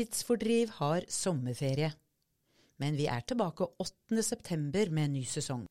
Tidsfordriv 0.00 0.70
har 0.78 1.04
sommerferie. 1.12 1.90
Men 2.80 2.94
vi 2.96 3.04
er 3.12 3.20
tilbake 3.28 3.66
8. 3.84 4.22
september 4.24 4.88
med 4.88 5.10
en 5.10 5.18
ny 5.18 5.24
sesong. 5.28 5.66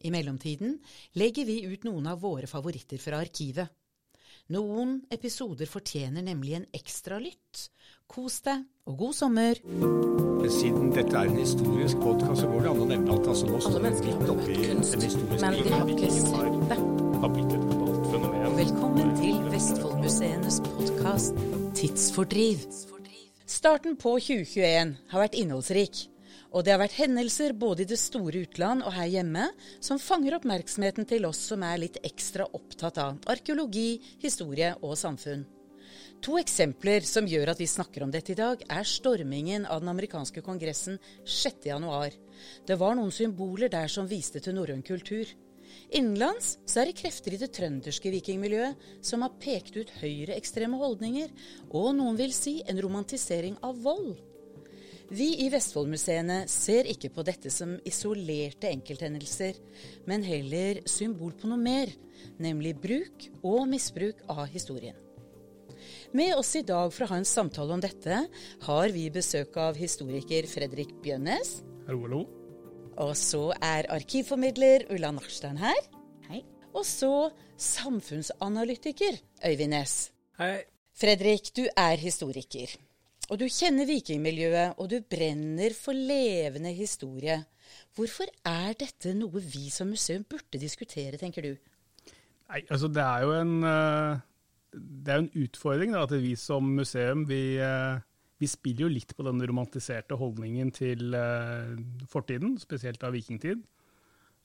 I 0.00 0.12
mellomtiden 0.12 0.78
legger 1.20 1.44
vi 1.44 1.58
ut 1.68 1.84
noen 1.84 2.08
av 2.08 2.22
våre 2.22 2.48
favoritter 2.48 2.96
fra 3.02 3.20
arkivet. 3.20 3.68
Noen 4.56 5.02
episoder 5.12 5.68
fortjener 5.68 6.24
nemlig 6.24 6.54
en 6.56 6.64
ekstra 6.72 7.18
lytt. 7.20 7.66
Kos 8.08 8.38
deg, 8.48 8.64
og 8.88 8.96
god 9.02 9.18
sommer! 9.20 9.60
Siden 10.54 10.88
dette 10.96 11.20
er 11.20 11.28
en 11.28 11.36
historisk 11.42 12.00
podkast, 12.00 12.40
så 12.40 12.48
går 12.54 12.64
det 12.64 12.72
an 12.72 12.82
å 12.86 12.88
nevne 12.88 13.12
alt. 13.18 13.30
altså, 13.34 13.52
nå 13.52 13.60
står 13.68 13.84
vi 13.84 13.92
midt 14.08 14.34
oppi 14.38 14.58
en 14.70 14.80
historisk 14.80 15.44
men 15.44 15.60
de 15.60 15.76
har 15.76 15.94
ikke 15.98 16.12
sett 16.16 16.58
det. 16.72 16.80
har 17.20 17.36
blitt 17.36 17.52
et 17.52 17.68
fenomen. 18.08 18.58
Velkommen 18.64 19.14
til 19.20 19.44
Vestfoldmuseenes 19.52 20.60
podkast 20.72 21.46
Tidsfordriv. 21.76 22.68
Starten 23.46 23.92
på 24.00 24.14
2021 24.24 24.94
har 25.10 25.20
vært 25.20 25.34
innholdsrik. 25.36 25.98
Og 26.56 26.64
det 26.64 26.72
har 26.72 26.80
vært 26.80 26.96
hendelser 26.96 27.52
både 27.52 27.84
i 27.84 27.88
det 27.90 27.98
store 28.00 28.40
utland 28.46 28.84
og 28.86 28.94
her 28.96 29.10
hjemme 29.10 29.50
som 29.84 30.00
fanger 30.00 30.38
oppmerksomheten 30.38 31.04
til 31.10 31.26
oss 31.28 31.42
som 31.50 31.64
er 31.66 31.82
litt 31.82 31.98
ekstra 32.06 32.46
opptatt 32.56 33.00
av 33.02 33.18
arkeologi, 33.28 33.98
historie 34.22 34.72
og 34.80 34.96
samfunn. 34.96 35.44
To 36.24 36.38
eksempler 36.40 37.04
som 37.04 37.28
gjør 37.28 37.52
at 37.52 37.60
vi 37.60 37.68
snakker 37.68 38.06
om 38.06 38.12
dette 38.14 38.32
i 38.32 38.38
dag, 38.38 38.62
er 38.64 38.88
stormingen 38.88 39.66
av 39.68 39.82
den 39.82 39.92
amerikanske 39.92 40.40
kongressen 40.46 40.96
6.1. 41.28 42.16
Det 42.64 42.78
var 42.80 42.96
noen 42.96 43.12
symboler 43.12 43.68
der 43.68 43.92
som 43.92 44.08
viste 44.08 44.40
til 44.40 44.56
norrøn 44.56 44.80
kultur. 44.86 45.28
Innenlands 45.94 46.56
så 46.66 46.80
er 46.82 46.88
det 46.90 46.98
krefter 46.98 47.36
i 47.36 47.38
det 47.38 47.52
trønderske 47.54 48.10
vikingmiljøet 48.10 48.80
som 49.04 49.22
har 49.22 49.36
pekt 49.38 49.76
ut 49.78 49.92
høyreekstreme 50.00 50.78
holdninger, 50.80 51.30
og 51.70 51.92
noen 51.94 52.18
vil 52.18 52.34
si 52.34 52.56
en 52.66 52.80
romantisering 52.82 53.60
av 53.62 53.78
vold. 53.84 54.16
Vi 55.14 55.28
i 55.44 55.48
Vestfoldmuseene 55.52 56.40
ser 56.50 56.88
ikke 56.90 57.12
på 57.14 57.22
dette 57.28 57.52
som 57.52 57.76
isolerte 57.86 58.72
enkelthendelser, 58.72 59.60
men 60.10 60.26
heller 60.26 60.82
symbol 60.90 61.36
på 61.38 61.50
noe 61.52 61.62
mer, 61.62 61.92
nemlig 62.42 62.74
bruk 62.82 63.30
og 63.44 63.68
misbruk 63.70 64.24
av 64.34 64.48
historien. 64.50 64.98
Med 66.10 66.34
oss 66.34 66.56
i 66.58 66.66
dag 66.66 66.90
for 66.90 67.06
å 67.06 67.12
ha 67.12 67.20
en 67.20 67.28
samtale 67.28 67.76
om 67.76 67.82
dette, 67.82 68.24
har 68.66 68.94
vi 68.94 69.10
besøk 69.14 69.60
av 69.62 69.78
historiker 69.78 70.48
Fredrik 70.50 70.96
Bjønnes. 71.04 71.60
Hallo, 71.86 72.08
hallo. 72.08 72.43
Og 73.02 73.16
så 73.18 73.48
er 73.58 73.88
arkivformidler 73.90 74.86
Ulla 74.94 75.10
Nachstein 75.14 75.58
her. 75.58 75.80
Hei. 76.28 76.44
Og 76.74 76.84
så 76.86 77.30
samfunnsanalytiker 77.58 79.18
Øyvind 79.46 79.74
Næss. 79.74 80.12
Hei. 80.38 80.62
Fredrik, 80.94 81.50
du 81.56 81.64
er 81.76 81.98
historiker. 81.98 82.76
Og 83.32 83.40
du 83.40 83.48
kjenner 83.50 83.88
vikingmiljøet, 83.88 84.76
og 84.78 84.90
du 84.92 85.00
brenner 85.10 85.74
for 85.74 85.96
levende 85.96 86.70
historie. 86.76 87.40
Hvorfor 87.96 88.30
er 88.46 88.76
dette 88.78 89.14
noe 89.16 89.42
vi 89.42 89.70
som 89.74 89.90
museum 89.90 90.22
burde 90.30 90.60
diskutere, 90.60 91.18
tenker 91.18 91.42
du? 91.42 91.54
Nei, 92.52 92.60
altså 92.68 92.90
det 92.92 93.02
er 93.02 93.24
jo 93.24 93.32
en, 93.40 93.54
eh, 93.64 94.22
det 94.74 95.14
er 95.14 95.22
en 95.24 95.30
utfordring 95.34 95.94
da, 95.96 96.04
at 96.04 96.14
vi 96.22 96.34
som 96.38 96.68
museum 96.76 97.24
vi, 97.26 97.56
eh, 97.58 97.98
vi 98.42 98.48
spiller 98.50 98.86
jo 98.86 98.92
litt 98.92 99.14
på 99.16 99.24
den 99.26 99.42
romantiserte 99.46 100.18
holdningen 100.18 100.72
til 100.74 101.14
eh, 101.16 101.74
fortiden, 102.10 102.56
spesielt 102.62 103.04
av 103.06 103.14
vikingtid. 103.16 103.62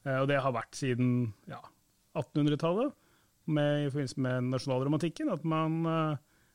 Og 0.10 0.30
det 0.32 0.38
har 0.40 0.54
vært 0.56 0.78
siden 0.80 1.34
ja, 1.50 1.60
1800-tallet, 2.16 2.94
i 3.50 3.90
forbindelse 3.90 4.22
med 4.24 4.46
nasjonalromantikken, 4.54 5.28
at 5.34 5.42
man 5.44 5.82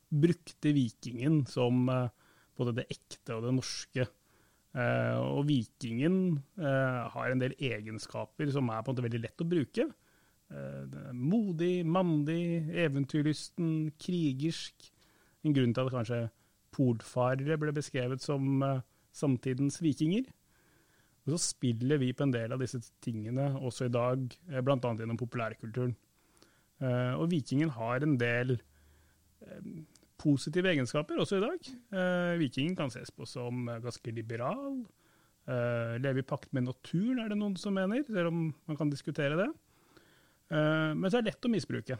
brukte 0.09 0.71
vikingen 0.73 1.43
som 1.45 1.83
både 1.85 2.73
det 2.79 2.87
ekte 2.95 3.35
og 3.35 3.45
det 3.45 3.51
norske. 3.53 4.07
Og 5.21 5.43
vikingen 5.45 6.17
har 6.57 7.29
en 7.29 7.43
del 7.43 7.53
egenskaper 7.59 8.49
som 8.55 8.73
er 8.73 8.81
på 8.81 8.89
en 8.89 8.97
måte 8.97 9.05
veldig 9.05 9.21
lett 9.27 9.45
å 9.45 9.49
bruke. 9.51 9.85
modig, 11.13 11.85
mandig, 11.85 12.65
eventyrlysten, 12.87 13.91
krigersk. 14.01 14.89
En 15.45 15.53
grunn 15.53 15.77
til 15.77 15.85
at 15.85 15.95
kanskje 15.99 16.23
polfarere 16.75 17.57
ble 17.61 17.73
beskrevet 17.75 18.23
som 18.23 18.63
samtidens 19.15 19.79
vikinger. 19.83 20.27
Og 21.25 21.33
så 21.33 21.39
spiller 21.41 21.97
vi 22.01 22.11
på 22.13 22.27
en 22.27 22.35
del 22.35 22.53
av 22.53 22.61
disse 22.61 22.81
tingene 23.01 23.53
også 23.55 23.87
i 23.87 23.93
dag, 23.93 24.27
bl.a. 24.61 24.77
gjennom 24.77 25.17
populærkulturen. 25.17 25.95
og 27.17 27.31
vikingen 27.31 27.71
har 27.73 28.03
en 28.03 28.17
del 28.21 28.57
positive 30.21 30.71
egenskaper 30.71 31.19
også 31.21 31.39
i 31.39 31.43
dag. 31.43 31.71
Eh, 31.99 32.33
vikingen 32.41 32.75
kan 32.77 32.91
ses 32.93 33.11
på 33.13 33.27
som 33.29 33.67
ganske 33.83 34.13
liberal. 34.15 34.83
Eh, 35.45 35.95
leve 36.01 36.23
i 36.23 36.27
pakt 36.27 36.53
med 36.53 36.65
naturen, 36.65 37.19
er 37.21 37.29
det 37.29 37.37
noen 37.39 37.57
som 37.59 37.75
mener, 37.75 38.03
selv 38.07 38.31
om 38.31 38.47
man 38.65 38.79
kan 38.79 38.89
diskutere 38.89 39.37
det. 39.37 39.49
Eh, 40.49 40.91
men 40.95 41.09
så 41.09 41.19
er 41.19 41.25
det 41.25 41.33
lett 41.33 41.49
å 41.49 41.53
misbruke. 41.53 41.99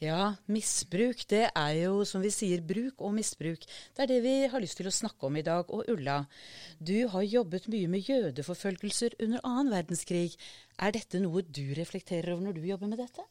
Ja, 0.00 0.30
misbruk 0.48 1.26
det 1.28 1.42
er 1.52 1.74
jo 1.76 2.06
som 2.08 2.22
vi 2.24 2.30
sier 2.32 2.62
bruk 2.64 3.02
og 3.04 3.12
misbruk. 3.18 3.66
Det 3.92 4.06
er 4.06 4.08
det 4.08 4.20
vi 4.24 4.34
har 4.48 4.62
lyst 4.62 4.78
til 4.80 4.88
å 4.88 4.92
snakke 4.96 5.28
om 5.28 5.34
i 5.36 5.44
dag. 5.44 5.68
Og 5.68 5.90
Ulla, 5.92 6.22
du 6.80 7.04
har 7.12 7.26
jobbet 7.26 7.66
mye 7.68 7.90
med 7.92 8.08
jødeforfølgelser 8.08 9.18
under 9.20 9.44
annen 9.44 9.68
verdenskrig. 9.74 10.38
Er 10.80 10.94
dette 10.96 11.20
noe 11.20 11.42
du 11.44 11.74
reflekterer 11.76 12.32
over 12.32 12.46
når 12.46 12.56
du 12.56 12.64
jobber 12.64 12.88
med 12.88 13.02
dette? 13.02 13.26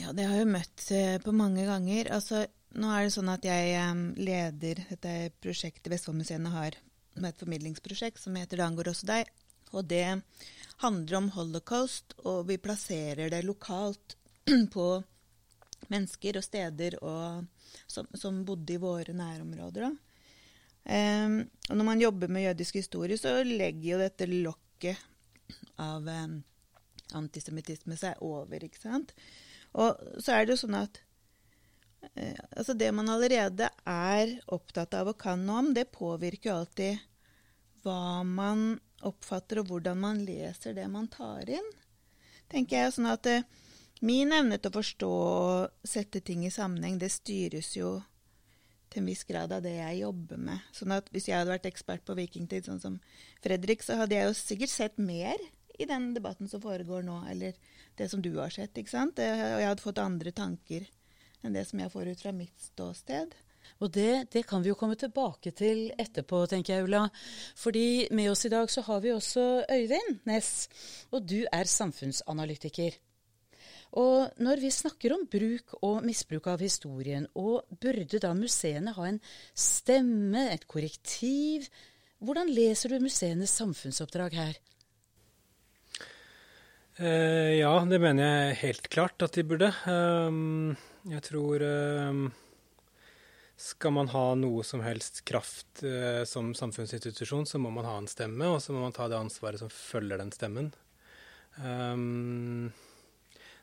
Ja, 0.00 0.10
det 0.10 0.26
har 0.26 0.40
jeg 0.40 0.48
møtt 0.50 0.82
eh, 0.94 1.20
på 1.22 1.34
mange 1.34 1.62
ganger. 1.68 2.10
Altså, 2.16 2.40
nå 2.74 2.90
er 2.90 3.06
det 3.06 3.12
sånn 3.14 3.30
at 3.30 3.46
jeg 3.46 3.76
um, 3.78 4.02
leder 4.18 4.80
dette 4.90 5.12
prosjektet 5.38 5.92
Vestfoldmuseene 5.92 6.52
har, 6.56 6.74
med 7.18 7.30
et 7.30 7.44
formidlingsprosjekt 7.44 8.18
som 8.22 8.34
heter 8.34 8.58
'Det 8.58 8.66
angår 8.66 8.90
også 8.90 9.06
deg'. 9.12 9.30
Og 9.78 9.86
det 9.86 10.22
handler 10.82 11.16
om 11.18 11.30
holocaust, 11.38 12.18
og 12.26 12.48
vi 12.50 12.58
plasserer 12.58 13.30
det 13.30 13.44
lokalt 13.46 14.16
på 14.74 14.88
mennesker 15.92 16.38
og 16.38 16.44
steder 16.44 16.98
og, 17.02 17.46
som, 17.86 18.08
som, 18.16 18.42
bodde 18.46 18.76
i 18.76 18.82
våre 18.82 19.14
nærområder. 19.16 19.90
Um, 20.88 21.40
når 21.68 21.84
man 21.84 22.00
jobber 22.00 22.32
med 22.32 22.46
jødisk 22.46 22.78
historie, 22.80 23.18
så 23.20 23.40
legger 23.44 23.90
jo 23.90 23.98
dette 24.00 24.28
lokket 24.30 25.02
av 25.80 26.06
um, 26.06 26.38
antisemittisme 27.18 27.96
seg 27.98 28.22
over, 28.24 28.64
ikke 28.64 28.80
sant. 28.80 29.12
Og 29.76 30.00
så 30.22 30.34
er 30.34 30.46
det 30.46 30.56
jo 30.56 30.62
sånn 30.62 30.78
at 30.78 31.00
uh, 32.16 32.40
altså 32.56 32.76
det 32.78 32.88
man 32.96 33.12
allerede 33.12 33.68
er 33.84 34.38
opptatt 34.54 34.96
av 34.96 35.12
og 35.12 35.20
kan 35.20 35.44
noe 35.44 35.64
om, 35.64 35.72
det 35.76 35.90
påvirker 35.92 36.50
jo 36.50 36.58
alltid 36.62 37.04
hva 37.84 38.24
man 38.26 38.78
oppfatter, 39.06 39.60
og 39.60 39.70
hvordan 39.70 40.00
man 40.02 40.24
leser 40.26 40.74
det 40.76 40.88
man 40.90 41.08
tar 41.12 41.48
inn. 41.52 41.68
Tenker 42.50 42.84
jeg 42.84 42.94
sånn 42.96 43.10
at 43.10 43.28
eh, 43.28 43.44
Min 44.00 44.32
evne 44.32 44.58
til 44.58 44.70
å 44.70 44.76
forstå 44.78 45.08
og 45.10 45.88
sette 45.88 46.20
ting 46.22 46.44
i 46.46 46.54
sammenheng, 46.54 46.98
det 47.00 47.10
styres 47.10 47.72
jo 47.76 47.96
til 48.88 49.02
en 49.02 49.08
viss 49.10 49.24
grad 49.28 49.52
av 49.52 49.64
det 49.64 49.74
jeg 49.74 50.02
jobber 50.02 50.40
med. 50.40 50.68
Sånn 50.72 50.94
at 50.94 51.10
Hvis 51.12 51.28
jeg 51.28 51.38
hadde 51.38 51.52
vært 51.52 51.68
ekspert 51.68 52.04
på 52.06 52.16
vikingtid, 52.18 52.68
sånn 52.68 52.80
som 52.80 53.00
Fredrik, 53.44 53.82
så 53.84 53.98
hadde 54.00 54.16
jeg 54.16 54.28
jo 54.30 54.36
sikkert 54.38 54.72
sett 54.72 55.02
mer 55.02 55.36
i 55.78 55.86
den 55.86 56.12
debatten 56.14 56.48
som 56.50 56.62
foregår 56.62 57.04
nå, 57.06 57.20
eller 57.30 57.58
det 57.98 58.08
som 58.10 58.22
du 58.22 58.32
har 58.38 58.50
sett. 58.54 58.76
ikke 58.78 58.90
sant? 58.90 59.18
Og 59.18 59.60
jeg 59.62 59.68
hadde 59.68 59.84
fått 59.84 60.00
andre 60.02 60.32
tanker 60.32 60.88
enn 61.44 61.54
det 61.54 61.66
som 61.68 61.78
jeg 61.78 61.92
får 61.92 62.10
ut 62.12 62.24
fra 62.24 62.32
mitt 62.34 62.56
ståsted. 62.62 63.36
Og 63.84 63.92
det, 63.94 64.30
det, 64.32 64.44
kan 64.48 64.62
vi 64.64 64.72
jo 64.72 64.78
komme 64.78 64.96
tilbake 64.98 65.52
til 65.54 65.90
etterpå, 66.00 66.46
tenker 66.50 66.74
jeg, 66.74 66.86
Ulla. 66.88 67.04
Fordi 67.58 68.08
med 68.16 68.30
oss 68.32 68.46
i 68.48 68.52
dag 68.52 68.70
så 68.72 68.82
har 68.86 69.02
vi 69.04 69.12
også 69.12 69.44
Øyvind 69.70 70.24
Næss, 70.26 70.68
og 71.12 71.28
du 71.28 71.42
er 71.52 71.68
samfunnsanalytiker. 71.68 72.96
Og 73.96 74.40
når 74.42 74.60
vi 74.60 74.70
snakker 74.74 75.14
om 75.14 75.24
bruk 75.30 75.76
og 75.80 76.02
misbruk 76.04 76.48
av 76.52 76.60
historien, 76.60 77.28
og 77.38 77.64
burde 77.80 78.20
da 78.20 78.34
museene 78.36 78.92
ha 78.96 79.06
en 79.08 79.20
stemme, 79.56 80.48
et 80.52 80.66
korrektiv? 80.68 81.70
Hvordan 82.20 82.50
leser 82.52 82.92
du 82.92 83.04
museenes 83.04 83.54
samfunnsoppdrag 83.56 84.36
her? 84.36 84.58
Eh, 86.98 87.54
ja, 87.60 87.72
det 87.86 88.00
mener 88.02 88.26
jeg 88.26 88.58
helt 88.64 88.88
klart 88.90 89.22
at 89.22 89.38
de 89.38 89.44
burde. 89.46 89.70
Um, 89.86 90.74
jeg 91.06 91.22
tror 91.28 91.62
um, 91.62 92.24
Skal 93.54 93.94
man 93.94 94.10
ha 94.10 94.24
noe 94.34 94.64
som 94.66 94.82
helst 94.82 95.22
kraft 95.28 95.84
uh, 95.86 96.26
som 96.26 96.50
samfunnsinstitusjon, 96.58 97.46
så 97.46 97.62
må 97.62 97.70
man 97.70 97.86
ha 97.86 97.94
en 98.00 98.10
stemme, 98.10 98.50
og 98.50 98.58
så 98.64 98.74
må 98.74 98.82
man 98.82 98.96
ta 98.96 99.06
det 99.06 99.18
ansvaret 99.18 99.62
som 99.62 99.70
følger 99.70 100.18
den 100.18 100.34
stemmen. 100.34 100.72
Um, 101.62 102.74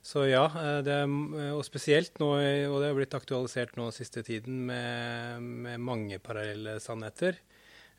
så 0.06 0.28
ja, 0.30 0.44
det, 0.86 1.00
og 1.50 1.64
spesielt 1.66 2.20
nå, 2.22 2.28
og 2.70 2.76
det 2.82 2.92
har 2.92 2.98
blitt 2.98 3.18
aktualisert 3.18 3.74
nå 3.80 3.88
siste 3.96 4.22
tiden 4.26 4.60
med, 4.70 5.42
med 5.66 5.82
mange 5.82 6.20
parallelle 6.22 6.78
sannheter. 6.84 7.40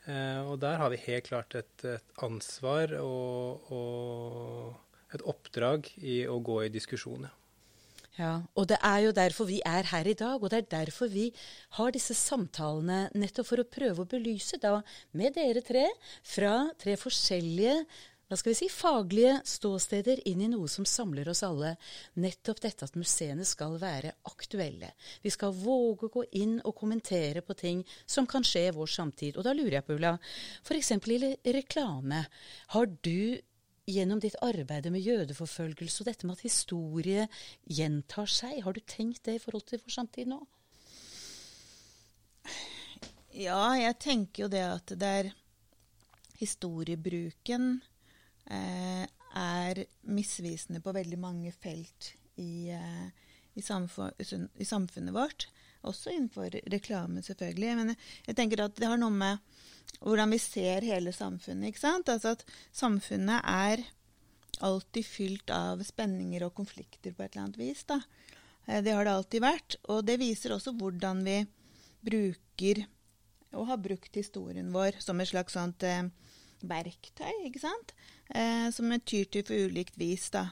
Uh, 0.07 0.53
og 0.53 0.61
der 0.63 0.79
har 0.79 0.93
vi 0.93 1.03
helt 1.03 1.27
klart 1.27 1.57
et, 1.59 1.75
et 1.83 2.21
ansvar 2.23 2.95
og, 3.01 3.73
og 3.75 5.17
et 5.17 5.25
oppdrag 5.27 5.91
i 5.99 6.21
å 6.31 6.39
gå 6.47 6.61
i 6.69 6.71
diskusjon. 6.71 7.27
Ja. 7.27 7.35
Ja, 8.17 8.47
og 8.57 8.71
det 8.71 8.79
er 8.81 9.03
jo 9.05 9.13
derfor 9.13 9.49
vi 9.49 9.59
er 9.69 9.85
her 9.91 10.09
i 10.09 10.17
dag, 10.17 10.41
og 10.41 10.49
det 10.49 10.63
er 10.63 10.71
derfor 10.79 11.11
vi 11.13 11.27
har 11.77 11.93
disse 11.93 12.17
samtalene, 12.17 13.11
nettopp 13.13 13.51
for 13.51 13.61
å 13.61 13.69
prøve 13.69 14.07
å 14.07 14.09
belyse 14.09 14.57
da 14.63 14.79
med 15.17 15.37
dere 15.37 15.61
tre 15.65 15.85
fra 16.25 16.55
tre 16.81 16.97
forskjellige 16.97 17.83
hva 18.27 18.37
skal 18.39 18.51
vi 18.51 18.59
si, 18.59 18.67
faglige 18.73 19.37
ståsteder 19.47 20.25
inn 20.27 20.41
i 20.43 20.49
noe 20.51 20.67
som 20.71 20.87
samler 20.89 21.29
oss 21.31 21.45
alle. 21.47 21.77
Nettopp 22.19 22.59
dette 22.65 22.89
at 22.89 22.99
museene 22.99 23.47
skal 23.47 23.77
være 23.79 24.17
aktuelle. 24.27 24.91
Vi 25.23 25.31
skal 25.31 25.55
våge 25.55 26.09
å 26.09 26.15
gå 26.17 26.25
inn 26.41 26.57
og 26.65 26.75
kommentere 26.75 27.45
på 27.47 27.55
ting 27.55 27.85
som 28.03 28.27
kan 28.27 28.43
skje 28.47 28.65
i 28.67 28.75
vår 28.75 28.91
samtid. 28.97 29.39
Og 29.39 29.47
da 29.47 29.55
lurer 29.55 29.79
jeg 29.79 29.87
på, 29.87 29.95
Ulla, 29.95 30.17
f.eks. 30.67 30.91
i 31.07 31.55
reklame. 31.55 32.25
Har 32.75 32.91
du 32.91 33.39
gjennom 33.87 34.19
ditt 34.19 34.35
arbeid 34.43 34.91
med 34.91 35.07
jødeforfølgelse 35.07 36.03
og 36.03 36.11
dette 36.11 36.27
med 36.27 36.35
at 36.35 36.47
historie 36.49 37.31
gjentar 37.63 38.27
seg, 38.27 38.59
har 38.67 38.75
du 38.75 38.83
tenkt 38.83 39.23
det 39.29 39.39
i 39.39 39.43
forhold 39.43 39.69
til 39.71 39.85
vår 39.85 40.01
samtid 40.01 40.35
nå? 40.35 40.43
Ja, 43.37 43.77
jeg 43.79 43.99
tenker 44.03 44.47
jo 44.47 44.51
det 44.51 44.65
at 44.67 44.99
det 44.99 45.19
er 45.21 45.35
historiebruken 46.41 47.77
er 48.47 49.83
misvisende 50.09 50.81
på 50.81 50.95
veldig 50.97 51.19
mange 51.21 51.53
felt 51.53 52.13
i, 52.41 52.71
eh, 52.71 53.07
i, 53.55 53.61
i, 53.61 54.65
samfunnet 54.65 55.15
vårt. 55.15 55.49
Også 55.87 56.11
innenfor 56.11 56.57
reklame, 56.73 57.23
selvfølgelig. 57.23 57.75
Men 57.77 57.95
jeg 58.27 58.37
tenker 58.37 58.65
at 58.65 58.77
det 58.79 58.89
har 58.91 59.01
noe 59.01 59.15
med 59.15 59.43
hvordan 60.01 60.33
vi 60.33 60.41
ser 60.43 60.87
hele 60.87 61.13
samfunnet. 61.15 61.71
ikke 61.71 61.85
sant? 61.85 62.09
Altså 62.09 62.35
at 62.37 62.45
samfunnet 62.75 63.45
er 63.45 63.85
alltid 64.65 65.05
fylt 65.05 65.53
av 65.53 65.83
spenninger 65.85 66.47
og 66.47 66.57
konflikter 66.57 67.13
på 67.13 67.23
et 67.23 67.35
eller 67.35 67.47
annet 67.47 67.61
vis. 67.61 67.85
da. 67.85 68.01
Eh, 68.67 68.83
det 68.83 68.97
har 68.97 69.05
det 69.05 69.15
alltid 69.15 69.45
vært. 69.45 69.79
Og 69.93 70.05
det 70.07 70.19
viser 70.23 70.57
også 70.57 70.75
hvordan 70.77 71.25
vi 71.27 71.41
bruker, 72.07 72.87
og 73.57 73.71
har 73.71 73.81
brukt 73.83 74.17
historien 74.17 74.69
vår 74.75 75.01
som 75.03 75.21
et 75.21 75.31
slags 75.31 75.57
sånt 75.57 75.83
eh, 75.87 76.09
verktøy, 76.67 77.47
ikke 77.49 77.63
sant? 77.63 77.95
Eh, 78.29 78.71
som 78.75 78.91
vi 78.91 78.99
tyr 78.99 79.29
til 79.31 79.45
på 79.47 79.59
ulikt 79.67 79.99
vis, 80.01 80.29
da. 80.35 80.49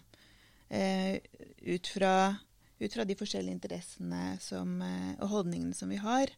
Eh, 0.68 1.18
ut, 1.66 1.86
fra, 1.86 2.34
ut, 2.78 2.92
fra, 2.92 3.04
de 3.04 3.16
forskjellige 3.18 3.54
interessene 3.54 4.36
som, 4.42 4.76
eh, 4.82 5.14
og 5.20 5.28
holdningene 5.32 5.74
som 5.74 5.90
vi 5.92 6.00
har. 6.02 6.30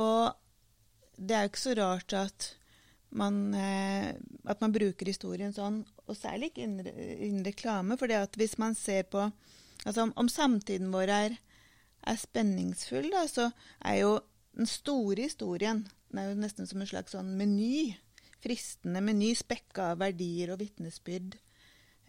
og 0.00 0.32
det 1.20 1.36
er 1.36 1.44
jo 1.44 1.50
ikke 1.50 1.60
så 1.60 1.74
rart 1.78 2.12
at 2.16 2.46
man, 3.10 3.54
eh, 3.54 4.14
at 4.46 4.60
man 4.60 4.72
bruker 4.72 5.06
historien 5.06 5.52
sånn, 5.52 5.84
og 6.06 6.16
særlig 6.16 6.50
ikke 6.50 6.64
innen 6.64 7.44
reklame. 7.46 7.98
For 7.98 8.10
hvis 8.36 8.58
man 8.58 8.74
ser 8.74 9.02
på 9.02 9.30
altså 9.86 10.02
om, 10.02 10.12
om 10.16 10.28
samtiden 10.28 10.90
vår 10.92 11.12
er, 11.14 11.38
er 12.02 12.16
spenningsfull, 12.16 13.10
da, 13.12 13.26
så 13.28 13.50
er 13.84 14.00
jo 14.00 14.12
den 14.56 14.66
store 14.66 15.28
historien 15.28 15.84
den 16.10 16.18
er 16.18 16.30
jo 16.30 16.38
nesten 16.42 16.66
som 16.66 16.80
en 16.82 16.90
slags 16.90 17.14
sånn 17.14 17.36
meny. 17.38 17.92
Fristende 18.40 19.02
meny 19.04 19.34
spekka 19.36 19.90
av 19.92 20.00
verdier 20.00 20.54
og 20.54 20.60
vitnesbyrd 20.62 21.36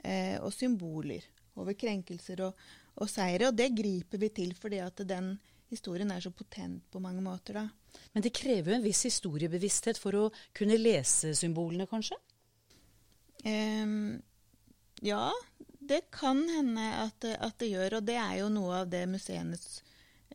eh, 0.04 0.38
og 0.40 0.52
symboler 0.56 1.26
over 1.60 1.76
krenkelser 1.76 2.46
og, 2.48 2.66
og 2.96 3.12
seire. 3.12 3.50
Og 3.50 3.58
det 3.58 3.72
griper 3.76 4.22
vi 4.22 4.32
til 4.42 4.56
fordi 4.58 4.82
at 4.84 5.04
den 5.08 5.34
historien 5.72 6.12
er 6.12 6.24
så 6.24 6.32
potent 6.36 6.84
på 6.92 7.00
mange 7.04 7.24
måter. 7.24 7.60
da. 7.60 8.00
Men 8.14 8.24
det 8.24 8.34
krever 8.36 8.72
jo 8.74 8.80
en 8.80 8.86
viss 8.86 9.06
historiebevissthet 9.08 10.00
for 10.00 10.18
å 10.18 10.26
kunne 10.58 10.80
lese 10.80 11.36
symbolene, 11.38 11.88
kanskje? 11.92 12.20
Eh, 13.44 13.96
ja, 15.02 15.24
det 15.92 16.04
kan 16.14 16.44
hende 16.50 16.88
at, 17.02 17.26
at, 17.26 17.58
det 17.60 17.72
gjør, 17.72 18.00
og 18.00 18.06
det 18.08 18.18
er 18.22 18.36
jo 18.44 18.52
noe 18.54 18.84
av 18.84 18.92
det 18.92 19.06
museenes 19.10 19.82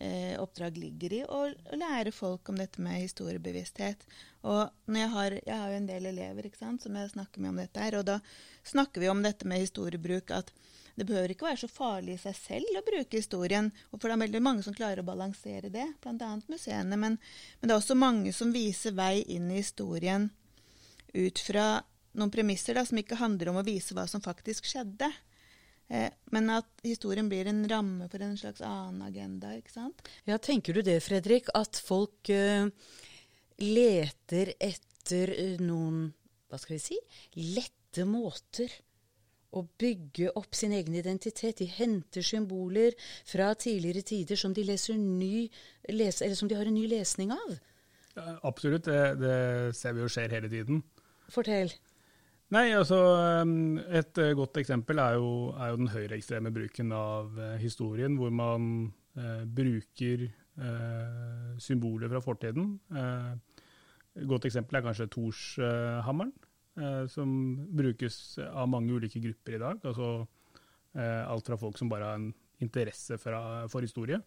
eh, 0.00 0.34
oppdrag 0.40 0.78
ligger 0.78 1.12
i, 1.12 1.20
å, 1.24 1.42
å, 1.50 1.78
lære 1.78 2.12
folk 2.14 2.48
om 2.52 2.58
dette 2.60 2.82
med 2.82 3.00
historiebevissthet. 3.02 4.06
Og 4.46 4.94
jeg 4.94 5.10
har, 5.12 5.38
jeg 5.40 5.56
har, 5.56 5.72
jo 5.72 5.80
en 5.80 5.90
del 5.90 6.10
elever 6.12 6.48
sant, 6.58 6.84
som 6.84 6.96
jeg 6.96 7.12
snakker 7.12 7.42
med 7.42 7.54
om 7.54 7.60
dette 7.60 7.82
her, 7.82 7.98
og 7.98 8.06
da 8.08 8.20
snakker 8.66 9.02
vi 9.02 9.10
om 9.10 9.22
dette 9.24 9.48
med 9.48 9.64
historiebruk. 9.64 10.30
at 10.30 10.52
det 10.96 11.04
behøver 11.04 11.34
ikke 11.34 11.44
være 11.44 11.60
så 11.60 11.68
farlig 11.68 12.14
i 12.14 12.22
seg 12.22 12.36
selv 12.38 12.78
å 12.78 12.84
bruke 12.84 13.18
historien. 13.18 13.68
og 13.90 14.00
For 14.00 14.08
det 14.08 14.16
er 14.16 14.22
veldig 14.24 14.40
mange 14.40 14.64
som 14.64 14.76
klarer 14.76 15.02
å 15.02 15.08
balansere 15.10 15.68
det, 15.68 15.84
bl.a. 16.00 16.30
museene. 16.48 16.96
Men, 16.96 17.18
men, 17.18 17.68
det 17.68 17.74
er 17.74 17.76
også 17.82 17.98
mange 17.98 18.32
som 18.32 18.54
viser 18.54 18.96
vei 18.96 19.20
inn 19.28 19.50
i 19.50 19.60
historien 19.60 20.30
ut 21.12 21.42
fra 21.44 21.82
noen 22.16 22.32
premisser 22.32 22.78
da, 22.78 22.84
som 22.88 22.96
ikke 22.96 23.20
handler 23.20 23.52
om 23.52 23.60
å 23.60 23.66
vise 23.66 23.92
hva 23.96 24.06
som 24.08 24.24
faktisk 24.24 24.68
skjedde. 24.70 25.10
Eh, 25.88 26.10
men 26.34 26.50
at 26.50 26.68
historien 26.86 27.28
blir 27.30 27.46
en 27.50 27.62
ramme 27.70 28.08
for 28.10 28.22
en 28.24 28.36
slags 28.38 28.62
annen 28.66 29.04
agenda, 29.06 29.52
ikke 29.54 29.74
sant? 29.74 30.08
Ja, 30.26 30.38
Tenker 30.42 30.74
du 30.74 30.82
det, 30.86 30.98
Fredrik, 31.04 31.52
at 31.54 31.78
folk 31.78 32.30
uh, 32.34 32.66
leter 33.62 34.50
etter 34.58 35.30
uh, 35.36 35.62
noen, 35.62 36.08
hva 36.50 36.58
skal 36.58 36.76
vi 36.76 36.82
si, 36.88 36.98
lette 37.38 38.06
måter 38.08 38.72
å 39.56 39.62
bygge 39.78 40.32
opp 40.36 40.56
sin 40.58 40.74
egen 40.76 40.96
identitet. 40.98 41.62
De 41.62 41.68
henter 41.70 42.24
symboler 42.26 42.96
fra 43.24 43.52
tidligere 43.54 44.04
tider 44.06 44.40
som 44.40 44.54
de, 44.56 44.66
ny, 44.98 45.46
les, 45.94 46.22
som 46.36 46.50
de 46.50 46.58
har 46.58 46.68
en 46.68 46.76
ny 46.76 46.86
lesning 46.90 47.32
av. 47.34 47.56
Ja, 48.16 48.38
absolutt, 48.48 48.88
det, 48.88 49.00
det, 49.20 49.36
ser 49.76 49.96
vi 49.96 50.04
jo 50.04 50.10
skjer 50.12 50.34
hele 50.34 50.50
tiden. 50.52 50.82
Fortell. 51.32 51.72
Nei, 52.54 52.68
altså 52.78 52.96
um, 53.42 53.78
Et 53.90 54.18
eh, 54.22 54.34
godt 54.38 54.60
eksempel 54.60 55.00
er 55.02 55.16
jo, 55.18 55.30
er 55.58 55.72
jo 55.72 55.78
den 55.80 55.90
høyreekstreme 55.90 56.52
bruken 56.54 56.92
av 56.94 57.32
uh, 57.34 57.56
historien, 57.58 58.14
hvor 58.20 58.30
man 58.30 58.68
eh, 59.18 59.42
bruker 59.50 60.22
eh, 60.28 61.56
symboler 61.58 62.12
fra 62.12 62.20
fortiden. 62.22 62.76
et 64.16 64.28
godt 64.30 64.46
eksempel 64.46 64.78
er 64.78 64.84
kanskje 64.84 65.08
Torshammeren, 65.12 66.32
som 67.08 67.30
brukes 67.76 68.38
av 68.46 68.68
mange 68.68 68.94
ulike 68.94 69.20
grupper 69.20 69.56
i 69.56 69.60
dag. 69.60 69.80
Altså 69.84 70.26
alt 70.94 71.48
fra 71.48 71.58
folk 71.60 71.78
som 71.78 71.88
bare 71.88 72.08
har 72.08 72.20
en 72.20 72.30
interesse 72.60 73.18
fra, 73.20 73.66
for 73.68 73.84
historie, 73.84 74.20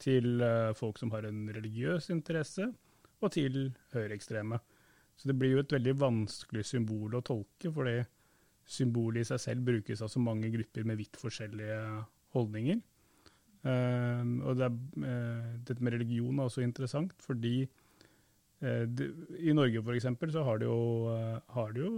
til 0.00 0.40
folk 0.76 1.00
som 1.00 1.12
har 1.12 1.28
en 1.28 1.48
religiøs 1.52 2.08
interesse, 2.12 2.68
og 3.20 3.32
til 3.32 3.74
høyreekstreme. 3.92 4.60
Så 5.16 5.30
det 5.30 5.36
blir 5.40 5.54
jo 5.54 5.62
et 5.64 5.72
veldig 5.72 5.94
vanskelig 5.98 6.64
symbol 6.68 7.16
å 7.16 7.24
tolke, 7.24 7.72
fordi 7.72 8.02
symbolet 8.66 9.22
i 9.22 9.28
seg 9.30 9.40
selv 9.40 9.66
brukes 9.68 10.02
av 10.02 10.10
så 10.12 10.20
mange 10.20 10.50
grupper 10.52 10.86
med 10.88 10.98
vidt 11.00 11.16
forskjellige 11.20 11.80
holdninger. 12.36 12.82
Uh, 13.66 14.22
og 14.46 14.58
det 14.58 14.66
er, 14.68 14.74
uh, 15.02 15.50
dette 15.66 15.82
med 15.82 15.96
religion 15.96 16.38
er 16.38 16.46
også 16.50 16.62
interessant, 16.62 17.14
fordi 17.22 17.64
uh, 17.64 18.84
det, 18.86 19.08
i 19.40 19.54
Norge 19.56 19.82
f.eks. 19.82 20.08
så 20.34 20.44
har 20.46 20.60
det 20.62 20.68
jo, 20.68 20.78
har 21.56 21.74
det 21.74 21.82
jo 21.82 21.92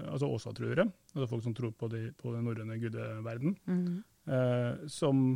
altså 0.00 0.30
åsatruere, 0.32 0.88
altså 1.12 1.28
folk 1.28 1.44
som 1.44 1.54
tror 1.54 1.74
på, 1.76 1.90
de, 1.92 2.08
på 2.18 2.32
den 2.34 2.46
norrøne 2.48 2.78
gudeverden, 2.80 3.56
mm. 3.68 4.88
som 4.88 5.34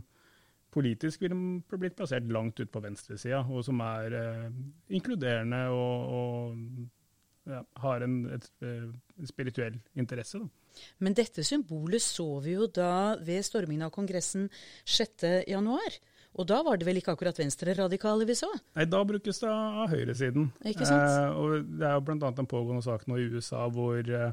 politisk 0.74 1.22
ville 1.22 1.36
de 1.36 1.78
blitt 1.80 1.96
plassert 1.98 2.26
langt 2.32 2.60
ut 2.60 2.72
på 2.72 2.82
venstresida, 2.82 3.44
og 3.46 3.64
som 3.66 3.80
er 3.86 4.18
eh, 4.18 4.50
inkluderende 4.98 5.62
og, 5.74 6.14
og 6.18 7.50
ja, 7.50 7.60
har 7.82 8.04
en 8.04 8.18
et, 8.34 8.50
et 8.62 8.68
eh, 8.68 9.26
spirituell 9.28 9.78
interesse. 10.00 10.40
Da. 10.40 10.80
Men 11.04 11.14
dette 11.16 11.44
symbolet 11.46 12.02
så 12.02 12.26
vi 12.44 12.56
jo 12.56 12.66
da 12.66 13.14
ved 13.22 13.44
stormingen 13.46 13.86
av 13.86 13.94
Kongressen 13.94 14.48
6.1. 14.86 16.00
Og 16.34 16.48
da 16.50 16.60
var 16.66 16.78
det 16.78 16.86
vel 16.88 16.98
ikke 16.98 17.12
akkurat 17.14 17.38
venstreradikale 17.38 18.26
vi 18.26 18.34
så? 18.38 18.48
Nei, 18.74 18.88
da 18.90 19.02
brukes 19.06 19.38
det 19.42 19.50
av 19.50 19.92
høyresiden. 19.92 20.48
Ikke 20.66 20.88
sant? 20.88 21.04
Eh, 21.04 21.36
og 21.38 21.68
det 21.78 21.86
er 21.86 21.94
jo 21.94 22.06
bl.a. 22.08 22.32
en 22.32 22.50
pågående 22.50 22.82
sak 22.86 23.06
nå 23.10 23.20
i 23.20 23.28
USA 23.36 23.68
hvor 23.70 24.00
eh, 24.02 24.32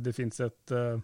det 0.00 0.14
finnes 0.16 0.40
et 0.46 0.74
eh, 0.74 1.02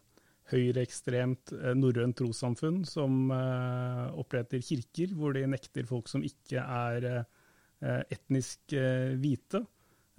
høyreekstremt 0.50 1.52
eh, 1.57 1.75
norrønt 1.78 2.19
trossamfunn 2.19 2.83
som 2.88 3.30
eh, 3.35 4.07
oppretter 4.21 4.62
kirker 4.64 5.14
hvor 5.16 5.37
de 5.37 5.47
nekter 5.50 5.88
folk 5.88 6.11
som 6.11 6.25
ikke 6.26 6.62
er 6.62 7.09
eh, 7.11 8.02
etnisk 8.12 8.75
hvite, 9.16 9.62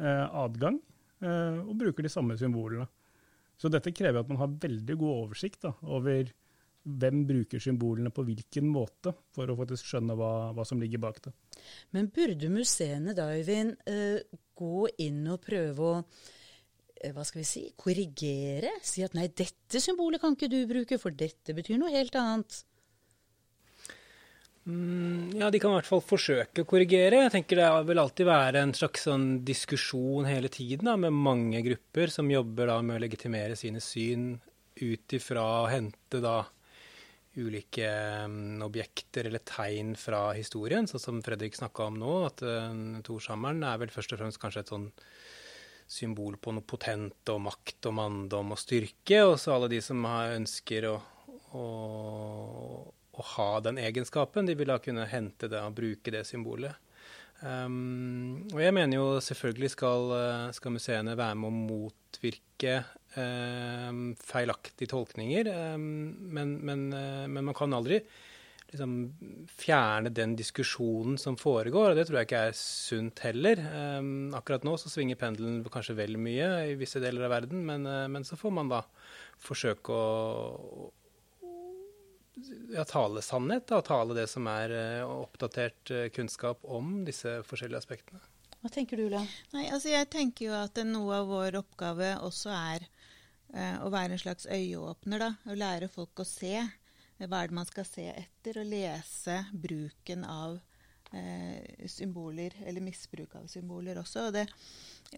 adgang, 0.01 0.79
og 1.21 1.75
bruker 1.77 2.01
de 2.01 2.09
samme 2.09 2.33
symbolene. 2.39 2.87
Så 3.53 3.69
dette 3.69 3.93
krever 3.93 4.23
at 4.23 4.31
man 4.31 4.39
har 4.39 4.55
veldig 4.63 4.95
god 4.97 5.11
oversikt 5.27 5.67
da, 5.67 5.75
over 5.85 6.31
hvem 6.81 7.19
bruker 7.29 7.61
symbolene 7.61 8.09
på 8.09 8.25
hvilken 8.25 8.65
måte, 8.73 9.13
for 9.29 9.45
å 9.45 9.59
faktisk 9.59 9.91
skjønne 9.91 10.17
hva, 10.17 10.31
hva 10.57 10.65
som 10.65 10.81
ligger 10.81 11.03
bak 11.05 11.21
det. 11.27 11.35
Men 11.93 12.09
burde 12.09 12.49
museene 12.49 13.13
da, 13.13 13.29
Øyvind, 13.29 13.77
gå 14.57 14.89
inn 15.05 15.21
og 15.29 15.45
prøve 15.45 15.91
å 15.91 16.01
hva 17.09 17.23
skal 17.25 17.41
vi 17.41 17.47
si, 17.47 17.63
korrigere? 17.79 18.75
Si 18.85 19.01
at 19.05 19.15
nei, 19.17 19.27
dette 19.33 19.81
symbolet 19.81 20.21
kan 20.21 20.35
ikke 20.37 20.51
du 20.51 20.59
bruke, 20.69 20.99
for 21.01 21.15
dette 21.15 21.55
betyr 21.57 21.79
noe 21.81 21.93
helt 21.93 22.15
annet. 22.19 22.61
Mm, 24.69 25.31
ja, 25.39 25.49
de 25.49 25.57
kan 25.57 25.73
i 25.73 25.79
hvert 25.79 25.89
fall 25.89 26.03
forsøke 26.05 26.61
å 26.61 26.69
korrigere. 26.69 27.23
Jeg 27.23 27.33
tenker 27.33 27.57
Det 27.63 27.69
vil 27.89 28.01
alltid 28.03 28.27
være 28.29 28.61
en 28.61 28.73
slags 28.77 29.07
sånn 29.07 29.27
diskusjon 29.45 30.29
hele 30.29 30.51
tiden 30.53 30.85
da, 30.85 30.95
med 31.01 31.17
mange 31.17 31.63
grupper 31.65 32.13
som 32.13 32.29
jobber 32.29 32.69
da 32.69 32.77
med 32.85 32.99
å 32.99 33.01
legitimere 33.01 33.57
sine 33.57 33.81
syn 33.81 34.35
ut 34.81 35.17
ifra 35.17 35.45
å 35.63 35.69
hente 35.71 36.21
da 36.21 36.43
ulike 37.41 37.87
um, 38.25 38.61
objekter 38.65 39.29
eller 39.29 39.41
tegn 39.47 39.95
fra 39.95 40.33
historien, 40.35 40.87
sånn 40.89 41.01
som 41.01 41.21
Fredrik 41.25 41.55
snakka 41.57 41.87
om 41.87 41.97
nå. 41.97 42.15
At 42.27 42.43
uh, 42.45 42.69
Torshammeren 43.07 43.63
er 43.65 43.81
vel 43.81 43.93
først 43.93 44.13
og 44.13 44.21
fremst 44.21 44.41
kanskje 44.41 44.65
et 44.65 44.73
sånn 44.73 44.89
symbol 45.91 46.37
på 46.39 46.53
noe 46.55 46.65
potent 46.67 47.31
og 47.33 47.41
makt 47.47 47.89
og 47.89 47.97
manndom 47.97 48.53
og 48.55 48.61
styrke. 48.61 49.23
Og 49.27 49.35
så 49.41 49.55
alle 49.55 49.71
de 49.73 49.81
som 49.83 50.05
ønsker 50.07 50.87
å, 50.91 50.95
å, 51.57 51.65
å, 53.11 53.25
ha 53.35 53.49
den 53.65 53.81
egenskapen, 53.81 54.47
de 54.47 54.55
vil 54.59 54.71
da 54.71 54.79
kunne 54.83 55.09
hente 55.11 55.51
det 55.51 55.59
og 55.59 55.75
bruke 55.81 56.13
det 56.15 56.23
symbolet. 56.29 56.79
Um, 57.41 58.43
og 58.53 58.59
jeg 58.61 58.73
mener 58.77 58.99
jo 58.99 59.05
selvfølgelig 59.25 59.71
skal, 59.73 60.11
skal 60.53 60.75
museene 60.75 61.17
være 61.17 61.39
med 61.41 61.49
å 61.49 61.61
motvirke 61.71 62.75
um, 63.17 64.11
feilaktige 64.21 64.91
tolkninger, 64.91 65.49
um, 65.73 65.87
men, 66.37 66.53
men, 66.61 66.83
uh, 66.93 67.25
men, 67.25 67.47
man 67.47 67.57
kan 67.57 67.73
aldri 67.73 67.97
liksom, 68.71 68.95
fjerne 69.51 70.11
den 70.15 70.35
diskusjonen 70.39 71.17
som 71.21 71.37
foregår, 71.39 71.91
og 71.91 71.99
det 71.99 72.07
tror 72.07 72.21
jeg 72.21 72.29
ikke 72.29 72.45
er 72.49 72.57
sunt 72.57 73.19
heller. 73.25 73.61
akkurat 74.37 74.63
nå 74.67 74.77
så 74.79 74.89
svinger 74.89 75.19
pendelen 75.19 75.61
kanskje 75.71 75.97
vel 75.99 76.17
mye 76.17 76.49
i 76.71 76.79
visse 76.79 77.01
deler 77.03 77.27
av 77.27 77.35
verden, 77.35 77.65
men, 77.67 77.85
uh, 77.85 78.07
men 78.11 78.25
så 78.27 78.39
får 78.39 78.55
man 78.55 78.71
da 78.71 78.81
forsøke 79.41 79.93
å 79.93 80.91
ja, 82.73 82.85
tale 82.85 83.21
sannhet, 83.21 83.67
da, 83.67 83.81
tale 83.81 84.15
det 84.17 84.27
som 84.31 84.47
er 84.49 84.73
uh, 84.73 85.15
oppdatert 85.21 85.91
uh, 85.91 86.07
kunnskap 86.15 86.63
om 86.63 87.01
disse 87.07 87.41
forskjellige 87.47 87.81
aspektene. 87.83 88.21
Hva 88.61 88.69
tenker 88.69 88.99
du, 88.99 89.07
Ulla? 89.09 89.23
Nei, 89.55 89.65
altså 89.73 89.89
Jeg 89.89 90.09
tenker 90.13 90.51
jo 90.51 90.57
at 90.57 90.77
noe 90.85 91.21
av 91.21 91.31
vår 91.31 91.57
oppgave 91.63 92.13
også 92.21 92.53
er 92.53 92.85
uh, 93.55 93.81
å 93.85 93.89
være 93.93 94.15
en 94.15 94.21
slags 94.21 94.47
øyeåpner. 94.47 95.23
da, 95.23 95.31
Å 95.49 95.57
lære 95.57 95.91
folk 95.91 96.21
å 96.21 96.27
se 96.27 96.61
hva 97.27 97.43
er 97.43 97.51
det 97.51 97.57
man 97.57 97.69
skal 97.69 97.85
se 97.87 98.07
etter, 98.13 98.61
og 98.61 98.69
lese 98.71 99.41
bruken 99.53 100.25
av 100.25 100.59
symboler, 101.91 102.53
eller 102.63 102.79
misbruk 102.79 103.33
av 103.35 103.49
symboler 103.51 103.97
også. 103.99 104.29
og 104.29 104.33
det 104.37 104.45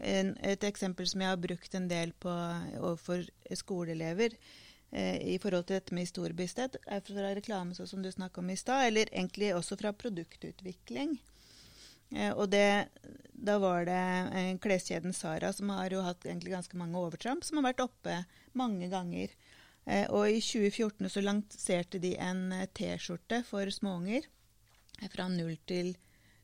en, 0.02 0.32
Et 0.42 0.64
eksempel 0.66 1.06
som 1.06 1.22
jeg 1.22 1.30
har 1.30 1.38
brukt 1.38 1.76
en 1.78 1.86
del 1.88 2.16
på 2.18 2.34
overfor 2.80 3.22
skoleelever, 3.54 4.34
Eh, 4.94 5.18
i 5.34 5.40
forhold 5.42 5.66
til 5.66 5.80
dette 5.80 5.96
med 5.96 6.06
historiebevissthet, 6.06 6.76
er 6.86 7.00
fra 7.02 7.32
reklame, 7.34 7.74
sånn 7.74 7.90
som 7.90 8.02
du 8.04 8.12
snakka 8.14 8.44
om 8.44 8.52
i 8.54 8.58
stad, 8.60 8.86
eller 8.92 9.10
egentlig 9.10 9.50
også 9.56 9.78
fra 9.80 9.90
produktutvikling. 9.98 11.16
Eh, 12.14 12.30
og 12.30 12.52
det, 12.54 12.94
da 13.34 13.56
var 13.62 13.88
det 13.90 14.04
eh, 14.38 14.52
kleskjeden 14.62 15.16
Sara, 15.18 15.50
som 15.54 15.72
har 15.74 15.96
jo 15.96 16.04
hatt 16.06 16.28
ganske 16.46 16.78
mange 16.78 17.02
overtramp, 17.02 17.42
som 17.42 17.58
har 17.58 17.72
vært 17.72 17.82
oppe 17.88 18.20
mange 18.54 18.92
ganger. 18.94 19.34
Eh, 19.86 20.08
og 20.10 20.30
i 20.30 20.40
2014 20.40 21.12
så 21.12 21.24
lanserte 21.24 22.00
de 22.04 22.16
en 22.22 22.46
eh, 22.56 22.70
T-skjorte 22.72 23.44
for 23.48 23.70
småunger 23.74 24.28
fra 25.12 25.28
null 25.32 25.58
til 25.68 25.94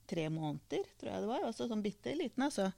tre 0.09 0.25
måneder, 0.33 0.87
tror 0.97 1.11
jeg 1.11 1.23
det 1.23 1.29
var. 1.29 1.43
Altså 1.45 1.67
sånn 1.69 1.83
bitte 1.85 2.13
liten, 2.17 2.45
altså. 2.47 2.69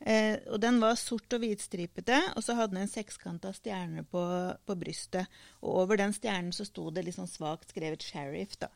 Eh, 0.00 0.38
og 0.48 0.60
den 0.62 0.80
var 0.82 0.96
sort 1.00 1.36
og 1.36 1.42
hvitstripete, 1.44 2.18
og 2.34 2.44
så 2.44 2.56
hadde 2.58 2.74
den 2.74 2.86
en 2.86 2.92
sekskanta 2.92 3.52
stjerne 3.56 4.04
på, 4.08 4.22
på, 4.64 4.78
brystet. 4.80 5.28
Og 5.60 5.82
over 5.84 6.00
den 6.00 6.14
stjernen 6.16 6.54
så 6.56 6.66
sto 6.68 6.88
det 6.94 7.04
litt 7.06 7.18
sånn 7.18 7.30
svakt 7.30 7.74
skrevet 7.74 8.04
'Sheriff', 8.06 8.58
da. 8.62 8.72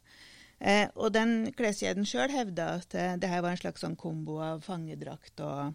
Eh, 0.62 0.86
og 0.94 1.10
den 1.16 1.50
kleskjeden 1.58 2.06
sjøl 2.06 2.30
hevda 2.30 2.68
at 2.78 2.94
eh, 2.94 3.16
det 3.18 3.30
her 3.32 3.42
var 3.42 3.56
en 3.56 3.62
slags 3.64 3.82
sånn 3.82 3.98
kombo 3.98 4.38
av 4.44 4.62
fangedrakt 4.62 5.40
og 5.42 5.74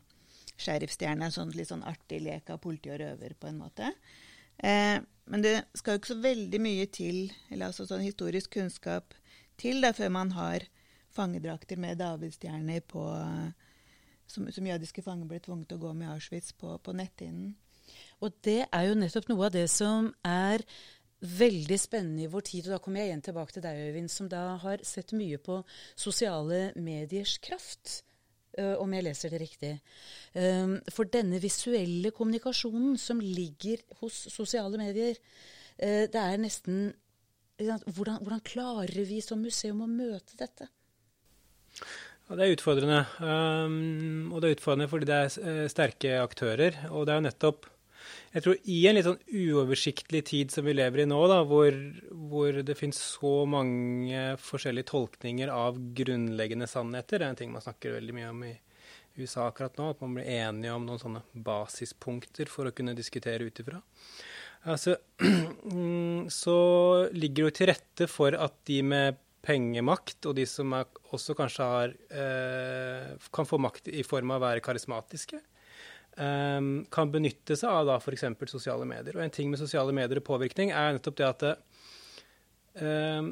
sheriffstjerne. 0.55 1.27
En 1.27 1.35
sånn 1.35 1.51
litt 1.57 1.73
sånn 1.73 1.83
artig 1.83 2.21
lek 2.23 2.53
av 2.53 2.61
politi 2.63 2.93
og 2.93 3.01
røver, 3.01 3.35
på 3.35 3.49
en 3.49 3.59
måte. 3.59 3.91
Eh, 3.91 4.26
men 4.63 5.43
det 5.43 5.53
skal 5.75 5.93
jo 5.95 6.01
ikke 6.01 6.13
så 6.13 6.19
veldig 6.23 6.59
mye 6.63 6.87
til, 6.89 7.27
eller 7.51 7.69
altså 7.69 7.85
sånn 7.85 8.05
historisk 8.05 8.55
kunnskap 8.55 9.13
til, 9.59 9.81
da, 9.83 9.91
før 9.93 10.13
man 10.15 10.31
har 10.37 10.65
fangedrakter 11.13 11.79
med 11.81 11.99
davidsstjerner 11.99 12.83
på 12.87 13.03
som, 14.27 14.47
som, 14.51 14.67
jødiske 14.67 15.03
fanger 15.05 15.29
ble 15.29 15.39
tvunget 15.43 15.71
til 15.71 15.79
å 15.79 15.85
gå 15.87 15.93
med 15.95 16.09
i 16.09 16.13
Auschwitz 16.15 16.53
på, 16.59 16.73
på 16.83 16.95
netthinnen. 16.95 17.55
Og 18.19 18.35
det 18.43 18.65
er 18.65 18.87
jo 18.89 18.97
nettopp 18.99 19.29
noe 19.31 19.47
av 19.47 19.55
det 19.55 19.67
som 19.71 20.09
er 20.27 20.63
veldig 21.17 21.77
spennende 21.81 22.25
i 22.25 22.31
vår 22.31 22.43
tid. 22.49 22.67
Og 22.67 22.75
da 22.75 22.81
kommer 22.83 23.01
jeg 23.01 23.11
igjen 23.11 23.23
tilbake 23.29 23.55
til 23.55 23.63
deg, 23.65 23.79
Øyvind, 23.87 24.11
som 24.11 24.27
da 24.29 24.43
har 24.61 24.83
sett 24.85 25.15
mye 25.17 25.39
på 25.41 25.61
sosiale 25.95 26.71
mediers 26.75 27.37
kraft. 27.43 28.01
Uh, 28.57 28.73
om 28.81 28.93
jeg 28.95 29.05
leser 29.05 29.29
det 29.29 29.41
riktig. 29.43 29.73
Um, 30.33 30.79
for 30.89 31.05
denne 31.13 31.37
visuelle 31.43 32.09
kommunikasjonen 32.09 32.95
som 32.97 33.21
ligger 33.21 33.83
hos 33.99 34.23
sosiale 34.33 34.79
medier, 34.81 35.19
uh, 35.77 36.05
det 36.09 36.23
er 36.23 36.41
nesten 36.41 36.87
hvordan, 37.57 38.19
hvordan 38.21 38.43
klarer 38.45 39.05
vi 39.09 39.21
som 39.25 39.41
museum 39.41 39.81
å 39.81 39.89
møte 39.89 40.37
dette? 40.37 40.67
Ja, 42.27 42.35
Det 42.35 42.43
er 42.43 42.53
utfordrende. 42.57 42.99
Um, 43.23 44.33
og 44.33 44.41
det 44.41 44.49
er 44.49 44.57
utfordrende 44.57 44.89
fordi 44.91 45.07
det 45.09 45.17
er 45.17 45.49
eh, 45.49 45.63
sterke 45.71 46.17
aktører. 46.21 46.77
Og 46.91 47.07
det 47.07 47.13
er 47.13 47.21
jo 47.21 47.27
nettopp 47.29 47.69
Jeg 48.33 48.45
tror 48.45 48.69
i 48.69 48.77
en 48.89 48.97
litt 48.97 49.07
sånn 49.07 49.19
uoversiktlig 49.31 50.23
tid 50.29 50.53
som 50.53 50.67
vi 50.67 50.75
lever 50.77 51.03
i 51.03 51.07
nå, 51.09 51.19
da, 51.31 51.41
hvor, 51.47 51.75
hvor 52.31 52.61
det 52.65 52.77
finnes 52.79 52.99
så 53.17 53.33
mange 53.49 54.29
forskjellige 54.43 54.91
tolkninger 54.91 55.51
av 55.53 55.79
grunnleggende 55.97 56.69
sannheter, 56.69 57.19
det 57.19 57.27
er 57.27 57.35
en 57.35 57.41
ting 57.43 57.53
man 57.53 57.65
snakker 57.65 57.97
veldig 57.97 58.17
mye 58.17 58.31
om 58.31 58.47
i 58.47 58.55
USA 59.17 59.47
akkurat 59.47 59.77
nå, 59.79 59.91
at 59.91 60.01
man 60.03 60.17
blir 60.17 60.29
enige 60.29 60.73
om 60.75 60.85
noen 60.85 61.01
sånne 61.01 61.23
basispunkter 61.33 62.51
for 62.51 62.69
å 62.69 62.75
kunne 62.75 62.95
diskutere 62.97 63.47
ut 63.47 63.63
ifra. 63.63 63.81
Altså, 64.67 64.97
så 66.41 66.57
ligger 67.13 67.39
det 67.39 67.47
jo 67.47 67.55
til 67.59 67.71
rette 67.71 68.09
for 68.11 68.37
at 68.37 68.57
de 68.69 68.81
med 68.85 69.23
pengemakt, 69.47 70.19
og 70.27 70.35
de 70.37 70.45
som 70.49 70.73
er, 70.75 70.89
også 71.15 71.35
kanskje 71.37 71.67
har, 71.71 71.93
eh, 72.11 73.13
kan 73.33 73.47
få 73.47 73.59
makt 73.61 73.87
i 73.87 74.03
form 74.03 74.33
av 74.33 74.41
å 74.41 74.47
være 74.49 74.63
karismatiske, 74.65 75.39
eh, 76.17 76.61
kan 76.93 77.13
benytte 77.13 77.57
seg 77.59 77.69
av 77.71 77.89
da 77.89 77.97
f.eks. 78.01 78.25
sosiale 78.51 78.87
medier. 78.89 79.17
Og 79.17 79.23
en 79.25 79.33
ting 79.33 79.51
med 79.51 79.61
sosiale 79.61 79.95
medier 79.95 80.21
og 80.21 80.27
påvirkning 80.27 80.73
er 80.75 80.97
nettopp 80.97 81.17
det 81.19 81.27
at 81.27 81.47
eh, 82.81 83.31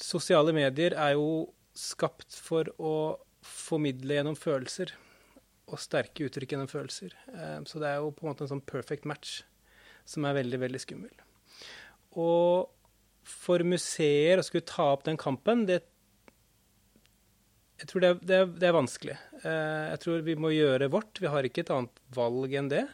sosiale 0.00 0.54
medier 0.56 0.96
er 0.96 1.16
jo 1.18 1.52
skapt 1.76 2.36
for 2.36 2.68
å 2.78 2.94
formidle 3.42 4.18
gjennom 4.18 4.38
følelser. 4.38 4.92
Og 5.72 5.80
sterke 5.80 6.26
uttrykk 6.26 6.54
gjennom 6.54 6.70
følelser. 6.70 7.14
Eh, 7.32 7.58
så 7.68 7.82
det 7.82 7.90
er 7.90 8.02
jo 8.02 8.12
på 8.14 8.26
en 8.26 8.32
måte 8.32 8.46
en 8.46 8.54
sånn 8.56 8.66
perfect 8.68 9.08
match 9.08 9.40
som 10.08 10.26
er 10.26 10.40
veldig, 10.40 10.58
veldig 10.64 10.82
skummel. 10.82 11.12
Og 12.18 12.70
for 13.22 13.62
museer 13.66 14.40
å 14.40 14.44
skulle 14.44 14.66
ta 14.66 14.90
opp 14.92 15.06
den 15.06 15.20
kampen, 15.20 15.66
det, 15.68 15.82
jeg 17.82 17.90
tror 17.90 18.04
det, 18.04 18.10
det, 18.22 18.40
det 18.62 18.68
er 18.68 18.74
vanskelig. 18.76 19.14
Eh, 19.42 19.84
jeg 19.90 20.02
tror 20.04 20.20
vi 20.26 20.38
må 20.38 20.52
gjøre 20.54 20.90
vårt. 20.92 21.18
Vi 21.18 21.30
har 21.30 21.46
ikke 21.46 21.64
et 21.64 21.72
annet 21.74 22.02
valg 22.14 22.54
enn 22.54 22.70
det. 22.70 22.84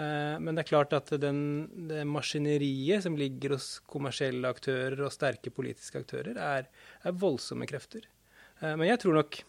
Eh, 0.00 0.36
men 0.40 0.56
det 0.56 0.64
er 0.64 0.70
klart 0.70 0.96
at 0.96 1.12
den, 1.20 1.42
det 1.90 2.06
maskineriet 2.08 3.04
som 3.04 3.18
ligger 3.18 3.58
hos 3.58 3.74
kommersielle 3.92 4.48
aktører 4.48 5.04
og 5.04 5.12
sterke 5.12 5.52
politiske 5.52 6.00
aktører, 6.00 6.40
er, 6.40 6.70
er 7.04 7.18
voldsomme 7.20 7.68
krefter. 7.68 8.08
Eh, 8.62 8.72
men 8.72 8.88
jeg 8.88 9.02
tror 9.04 9.20
nok 9.20 9.42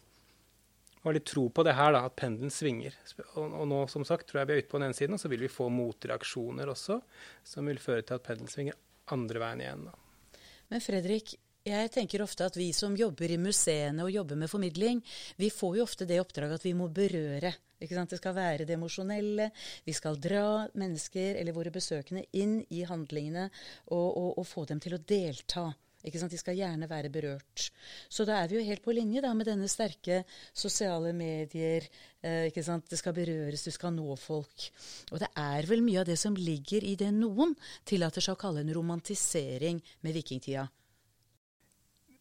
og 1.04 1.10
har 1.10 1.18
litt 1.18 1.28
tro 1.28 1.50
på 1.52 1.64
det 1.68 1.74
her, 1.76 1.92
da, 1.92 2.06
at 2.08 2.16
pendelen 2.16 2.52
svinger. 2.54 2.94
Og, 3.34 3.42
og, 3.44 3.64
nå 3.68 3.82
som 3.92 4.06
sagt, 4.08 4.30
tror 4.30 4.40
jeg 4.40 4.48
vi 4.48 4.54
er 4.56 4.62
ute 4.64 4.72
på 4.72 4.80
den 4.80 4.88
ene 4.88 4.96
siden, 4.96 5.18
og 5.18 5.20
så 5.20 5.32
vil 5.32 5.44
vi 5.44 5.52
få 5.52 5.68
motreaksjoner 5.68 6.72
også, 6.72 6.96
som 7.44 7.68
vil 7.68 7.82
føre 7.84 8.06
til 8.08 8.16
at 8.16 8.24
pendelen 8.24 8.52
svinger 8.52 8.78
andre 9.12 9.42
veien 9.44 9.64
igjen. 9.66 9.84
da. 9.90 10.40
Men 10.72 10.84
Fredrik, 10.84 11.36
jeg 11.64 11.92
tenker 11.96 12.24
ofte 12.24 12.48
at 12.48 12.58
vi 12.60 12.72
som 12.76 12.96
jobber 12.98 13.32
i 13.32 13.40
museene 13.40 14.04
og 14.04 14.12
jobber 14.12 14.40
med 14.40 14.52
formidling, 14.52 15.00
vi 15.40 15.48
får 15.54 15.78
jo 15.78 15.86
ofte 15.86 16.08
det 16.10 16.20
oppdraget 16.20 16.60
at 16.60 16.66
vi 16.68 16.74
må 16.76 16.90
berøre. 16.92 17.54
Det 17.84 18.18
skal 18.20 18.36
være 18.36 18.66
det 18.68 18.76
emosjonelle. 18.78 19.50
Vi 19.84 19.94
skal 19.96 20.20
dra 20.20 20.68
mennesker 20.80 21.40
eller 21.40 21.56
våre 21.56 21.72
besøkende 21.72 22.26
inn 22.40 22.62
i 22.72 22.84
handlingene 22.88 23.50
og, 23.92 24.10
og, 24.10 24.30
og 24.40 24.48
få 24.48 24.66
dem 24.70 24.80
til 24.84 24.96
å 24.96 25.02
delta. 25.04 25.70
De 26.04 26.38
skal 26.38 26.58
gjerne 26.60 26.88
være 26.92 27.12
berørt. 27.12 27.70
Så 28.12 28.26
da 28.28 28.42
er 28.42 28.52
vi 28.52 28.58
jo 28.58 28.66
helt 28.68 28.84
på 28.84 28.92
linje 28.96 29.22
da, 29.24 29.32
med 29.32 29.48
denne 29.48 29.70
sterke 29.72 30.26
sosiale 30.52 31.14
medier. 31.16 31.88
Eh? 32.20 32.52
Det 32.52 33.00
skal 33.00 33.16
berøres, 33.16 33.64
du 33.64 33.72
skal 33.72 33.96
nå 33.96 34.16
folk. 34.20 34.68
Og 35.16 35.24
det 35.24 35.32
er 35.40 35.68
vel 35.72 35.84
mye 35.84 36.04
av 36.04 36.12
det 36.12 36.20
som 36.20 36.36
ligger 36.36 36.84
i 36.84 36.98
det 37.00 37.12
noen 37.16 37.56
tillater 37.88 38.24
seg 38.24 38.36
å 38.36 38.44
kalle 38.44 38.66
en 38.66 38.76
romantisering 38.76 39.80
med 40.04 40.20
vikingtida. 40.20 40.68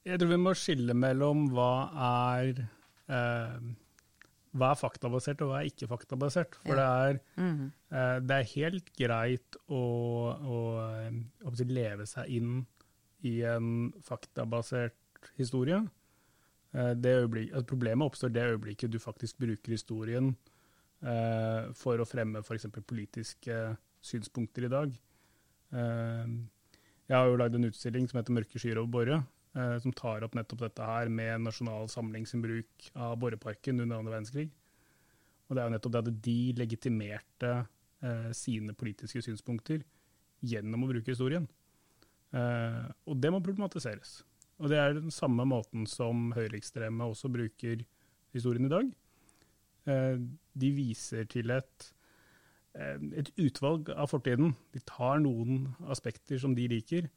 Jeg 0.03 0.19
tror 0.19 0.33
vi 0.33 0.41
må 0.43 0.53
skille 0.59 0.95
mellom 0.99 1.47
hva 1.55 1.73
er 2.09 2.65
eh, 3.07 3.73
hva 4.53 4.73
er 4.73 4.79
faktabasert 4.79 5.41
og 5.45 5.53
hva 5.53 5.61
er 5.63 5.71
ikke 5.71 5.89
faktabasert. 5.89 6.57
For 6.61 6.77
ja. 6.77 6.79
det, 6.79 6.87
er, 7.09 7.19
mm 7.37 7.53
-hmm. 7.53 7.69
eh, 7.97 8.19
det, 8.21 8.37
er, 8.37 8.53
helt 8.55 8.93
greit 8.99 9.57
å, 9.69 9.83
å, 10.35 10.59
eh, 10.99 11.13
å, 11.45 11.53
leve 11.65 12.07
seg 12.07 12.29
inn 12.29 12.67
i 13.23 13.41
en 13.43 13.93
faktabasert 14.03 15.31
historie. 15.37 15.81
Eh, 16.73 16.95
øyeblik, 16.97 17.53
altså 17.53 17.67
problemet 17.67 18.07
oppstår 18.07 18.29
det 18.29 18.43
øyeblikket 18.43 18.93
du 18.93 18.99
faktisk 18.99 19.39
bruker 19.39 19.73
historien 19.73 20.37
eh, 21.03 21.73
for 21.75 22.01
å 22.01 22.09
fremme 22.09 22.39
f.eks. 22.43 22.67
politiske 22.87 23.77
synspunkter 24.01 24.65
i 24.65 24.69
dag. 24.69 24.93
Jeg 25.73 27.17
har 27.17 27.27
jo 27.27 27.37
lagd 27.37 27.55
en 27.55 27.65
utstilling 27.65 28.09
som 28.09 28.19
heter 28.19 28.33
'Mørke 28.33 28.59
skyer 28.59 28.79
over 28.79 28.91
Borre', 28.91 29.25
som 29.53 29.93
tar 29.93 30.25
opp 30.25 30.33
nettopp 30.33 30.63
dette 30.63 30.85
her 30.87 31.11
med 31.13 31.43
Nasjonal 31.45 31.89
Samling 31.93 32.25
sin 32.25 32.41
bruk 32.41 32.87
av 32.97 33.19
Borreparken 33.21 33.83
under 33.85 33.99
andre 33.99 34.15
verdenskrig. 34.15 34.47
Og 35.45 35.53
det 35.53 35.61
er 35.61 35.69
jo 35.69 35.75
nettopp 35.75 35.93
det 35.93 36.01
at 36.01 36.23
de 36.25 36.37
legitimerte 36.57 37.51
sine 38.35 38.73
politiske 38.75 39.21
synspunkter 39.23 39.85
gjennom 40.41 40.87
å 40.87 40.89
bruke 40.95 41.13
historien. 41.13 41.45
og 42.33 43.21
det 43.21 43.31
må 43.31 43.43
problematiseres. 43.45 44.23
Og 44.57 44.73
det 44.73 44.81
er 44.81 44.97
den 44.97 45.13
samme 45.13 45.45
måten 45.45 45.85
som 45.87 46.33
høyreekstreme 46.33 47.11
også 47.13 47.29
bruker 47.29 47.85
historien 48.33 48.67
i 48.67 48.73
dag. 48.73 48.89
de 50.65 50.73
viser 50.73 51.29
til 51.29 51.53
et 51.53 51.93
Eh, 52.73 53.01
et 53.21 53.29
utvalg 53.41 53.91
av 53.93 54.09
fortiden. 54.09 54.55
De 54.73 54.81
tar 54.89 55.21
noen 55.21 55.67
aspekter 55.93 56.41
som 56.41 56.55
de 56.57 56.69
liker, 56.73 57.09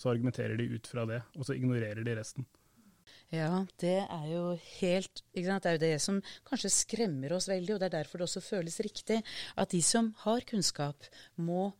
så 0.00 0.10
argumenterer 0.12 0.58
de 0.58 0.70
ut 0.72 0.88
fra 0.88 1.06
det, 1.08 1.20
og 1.36 1.46
så 1.46 1.56
ignorerer 1.56 2.04
de 2.04 2.16
resten. 2.18 2.46
Ja, 3.32 3.64
det 3.80 4.02
er 4.02 4.24
jo 4.28 4.42
helt 4.76 5.22
Det 5.32 5.46
er 5.48 5.76
jo 5.78 5.80
det 5.80 5.94
som 6.04 6.18
kanskje 6.44 6.70
skremmer 6.72 7.32
oss 7.32 7.48
veldig, 7.48 7.74
og 7.74 7.80
det 7.80 7.88
er 7.88 7.98
derfor 8.02 8.20
det 8.20 8.26
også 8.28 8.42
føles 8.44 8.76
riktig 8.84 9.22
at 9.56 9.72
de 9.72 9.80
som 9.82 10.12
har 10.26 10.44
kunnskap, 10.48 11.08
må 11.36 11.72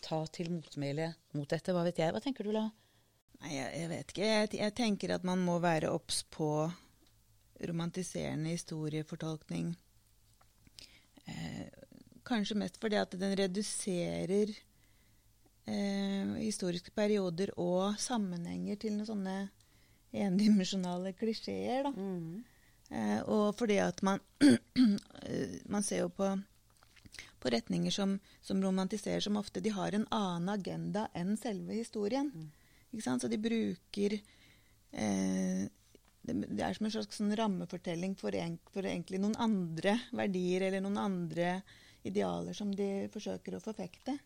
ta 0.00 0.22
til 0.32 0.52
motmæle 0.54 1.10
mot 1.34 1.50
dette. 1.50 1.74
Hva 1.74 1.82
vet 1.84 1.98
jeg. 1.98 2.14
Hva 2.14 2.22
tenker 2.22 2.46
du, 2.46 2.52
La? 2.54 2.68
Nei, 3.40 3.56
jeg, 3.56 3.72
jeg 3.80 3.90
vet 3.90 4.14
ikke. 4.14 4.28
Jeg, 4.30 4.52
jeg, 4.60 4.76
tenker 4.78 5.14
at 5.16 5.26
man 5.26 5.42
må 5.42 5.58
være 5.60 5.90
obs 5.90 6.22
på 6.30 6.70
romantiserende 7.68 8.54
historiefortolkning. 8.54 9.74
Eh, 11.26 11.68
Kanskje 12.30 12.58
mest 12.60 12.76
fordi 12.78 12.98
at 13.00 13.14
den 13.18 13.32
reduserer 13.38 14.52
eh, 15.66 16.36
historiske 16.40 16.92
perioder 16.96 17.52
og 17.60 17.98
sammenhenger 18.00 18.78
til 18.80 18.96
noen 18.96 19.08
sånne 19.08 19.36
endimensjonale 20.12 21.12
klisjeer. 21.18 21.84
da. 21.88 21.92
Mm. 21.94 22.44
Eh, 22.90 23.18
og 23.30 23.54
fordi 23.58 23.78
at 23.78 24.02
man, 24.02 24.22
man 25.72 25.84
ser 25.86 26.04
jo 26.04 26.08
på, 26.14 26.30
på 27.38 27.52
retninger 27.54 27.94
som, 27.94 28.16
som, 28.42 28.62
romantiserer 28.62 29.22
som 29.22 29.38
ofte 29.38 29.62
de 29.62 29.70
har 29.74 29.94
en 29.94 30.08
annen 30.10 30.50
agenda 30.56 31.06
enn 31.14 31.36
selve 31.38 31.78
historien. 31.78 32.32
Mm. 32.34 32.48
Ikke 32.90 33.06
sant? 33.06 33.22
Så 33.22 33.30
de 33.30 33.38
bruker 33.38 34.16
eh, 34.18 35.68
det, 36.22 36.34
det, 36.34 36.64
er 36.64 36.74
som 36.74 36.88
en 36.88 36.94
slags 36.96 37.20
sånn 37.20 37.36
rammefortelling 37.38 38.16
for, 38.18 38.34
en, 38.34 38.58
for, 38.74 38.86
egentlig 38.86 39.22
noen 39.22 39.38
andre 39.40 39.96
verdier 40.10 40.66
eller 40.66 40.82
noen 40.84 40.98
andre 41.00 41.60
idealer 42.06 42.56
som 42.56 42.72
de 42.74 43.06
forsøker 43.12 43.56
å 43.56 43.62
forfekte. 43.62 44.16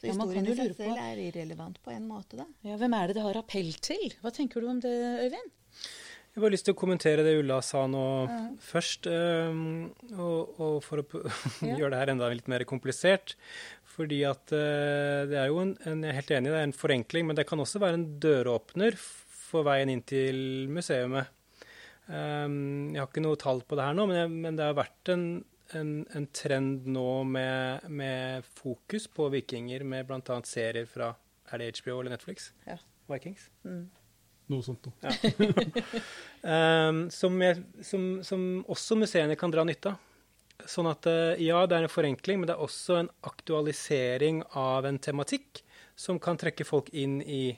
Så 0.00 0.08
ja, 0.08 0.14
historien 0.14 0.46
i 0.46 0.54
seg 0.56 0.76
selv 0.78 1.00
er 1.02 1.18
irrelevant 1.20 1.80
på 1.84 1.92
en 1.92 2.06
måte, 2.08 2.38
da. 2.40 2.46
Ja, 2.66 2.78
Hvem 2.80 2.94
er 2.96 3.10
det 3.10 3.18
det 3.18 3.24
har 3.26 3.40
appell 3.40 3.72
til? 3.84 4.14
Hva 4.22 4.32
tenker 4.34 4.62
du 4.62 4.70
om 4.70 4.78
det, 4.82 4.94
Øyvind? 5.26 5.50
Jeg 6.30 6.38
har 6.38 6.44
bare 6.44 6.54
lyst 6.54 6.66
til 6.68 6.76
å 6.76 6.78
kommentere 6.78 7.24
det 7.26 7.32
Ulla 7.40 7.56
sa 7.66 7.80
nå 7.90 8.04
ja. 8.30 8.38
først. 8.62 9.08
Um, 9.10 9.90
og, 10.14 10.60
og, 10.62 10.76
for 10.86 11.02
å 11.02 11.22
ja. 11.66 11.74
gjøre 11.74 11.90
det 11.96 12.02
her 12.04 12.12
enda 12.14 12.30
litt 12.30 12.50
mer 12.50 12.62
komplisert. 12.70 13.34
Fordi 13.90 14.20
at 14.28 14.54
uh, 14.54 15.26
det 15.28 15.40
er 15.40 15.50
jo 15.50 15.58
en, 15.64 15.74
en, 15.90 16.04
Jeg 16.06 16.12
er 16.12 16.18
helt 16.20 16.30
enig, 16.36 16.52
det 16.54 16.60
er 16.60 16.68
en 16.68 16.76
forenkling, 16.76 17.26
men 17.26 17.40
det 17.40 17.48
kan 17.50 17.60
også 17.60 17.82
være 17.82 17.98
en 17.98 18.06
døråpner 18.22 18.96
for 19.00 19.66
veien 19.66 19.90
inn 19.90 20.04
til 20.06 20.70
museet. 20.70 21.34
Um, 22.06 22.94
jeg 22.94 23.02
har 23.02 23.10
ikke 23.10 23.26
noe 23.26 23.38
tall 23.38 23.64
på 23.66 23.78
det 23.78 23.90
her 23.90 23.98
nå, 23.98 24.06
men, 24.06 24.22
jeg, 24.22 24.30
men 24.46 24.58
det 24.58 24.70
har 24.70 24.78
vært 24.78 25.10
en 25.12 25.26
en, 25.76 26.06
en 26.16 26.26
trend 26.34 26.86
nå 26.90 27.22
med, 27.24 27.86
med, 27.88 28.46
fokus 28.58 29.08
på 29.08 29.28
vikinger, 29.32 29.84
med 29.84 30.08
bl.a. 30.08 30.40
serier 30.44 30.86
fra 30.90 31.14
Er 31.52 31.58
det 31.58 31.80
HBO 31.80 32.00
eller 32.00 32.14
Netflix? 32.14 32.52
Ja. 32.66 32.76
Vikings? 33.10 33.48
Mm. 33.64 33.88
Noe 34.50 34.66
sånt 34.66 34.86
noe. 34.86 34.94
Ja. 35.02 35.90
um, 36.90 37.04
som, 37.14 37.38
jeg, 37.42 37.62
som, 37.86 38.06
som, 38.26 38.46
også 38.70 38.98
museene 38.98 39.36
kan 39.38 39.52
dra 39.52 39.64
nytte 39.66 39.94
av. 39.94 40.06
Sånn 40.68 40.90
at 40.90 41.06
uh, 41.08 41.38
ja, 41.40 41.62
det 41.66 41.78
er 41.78 41.86
en 41.86 41.92
forenkling, 41.92 42.40
men 42.40 42.50
det 42.50 42.56
er 42.56 42.64
også 42.64 42.98
en 43.00 43.10
aktualisering 43.26 44.42
av 44.58 44.86
en 44.88 44.98
tematikk 45.02 45.62
som 45.98 46.18
kan 46.22 46.38
trekke 46.40 46.66
folk 46.66 46.90
inn 46.96 47.20
i, 47.22 47.50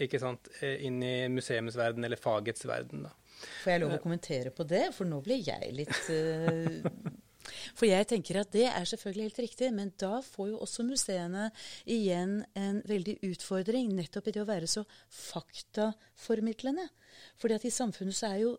ikke 0.00 0.20
sant, 0.20 0.48
eh, 0.60 0.78
inn 0.86 1.02
i 1.04 1.28
museumsverden 1.32 2.04
eller 2.06 2.20
fagets 2.20 2.64
verden. 2.68 3.04
Da. 3.06 3.14
Får 3.62 3.72
jeg 3.72 3.82
lov 3.82 3.94
å 3.94 3.98
eh. 3.98 4.02
kommentere 4.04 4.52
på 4.56 4.66
det? 4.68 4.86
For 4.96 5.08
nå 5.08 5.20
blir 5.24 5.42
jeg 5.44 5.72
litt 5.76 5.96
uh, 6.12 7.10
For 7.74 7.88
jeg 7.88 8.08
tenker 8.10 8.40
at 8.40 8.52
det 8.54 8.66
er 8.70 8.88
selvfølgelig 8.88 9.28
helt 9.28 9.42
riktig, 9.44 9.70
men 9.76 9.92
da 10.00 10.20
får 10.24 10.50
jo 10.52 10.60
også 10.64 10.86
museene 10.86 11.48
igjen 11.90 12.40
en 12.58 12.82
veldig 12.88 13.18
utfordring 13.30 13.94
nettopp 13.96 14.30
i 14.30 14.34
det 14.36 14.44
å 14.44 14.48
være 14.48 14.70
så 14.70 14.84
faktaformidlende. 15.20 16.88
Fordi 17.40 17.56
at 17.56 17.66
i 17.66 17.72
samfunnet 17.74 18.16
så 18.16 18.30
er 18.30 18.42
jo 18.44 18.52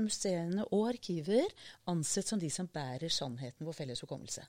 museene 0.00 0.64
og 0.70 0.88
arkiver 0.94 1.46
ansett 1.90 2.30
som 2.30 2.40
de 2.40 2.50
som 2.52 2.70
bærer 2.72 3.12
sannheten, 3.12 3.66
vår 3.66 3.76
felles 3.82 4.02
hukommelse. 4.04 4.46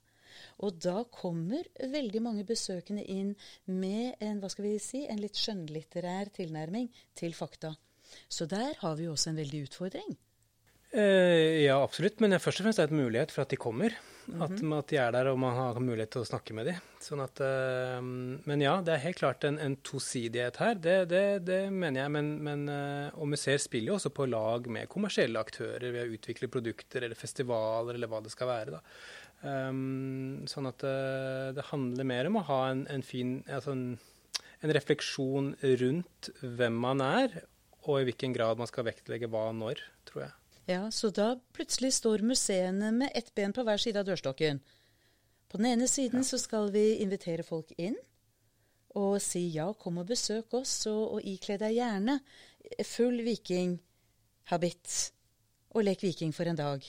Og 0.63 0.77
da 0.83 1.03
kommer 1.11 1.67
veldig 1.91 2.21
mange 2.23 2.45
besøkende 2.47 3.03
inn 3.03 3.33
med 3.65 4.19
en, 4.23 4.39
hva 4.39 4.49
skal 4.51 4.67
vi 4.67 4.75
si, 4.83 5.03
en 5.09 5.21
litt 5.21 5.39
skjønnlitterær 5.39 6.31
tilnærming 6.37 6.89
til 7.17 7.35
fakta. 7.35 7.73
Så 8.29 8.47
der 8.49 8.77
har 8.81 8.97
vi 8.97 9.07
jo 9.07 9.15
også 9.15 9.31
en 9.31 9.41
veldig 9.41 9.65
utfordring. 9.67 10.17
Eh, 10.91 11.65
ja, 11.67 11.77
absolutt. 11.83 12.21
Men 12.23 12.37
først 12.41 12.61
og 12.61 12.67
fremst 12.67 12.81
er 12.81 12.89
det 12.89 12.95
et 12.95 13.03
mulighet 13.03 13.33
for 13.33 13.45
at 13.45 13.51
de 13.53 13.59
kommer. 13.61 13.93
Mm 14.29 14.41
-hmm. 14.41 14.43
at, 14.45 14.77
at, 14.77 14.87
de 14.89 14.97
er 14.97 15.11
der 15.11 15.27
og 15.27 15.39
man 15.39 15.55
har 15.55 15.79
mulighet 15.79 16.11
til 16.11 16.21
å 16.21 16.25
snakke 16.25 16.53
med 16.53 16.65
dem. 16.65 16.75
Sånn 16.99 17.19
at, 17.19 17.39
eh, 17.41 18.01
men 18.45 18.61
ja, 18.61 18.81
det 18.81 18.93
er 18.93 19.05
helt 19.05 19.17
klart 19.17 19.43
en, 19.43 19.57
en 19.57 19.75
tosidighet 19.75 20.57
her. 20.57 20.73
Det, 20.75 21.09
det, 21.09 21.45
det, 21.45 21.71
mener 21.71 22.01
jeg. 22.01 22.11
Men, 22.11 22.43
men, 22.43 22.69
uh, 22.69 23.09
og 23.19 23.27
museer 23.27 23.57
spiller 23.57 23.87
jo 23.87 23.95
også 23.95 24.09
på 24.09 24.29
lag 24.29 24.67
med 24.67 24.89
kommersielle 24.89 25.39
aktører 25.39 25.91
ved 25.91 26.01
å 26.03 26.13
utvikle 26.13 26.47
produkter 26.47 27.03
eller 27.03 27.15
festivaler 27.15 27.95
eller 27.95 28.07
hva 28.07 28.21
det 28.21 28.31
skal 28.31 28.47
være. 28.47 28.71
da. 28.71 28.81
Um, 29.41 30.45
sånn 30.45 30.67
at 30.67 30.79
det, 30.79 31.55
det 31.55 31.69
handler 31.71 32.03
mer 32.03 32.27
om 32.27 32.35
å 32.35 32.47
ha 32.49 32.69
en, 32.69 32.85
en 32.87 33.01
fin 33.01 33.43
altså 33.47 33.71
en, 33.71 33.97
en 34.61 34.73
refleksjon 34.75 35.55
rundt 35.63 36.29
hvem 36.41 36.75
man 36.75 37.01
er, 37.01 37.45
og 37.87 38.01
i 38.01 38.03
hvilken 38.09 38.33
grad 38.35 38.59
man 38.59 38.67
skal 38.67 38.83
vektlegge 38.83 39.31
hva 39.31 39.49
når, 39.55 39.79
tror 40.05 40.25
jeg. 40.25 40.38
Ja, 40.69 40.91
Så 40.91 41.09
da 41.09 41.33
plutselig 41.53 41.95
står 41.97 42.21
museene 42.21 42.91
med 42.93 43.09
ett 43.17 43.33
ben 43.35 43.53
på 43.53 43.63
hver 43.65 43.81
side 43.81 44.03
av 44.03 44.05
dørstokken. 44.05 44.59
På 45.49 45.57
den 45.57 45.65
ene 45.65 45.87
siden 45.89 46.21
så 46.23 46.37
skal 46.37 46.69
vi 46.69 46.99
invitere 47.01 47.41
folk 47.43 47.71
inn 47.73 47.97
og 48.99 49.15
si 49.21 49.47
ja, 49.55 49.65
kom 49.73 49.97
og 50.01 50.11
besøk 50.11 50.53
oss, 50.59 50.75
og, 50.89 51.17
og 51.17 51.25
ikle 51.25 51.57
deg 51.61 51.73
gjerne 51.77 52.19
full 52.85 53.17
vikinghabitt 53.25 54.93
og 55.73 55.85
lek 55.85 56.05
viking 56.05 56.33
for 56.37 56.49
en 56.49 56.61
dag. 56.61 56.85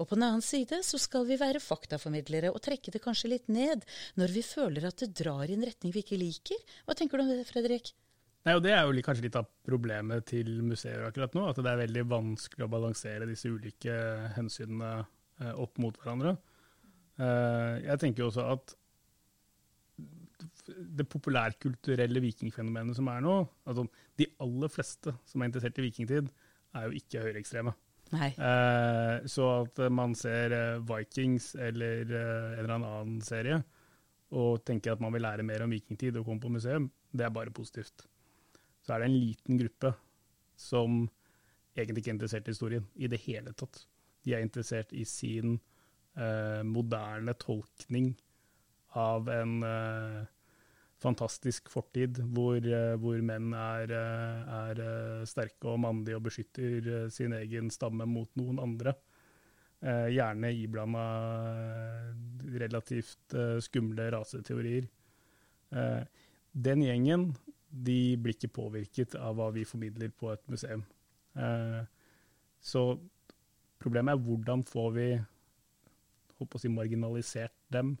Og 0.00 0.08
på 0.08 0.16
den 0.16 0.24
annen 0.30 0.44
side 0.44 0.80
så 0.80 1.00
skal 1.00 1.28
vi 1.28 1.36
være 1.40 1.60
faktaformidlere 1.60 2.52
og 2.52 2.64
trekke 2.64 2.94
det 2.94 3.02
kanskje 3.04 3.34
litt 3.34 3.52
ned 3.52 3.84
når 4.16 4.32
vi 4.32 4.44
føler 4.46 4.88
at 4.88 5.04
det 5.04 5.12
drar 5.20 5.44
i 5.44 5.56
en 5.58 5.68
retning 5.68 5.92
vi 5.92 6.00
ikke 6.00 6.20
liker. 6.20 6.64
Hva 6.88 6.96
tenker 6.96 7.20
du 7.20 7.26
om 7.26 7.34
det, 7.34 7.44
Fredrik? 7.48 7.92
Nei, 8.42 8.56
og 8.56 8.62
Det 8.64 8.72
er 8.74 8.82
jo 8.82 9.02
kanskje 9.06 9.28
litt 9.28 9.38
av 9.38 9.50
problemet 9.66 10.26
til 10.32 10.56
museer 10.66 11.04
akkurat 11.06 11.34
nå. 11.38 11.44
At 11.50 11.60
det 11.62 11.70
er 11.70 11.82
veldig 11.84 12.06
vanskelig 12.10 12.66
å 12.66 12.72
balansere 12.72 13.28
disse 13.30 13.50
ulike 13.52 13.94
hensynene 14.36 14.94
eh, 14.98 15.52
opp 15.52 15.78
mot 15.82 15.98
hverandre. 16.00 16.34
Eh, 17.22 17.84
jeg 17.86 18.02
tenker 18.02 18.24
jo 18.24 18.32
også 18.32 18.48
at 18.56 18.74
det 20.72 21.06
populærkulturelle 21.10 22.22
vikingfenomenet 22.22 22.96
som 22.96 23.08
er 23.10 23.22
nå 23.24 23.32
altså 23.68 23.84
De 24.18 24.26
aller 24.42 24.70
fleste 24.72 25.14
som 25.28 25.42
er 25.42 25.50
interessert 25.50 25.78
i 25.78 25.86
vikingtid, 25.86 26.30
er 26.74 26.86
jo 26.86 26.98
ikke 26.98 27.22
høyreekstreme. 27.22 27.74
Eh, 28.12 29.28
så 29.30 29.48
at 29.62 29.78
man 29.94 30.16
ser 30.18 30.80
Vikings 30.88 31.52
eller 31.62 32.10
en 32.10 32.64
eller 32.64 32.74
annen 32.80 33.20
serie 33.24 33.62
og 34.34 34.64
tenker 34.66 34.96
at 34.96 35.02
man 35.04 35.14
vil 35.14 35.22
lære 35.22 35.46
mer 35.46 35.62
om 35.62 35.72
vikingtid 35.72 36.16
og 36.18 36.26
komme 36.26 36.42
på 36.42 36.50
museum, 36.50 36.90
det 37.12 37.26
er 37.28 37.34
bare 37.34 37.54
positivt 37.54 38.08
så 38.82 38.94
er 38.94 39.02
det 39.02 39.08
en 39.10 39.20
liten 39.20 39.60
gruppe 39.60 39.92
som 40.58 41.04
egentlig 41.76 42.02
ikke 42.02 42.12
er 42.12 42.18
interessert 42.18 42.48
i 42.48 42.54
historien 42.54 42.86
i 42.94 43.08
det 43.10 43.22
hele 43.24 43.54
tatt. 43.56 43.84
De 44.22 44.34
er 44.34 44.44
interessert 44.44 44.92
i 44.92 45.04
sin 45.08 45.56
eh, 46.16 46.62
moderne 46.66 47.34
tolkning 47.40 48.12
av 48.98 49.30
en 49.32 49.62
eh, 49.66 50.22
fantastisk 51.02 51.70
fortid 51.72 52.20
hvor, 52.34 52.58
eh, 52.62 52.94
hvor 53.00 53.22
menn 53.24 53.52
er, 53.56 53.90
eh, 53.90 54.52
er, 54.58 54.82
eh, 54.82 55.24
sterke 55.28 55.72
og 55.72 55.80
mandige 55.82 56.18
og 56.18 56.26
beskytter 56.28 56.90
eh, 56.92 57.08
sin 57.10 57.34
egen 57.38 57.70
stamme 57.70 58.06
mot 58.06 58.30
noen 58.36 58.62
andre. 58.62 58.94
gjerne 59.82 60.52
iblanda 60.54 61.04
relativt 62.54 63.34
skumle 63.66 64.04
raseteorier. 64.14 64.84
den 66.54 66.84
gjengen 66.86 67.24
de 67.72 68.16
blir 68.20 68.36
ikke 68.36 68.52
påvirket 68.52 69.16
av 69.16 69.38
hva 69.38 69.48
vi 69.54 69.64
formidler 69.68 70.12
på 70.12 70.28
et 70.32 70.42
museum. 70.52 70.84
Eh, 71.34 71.80
så 72.60 72.82
problemet 73.82 74.14
er 74.14 74.26
hvordan 74.26 74.64
får 74.68 74.90
vi 74.96 75.06
håper 76.38 76.58
å 76.58 76.62
si, 76.62 76.70
marginalisert 76.72 77.56
dem, 77.72 77.96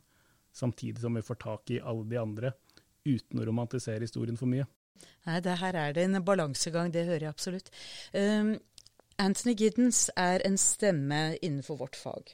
samtidig 0.52 1.00
som 1.02 1.16
vi 1.16 1.24
får 1.24 1.40
tak 1.40 1.72
i 1.72 1.80
alle 1.80 2.04
de 2.10 2.20
andre, 2.20 2.52
uten 3.08 3.40
å 3.40 3.46
romantisere 3.48 4.04
historien 4.04 4.38
for 4.38 4.50
mye. 4.50 4.68
Nei, 5.26 5.38
det 5.42 5.56
her 5.58 5.78
er 5.78 5.94
det 5.96 6.04
en 6.06 6.20
balansegang, 6.26 6.92
det 6.94 7.06
hører 7.08 7.26
jeg 7.26 7.34
absolutt. 7.34 7.72
Um, 8.14 8.54
Anthony 9.22 9.52
Giddens 9.54 10.08
er 10.18 10.42
en 10.42 10.56
stemme 10.58 11.36
innenfor 11.46 11.76
vårt 11.78 11.94
fag. 11.94 12.32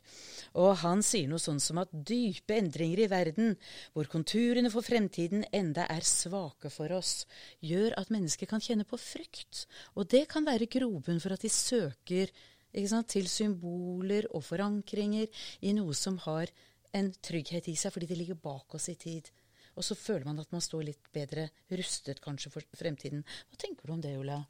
Og 0.56 0.70
han 0.80 1.02
sier 1.04 1.28
noe 1.28 1.42
sånn 1.42 1.60
som 1.60 1.80
at 1.82 1.90
dype 1.92 2.56
endringer 2.56 3.02
i 3.04 3.08
verden, 3.12 3.56
hvor 3.92 4.08
konturene 4.08 4.70
for 4.72 4.86
fremtiden 4.86 5.44
enda 5.52 5.84
er 5.92 6.06
svake 6.08 6.70
for 6.72 6.94
oss, 6.96 7.26
gjør 7.60 7.98
at 8.00 8.12
mennesker 8.14 8.48
kan 8.48 8.64
kjenne 8.64 8.88
på 8.88 8.96
frykt. 9.00 9.66
Og 10.00 10.08
det 10.08 10.24
kan 10.32 10.48
være 10.48 10.70
grobunn 10.72 11.20
for 11.20 11.36
at 11.36 11.44
de 11.44 11.52
søker 11.52 12.32
sant, 12.88 13.10
til 13.12 13.28
symboler 13.28 14.30
og 14.32 14.46
forankringer 14.46 15.28
i 15.68 15.74
noe 15.76 15.96
som 15.96 16.16
har 16.24 16.48
en 16.96 17.10
trygghet 17.12 17.68
i 17.68 17.76
seg, 17.76 17.92
fordi 17.92 18.08
det 18.08 18.16
ligger 18.22 18.40
bak 18.40 18.78
oss 18.78 18.88
i 18.88 18.96
tid. 18.96 19.28
Og 19.76 19.84
så 19.84 19.94
føler 19.98 20.24
man 20.24 20.40
at 20.40 20.56
man 20.56 20.64
står 20.64 20.88
litt 20.88 21.12
bedre 21.12 21.50
rustet 21.68 22.24
kanskje 22.24 22.54
for 22.54 22.80
fremtiden. 22.80 23.20
Hva 23.50 23.60
tenker 23.60 23.84
du 23.84 23.98
om 23.98 24.00
det, 24.00 24.16
Ulla? 24.16 24.40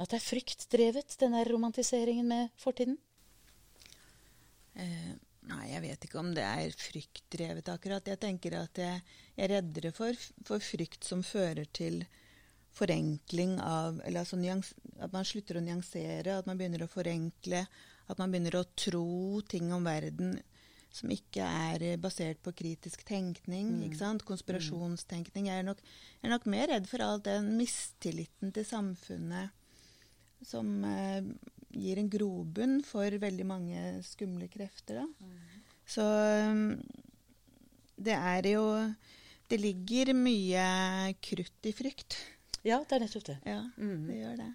At 0.00 0.10
det 0.10 0.18
er 0.18 0.26
fryktdrevet, 0.26 1.14
denne 1.20 1.44
romantiseringen 1.46 2.26
med 2.26 2.50
fortiden? 2.58 2.96
Eh, 4.74 5.12
nei, 5.46 5.64
jeg 5.70 5.82
vet 5.84 6.06
ikke 6.08 6.18
om 6.18 6.32
det 6.34 6.42
er 6.42 6.74
fryktdrevet 6.74 7.70
akkurat. 7.70 8.10
Jeg 8.10 8.20
tenker 8.22 8.58
at 8.58 8.80
jeg, 8.82 9.04
jeg 9.36 9.46
er 9.46 9.54
reddere 9.54 9.94
for, 9.94 10.26
for, 10.46 10.62
frykt 10.62 11.06
som 11.06 11.22
fører 11.22 11.70
til 11.70 12.02
forenkling 12.74 13.60
av 13.62 14.00
Eller 14.02 14.24
altså 14.24 14.34
nyans, 14.34 14.72
at 14.98 15.12
man 15.14 15.26
slutter 15.28 15.60
å 15.60 15.62
nyansere, 15.62 16.40
at 16.40 16.48
man 16.50 16.58
begynner 16.58 16.82
å 16.82 16.90
forenkle. 16.90 17.62
At 18.10 18.18
man 18.18 18.34
begynner 18.34 18.58
å 18.58 18.66
tro 18.74 19.40
ting 19.46 19.70
om 19.72 19.86
verden 19.86 20.40
som 20.94 21.10
ikke 21.10 21.46
er 21.46 21.84
basert 22.02 22.42
på 22.42 22.52
kritisk 22.54 23.06
tenkning. 23.06 23.76
Mm. 23.78 23.84
ikke 23.86 24.02
sant? 24.02 24.26
Konspirasjonstenkning. 24.26 25.48
Jeg 25.50 25.62
er, 25.62 25.66
nok, 25.66 25.78
jeg 26.18 26.26
er 26.26 26.34
nok 26.34 26.50
mer 26.50 26.70
redd 26.74 26.90
for 26.90 27.02
all 27.02 27.22
den 27.22 27.54
mistilliten 27.58 28.50
til 28.54 28.66
samfunnet 28.66 29.54
som 30.44 30.70
eh, 30.88 31.24
gir 31.74 32.00
en 32.00 32.10
grobunn 32.10 32.78
for 32.86 33.18
veldig 33.20 33.46
mange 33.48 33.82
skumle 34.06 34.48
krefter. 34.52 35.02
Da. 35.02 35.06
Mm. 35.20 35.64
Så 35.84 36.04
um, 36.04 36.62
det 37.94 38.14
er 38.16 38.48
jo 38.48 38.64
Det 39.44 39.58
ligger 39.60 40.14
mye 40.16 40.64
krutt 41.20 41.68
i 41.68 41.72
frykt. 41.76 42.16
Ja, 42.64 42.80
det 42.80 42.96
er 42.96 43.02
nettopp 43.04 43.26
det. 43.28 43.36
Ja, 43.44 43.60
mm. 43.76 44.06
det 44.08 44.16
gjør 44.22 44.36
det. 44.40 44.50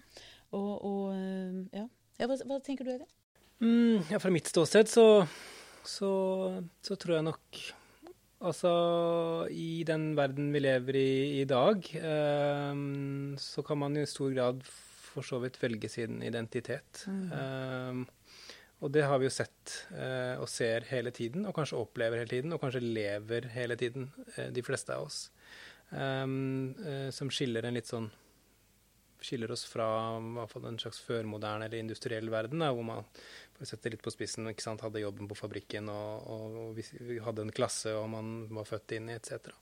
Og, 0.58 0.72
og 0.82 1.04
um, 1.14 1.60
ja. 1.72 1.84
ja 2.18 2.26
hva, 2.26 2.38
hva, 2.42 2.58
tenker 2.64 2.84
du, 2.84 2.96
Øyvind? 2.96 3.12
Mm, 3.60 4.08
ja, 4.10 4.18
fra 4.18 4.32
mitt 4.32 4.48
ståsted 4.48 4.88
så, 4.88 5.04
så, 5.84 6.10
så, 6.80 6.96
tror 6.96 7.18
jeg 7.18 7.28
nok 7.28 7.60
Altså, 8.40 8.70
i 9.52 9.84
den 9.84 10.14
verden 10.16 10.46
vi 10.54 10.62
lever 10.64 10.96
i 10.96 11.10
i 11.42 11.44
dag, 11.44 11.84
eh, 11.92 12.78
så 13.36 13.60
kan 13.60 13.76
man 13.82 13.98
i 14.00 14.06
stor 14.08 14.32
grad 14.32 14.62
for 15.10 15.26
så 15.26 15.40
vidt 15.42 15.58
velge 15.62 15.90
sin 15.92 16.22
identitet. 16.22 17.04
Mm. 17.10 17.26
Um, 17.32 18.04
og 18.80 18.92
det 18.94 19.04
har 19.04 19.20
vi 19.20 19.28
jo 19.28 19.34
sett 19.34 19.74
uh, 19.92 20.40
og 20.40 20.48
ser 20.48 20.86
hele 20.88 21.12
tiden, 21.12 21.44
og 21.48 21.54
kanskje 21.56 21.80
opplever 21.80 22.22
hele 22.22 22.32
tiden, 22.32 22.54
og 22.56 22.62
kanskje 22.62 22.80
lever 22.84 23.50
hele 23.52 23.76
tiden, 23.80 24.08
uh, 24.38 24.48
de 24.54 24.64
fleste 24.64 24.96
av 24.96 25.10
oss. 25.10 25.26
Um, 25.90 26.72
uh, 26.80 27.10
som 27.12 27.32
skiller 27.34 27.66
en 27.66 27.76
litt 27.76 27.90
sånn 27.90 28.08
skiller 29.20 29.50
oss 29.52 29.66
fra 29.68 30.16
en 30.16 30.78
slags 30.80 31.00
førmoderne 31.04 31.66
eller 31.66 31.82
industriell 31.82 32.30
verden, 32.32 32.62
da, 32.64 32.70
hvor 32.72 32.86
man 32.86 33.04
for 33.52 33.66
å 33.66 33.68
sette 33.68 33.92
litt 33.92 34.04
på 34.04 34.12
spissen, 34.14 34.48
sant, 34.56 34.80
hadde 34.80 35.02
jobben 35.02 35.28
på 35.28 35.36
fabrikken, 35.36 35.90
og, 35.92 36.24
og, 36.24 36.60
og 36.62 36.80
vi 36.80 37.18
hadde 37.20 37.44
en 37.44 37.52
klasse, 37.52 37.92
og 37.96 38.08
man 38.14 38.30
var 38.56 38.68
født 38.68 38.96
inn 38.96 39.10
i 39.10 39.18
etc. 39.18 39.52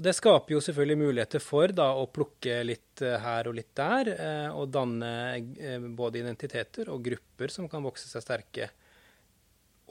Og 0.00 0.04
Det 0.06 0.14
skaper 0.16 0.54
jo 0.54 0.60
selvfølgelig 0.64 0.96
muligheter 0.96 1.42
for 1.44 1.72
da, 1.76 1.90
å 1.92 2.06
plukke 2.08 2.60
litt 2.64 3.02
eh, 3.04 3.18
her 3.20 3.50
og 3.50 3.56
litt 3.58 3.74
der, 3.76 4.08
eh, 4.14 4.46
og 4.48 4.70
danne 4.72 5.10
eh, 5.36 5.76
både 5.76 6.22
identiteter 6.22 6.88
og 6.88 7.02
grupper 7.04 7.52
som 7.52 7.68
kan 7.68 7.84
vokse 7.84 8.08
seg 8.08 8.24
sterke 8.24 8.70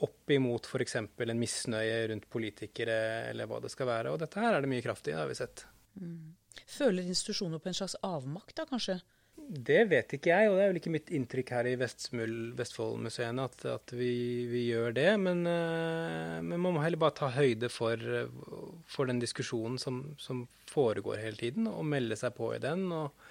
opp 0.00 0.32
imot 0.34 0.66
f.eks. 0.66 0.96
en 0.98 1.38
misnøye 1.38 2.02
rundt 2.10 2.26
politikere, 2.32 3.30
eller 3.30 3.46
hva 3.46 3.60
det 3.62 3.70
skal 3.70 3.86
være. 3.90 4.10
Og 4.10 4.18
dette 4.22 4.42
her 4.42 4.56
er 4.56 4.64
det 4.64 4.72
mye 4.72 4.82
kraft 4.82 5.06
i, 5.06 5.12
det 5.12 5.20
har 5.20 5.30
vi 5.30 5.38
sett. 5.38 5.62
Mm. 6.00 6.34
Føler 6.66 7.06
institusjoner 7.06 7.62
på 7.62 7.70
en 7.70 7.76
slags 7.76 7.98
avmakt, 8.02 8.56
da 8.58 8.66
kanskje? 8.66 8.98
Det 9.40 9.84
vet 9.88 10.16
ikke 10.16 10.30
jeg, 10.30 10.48
og 10.50 10.56
det 10.56 10.64
er 10.64 10.72
vel 10.72 10.78
ikke 10.80 10.92
mitt 10.94 11.14
inntrykk 11.14 11.52
her 11.54 11.68
i 11.70 11.76
Vestfoldmuseene 11.80 13.46
at, 13.46 13.62
at 13.76 13.94
vi, 13.96 14.10
vi, 14.50 14.66
gjør 14.72 14.94
det. 14.98 15.08
Men, 15.22 15.42
men, 15.46 16.56
man 16.56 16.76
må 16.76 16.82
heller 16.82 17.00
bare 17.00 17.16
ta 17.22 17.30
høyde 17.34 17.70
for, 17.72 18.02
for 18.90 19.06
den 19.06 19.20
diskusjonen 19.22 19.78
som, 19.78 20.02
som, 20.18 20.46
foregår 20.70 21.22
hele 21.22 21.38
tiden, 21.38 21.68
og 21.70 21.86
melde 21.86 22.18
seg 22.18 22.34
på 22.36 22.52
i 22.54 22.60
den. 22.62 22.88
Og, 22.94 23.24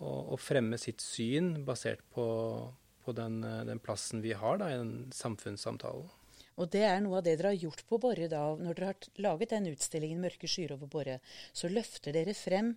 og, 0.00 0.32
og 0.34 0.40
fremme 0.42 0.78
sitt 0.80 1.02
syn 1.02 1.60
basert 1.66 2.02
på, 2.14 2.24
på 3.04 3.14
den, 3.14 3.40
den, 3.68 3.82
plassen 3.82 4.22
vi 4.24 4.34
har 4.38 4.58
da, 4.62 4.70
i 4.70 4.80
den 4.80 5.12
samfunnssamtalen. 5.14 6.10
Og 6.60 6.68
det 6.72 6.82
er 6.84 6.98
noe 7.00 7.20
av 7.20 7.26
det 7.26 7.38
dere 7.38 7.54
har 7.54 7.64
gjort 7.64 7.84
på 7.88 7.98
Borre 8.02 8.28
da. 8.28 8.42
Når 8.60 8.76
dere 8.76 8.90
har 8.90 9.22
laget 9.24 9.54
den 9.54 9.70
utstillingen 9.72 10.20
'Mørke 10.20 10.50
skyer 10.50 10.74
over 10.74 10.90
Borre', 10.90 11.20
så 11.52 11.70
løfter 11.72 12.12
dere 12.12 12.34
frem 12.36 12.74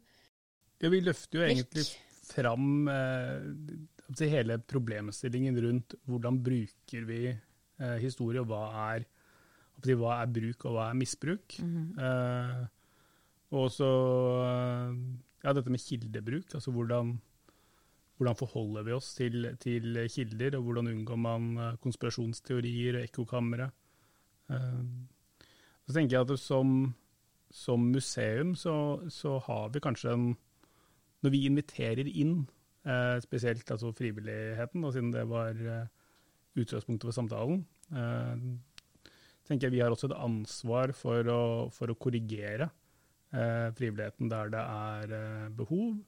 Ja, 0.83 0.89
vi 0.91 1.01
løfter 1.03 1.39
jo 1.39 1.45
egentlig 1.45 1.85
fram 2.25 2.87
eh, 2.91 4.29
hele 4.31 4.57
problemstillingen 4.59 5.59
rundt 5.63 5.95
hvordan 6.07 6.39
bruker 6.43 7.05
vi 7.09 7.21
eh, 7.31 7.97
historie, 8.01 8.41
og 8.41 8.49
hva 8.51 8.63
er, 8.93 9.05
hva 9.93 10.21
er, 10.23 10.31
bruk 10.33 10.65
og 10.65 10.73
hva 10.73 10.89
er 10.89 10.97
misbruk. 10.97 11.59
Mm 11.59 11.75
-hmm. 11.75 12.01
eh, 12.01 12.67
og 13.51 13.71
så 13.71 13.89
ja, 15.43 15.53
dette 15.53 15.69
med 15.69 15.79
kildebruk, 15.79 16.53
altså 16.53 16.71
hvordan, 16.71 17.21
hvordan 18.17 18.35
forholder 18.35 18.83
vi 18.83 18.91
oss 18.91 19.13
til, 19.15 19.57
til, 19.59 20.07
kilder, 20.09 20.57
og 20.57 20.63
hvordan 20.63 20.87
unngår 20.87 21.15
man 21.15 21.57
eh, 21.57 21.77
konspirasjonsteorier 21.77 22.97
og 22.97 23.03
ekkokamre. 23.03 23.69
Eh, 24.49 24.83
så 25.87 25.93
tenker 25.93 26.17
jeg 26.17 26.31
at 26.31 26.39
som, 26.39 26.95
som 27.51 27.79
museum 27.79 28.55
så, 28.55 28.99
så 29.09 29.39
har 29.39 29.69
vi 29.69 29.79
kanskje 29.79 30.13
en 30.13 30.35
når 31.25 31.33
vi 31.33 31.45
inviterer 31.49 32.07
inn, 32.07 32.45
eh, 32.85 33.17
spesielt 33.23 33.71
altså 33.71 33.91
frivilligheten, 33.97 34.83
og 34.83 34.93
siden 34.93 35.11
det 35.13 35.25
var 35.29 35.57
eh, 35.57 35.87
utgangspunktet 36.55 37.07
for 37.07 37.15
samtalen, 37.15 37.65
eh, 37.91 38.43
tenker 39.45 39.67
jeg 39.67 39.77
vi 39.77 39.83
har 39.83 39.93
også 39.93 40.09
et 40.09 40.17
ansvar 40.17 40.93
for 40.97 41.31
å, 41.31 41.41
for 41.73 41.91
å 41.91 41.97
korrigere 41.99 42.69
eh, 43.33 43.67
frivilligheten 43.77 44.31
der 44.31 44.53
det 44.53 44.63
er 44.63 45.15
eh, 45.19 45.51
behov. 45.57 45.99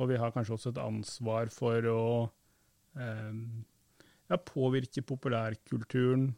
Og 0.00 0.08
vi 0.08 0.16
har 0.18 0.32
kanskje 0.34 0.56
også 0.56 0.72
et 0.72 0.80
ansvar 0.82 1.52
for 1.52 1.90
å 1.90 2.06
eh, 2.96 3.34
ja, 4.32 4.38
påvirke 4.38 5.04
populærkulturen 5.06 6.32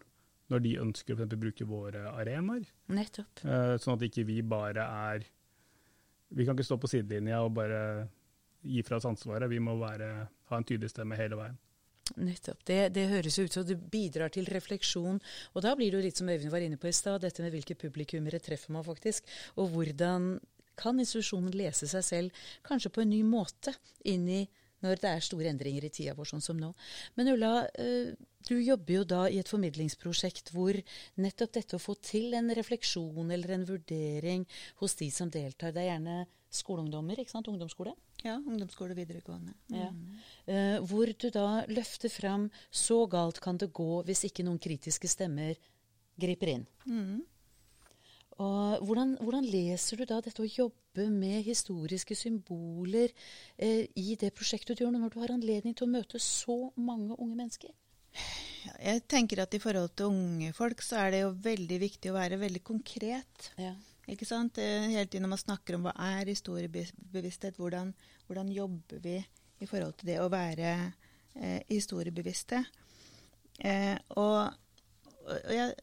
når 0.53 0.61
de 0.67 0.75
ønsker 0.83 1.23
å 1.23 1.29
bruke 1.41 1.65
våre 1.65 2.03
arenaer. 2.11 2.67
Nettopp. 2.93 3.41
sånn 3.81 3.97
at 3.97 4.03
ikke 4.05 4.27
vi 4.29 4.43
bare 4.45 4.85
er 5.09 5.25
vi 6.35 6.45
kan 6.45 6.57
ikke 6.57 6.67
stå 6.67 6.79
på 6.83 6.91
sidelinja 6.91 7.41
og 7.45 7.55
bare 7.57 7.81
gi 8.65 8.83
fra 8.87 8.99
oss 8.99 9.07
ansvaret. 9.09 9.51
Vi 9.51 9.61
må 9.63 9.77
være, 9.79 10.11
ha 10.51 10.59
en 10.59 10.67
tydelig 10.67 10.91
stemme 10.93 11.19
hele 11.19 11.39
veien. 11.39 11.59
Nettopp. 12.21 12.61
Det, 12.69 12.79
det 12.95 13.07
høres 13.09 13.39
ut 13.41 13.55
som 13.55 13.65
det 13.67 13.79
bidrar 13.91 14.33
til 14.33 14.49
refleksjon. 14.53 15.21
Og 15.55 15.65
da 15.65 15.73
blir 15.77 15.91
det 15.91 15.99
jo 15.99 16.05
litt 16.05 16.21
som 16.21 16.29
Øyvind 16.29 16.53
var 16.53 16.65
inne 16.65 16.81
på 16.81 16.91
i 16.91 16.97
stad, 16.97 17.23
dette 17.25 17.43
med 17.43 17.55
hvilke 17.55 17.79
publikummere 17.81 18.43
treffer 18.45 18.75
man 18.77 18.85
faktisk. 18.87 19.25
Og 19.57 19.73
hvordan 19.73 20.35
kan 20.79 20.99
institusjonen 21.01 21.55
lese 21.57 21.89
seg 21.91 22.05
selv 22.05 22.45
kanskje 22.67 22.93
på 22.93 23.05
en 23.05 23.13
ny 23.15 23.23
måte 23.27 23.75
inn 24.11 24.29
i 24.29 24.43
når 24.85 25.01
det 25.01 25.11
er 25.11 25.25
store 25.25 25.49
endringer 25.49 25.87
i 25.87 25.93
tida 25.93 26.13
vår, 26.17 26.29
sånn 26.29 26.45
som 26.45 26.59
nå. 26.61 26.71
Men 27.17 27.31
Ulla, 27.33 27.53
eh, 27.81 28.13
du 28.45 28.55
jobber 28.59 28.99
jo 28.99 29.05
da 29.09 29.23
i 29.33 29.39
et 29.41 29.49
formidlingsprosjekt 29.49 30.53
hvor 30.53 30.77
nettopp 31.17 31.55
dette 31.57 31.79
å 31.79 31.81
få 31.81 31.97
til 32.05 32.37
en 32.37 32.53
refleksjon 32.53 33.33
eller 33.33 33.55
en 33.57 33.65
vurdering 33.71 34.45
hos 34.83 34.99
de 35.01 35.09
som 35.15 35.31
deltar, 35.33 35.73
det 35.73 35.87
er 35.87 35.95
gjerne 35.95 36.19
skoleungdommer, 36.55 37.19
ikke 37.23 37.33
sant? 37.33 37.49
Ungdomsskole? 37.49 37.95
Ja, 38.25 38.39
ungdomsskole 38.41 38.95
og 38.95 38.99
videregående. 39.03 39.53
Mm. 39.69 39.77
Ja. 39.77 39.91
Eh, 40.49 40.79
hvor 40.89 41.11
du 41.13 41.29
da 41.33 41.65
løfter 41.69 42.13
fram 42.13 42.49
så 42.73 43.03
galt 43.11 43.41
kan 43.45 43.61
det 43.61 43.69
gå 43.77 44.01
hvis 44.09 44.25
ikke 44.31 44.47
noen 44.47 44.61
kritiske 44.63 45.11
stemmer 45.13 45.59
griper 46.21 46.55
inn. 46.55 46.67
Mm. 46.89 47.23
Og 48.43 48.83
hvordan, 48.83 49.15
hvordan, 49.23 49.47
leser 49.47 50.01
du 50.01 50.09
da 50.11 50.19
dette 50.25 50.43
å 50.43 50.49
jobbe 50.49 51.07
med 51.13 51.45
historiske 51.47 52.17
symboler 52.19 53.13
eh, 53.55 53.87
i 53.95 54.17
det 54.19 54.33
prosjektet 54.35 54.79
du 54.79 54.83
gjør 54.85 54.97
når 54.97 55.13
du 55.15 55.21
har 55.23 55.35
anledning 55.37 55.77
til 55.77 55.87
å 55.87 55.93
møte 55.93 56.19
så 56.23 56.73
mange 56.75 57.15
unge 57.15 57.37
mennesker? 57.39 57.71
Jeg 58.81 59.05
tenker 59.11 59.43
at 59.45 59.55
i 59.55 59.61
forhold 59.63 59.93
til 59.99 60.11
unge 60.11 60.51
folk, 60.57 60.83
så 60.83 61.05
er 61.05 61.13
det 61.13 61.23
jo 61.23 61.35
veldig 61.45 61.79
viktig 61.83 62.11
å 62.11 62.17
være 62.17 62.41
veldig 62.41 62.63
konkret. 62.67 63.51
Ja. 63.61 63.75
Ikke 64.11 64.27
sant? 64.29 64.59
Hele 64.59 65.07
tiden 65.07 65.25
når 65.25 65.35
man 65.37 65.43
snakker 65.43 65.79
om 65.79 65.87
hva 65.87 65.95
er 66.17 66.31
historiebevissthet, 66.33 67.59
hvordan, 67.61 67.93
hvordan 68.27 68.53
jobber 68.53 69.03
vi 69.05 69.19
i 69.63 69.69
forhold 69.69 69.97
til 69.99 70.13
det 70.13 70.21
å 70.23 70.31
være 70.33 70.71
eh, 71.35 71.61
historiebevisste. 71.69 72.63
Eh, 73.59 73.95
og, 74.19 74.55
og 75.25 75.53
jeg, 75.55 75.75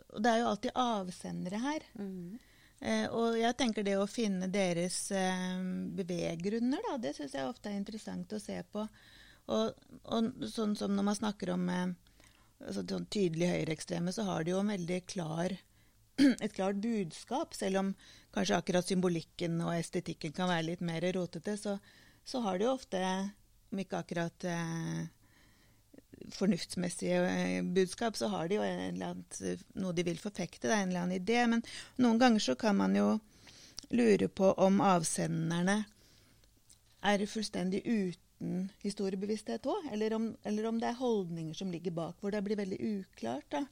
og 0.00 0.22
det 0.24 0.30
er 0.30 0.40
jo 0.40 0.48
alltid 0.50 0.80
avsendere 0.82 1.60
her. 1.62 1.86
Mm. 1.98 2.38
Eh, 2.82 3.04
og 3.14 3.36
jeg 3.38 3.54
tenker 3.58 3.86
det 3.86 3.94
å 4.00 4.08
finne 4.10 4.48
deres 4.50 5.04
eh, 5.14 5.58
beveggrunner, 5.98 6.82
da, 6.88 6.96
det 6.98 7.14
syns 7.14 7.36
jeg 7.38 7.46
ofte 7.46 7.70
er 7.70 7.78
interessant 7.78 8.32
å 8.34 8.40
se 8.42 8.58
på. 8.72 8.86
Og, 9.52 9.84
og 10.14 10.48
sånn 10.50 10.74
som 10.78 10.94
når 10.94 11.06
man 11.06 11.18
snakker 11.18 11.52
om 11.54 11.68
eh, 11.70 11.92
altså, 12.66 12.82
sånn 12.82 13.06
tydelig 13.06 13.52
høyreekstreme, 13.52 14.14
så 14.14 14.26
har 14.26 14.42
de 14.42 14.54
jo 14.54 14.62
en 14.62 14.72
veldig 14.74 14.98
klar 15.06 15.54
et 16.44 16.52
klart 16.54 16.80
budskap. 16.82 17.54
Selv 17.54 17.82
om 17.82 17.94
kanskje 18.34 18.58
akkurat 18.58 18.88
symbolikken 18.88 19.60
og 19.64 19.74
estetikken 19.76 20.34
kan 20.36 20.50
være 20.50 20.70
litt 20.72 20.84
mer 20.84 21.04
rotete, 21.14 21.56
så, 21.60 21.78
så 22.24 22.42
har 22.44 22.58
de 22.58 22.68
jo 22.68 22.76
ofte, 22.76 23.02
om 23.72 23.82
ikke 23.82 24.00
akkurat 24.04 24.48
eh, 24.48 25.02
fornuftsmessige 26.36 27.20
eh, 27.28 27.60
budskap, 27.62 28.16
så 28.16 28.30
har 28.32 28.48
de 28.48 28.58
jo 28.60 28.66
annet, 28.66 29.42
noe 29.74 29.96
de 29.96 30.06
vil 30.06 30.20
forfekte, 30.20 30.68
det 30.68 30.76
er 30.76 30.84
en 30.84 30.92
eller 30.92 31.04
annen 31.06 31.20
idé. 31.20 31.42
Men 31.50 31.64
noen 32.02 32.20
ganger 32.22 32.44
så 32.44 32.56
kan 32.58 32.78
man 32.78 32.96
jo 32.96 33.16
lure 33.92 34.28
på 34.32 34.52
om 34.62 34.80
avsenderne 34.84 35.82
er 37.02 37.24
fullstendig 37.26 37.82
uten 37.84 38.68
historiebevissthet 38.82 39.66
òg, 39.70 39.88
eller, 39.94 40.14
eller, 40.46 40.68
om 40.70 40.78
det 40.80 40.88
er 40.90 40.98
holdninger 40.98 41.56
som 41.58 41.70
ligger 41.70 41.94
bak, 41.94 42.16
hvor 42.20 42.34
det 42.34 42.42
blir 42.46 42.58
veldig 42.58 42.78
uklart. 42.98 43.48
da. 43.50 43.64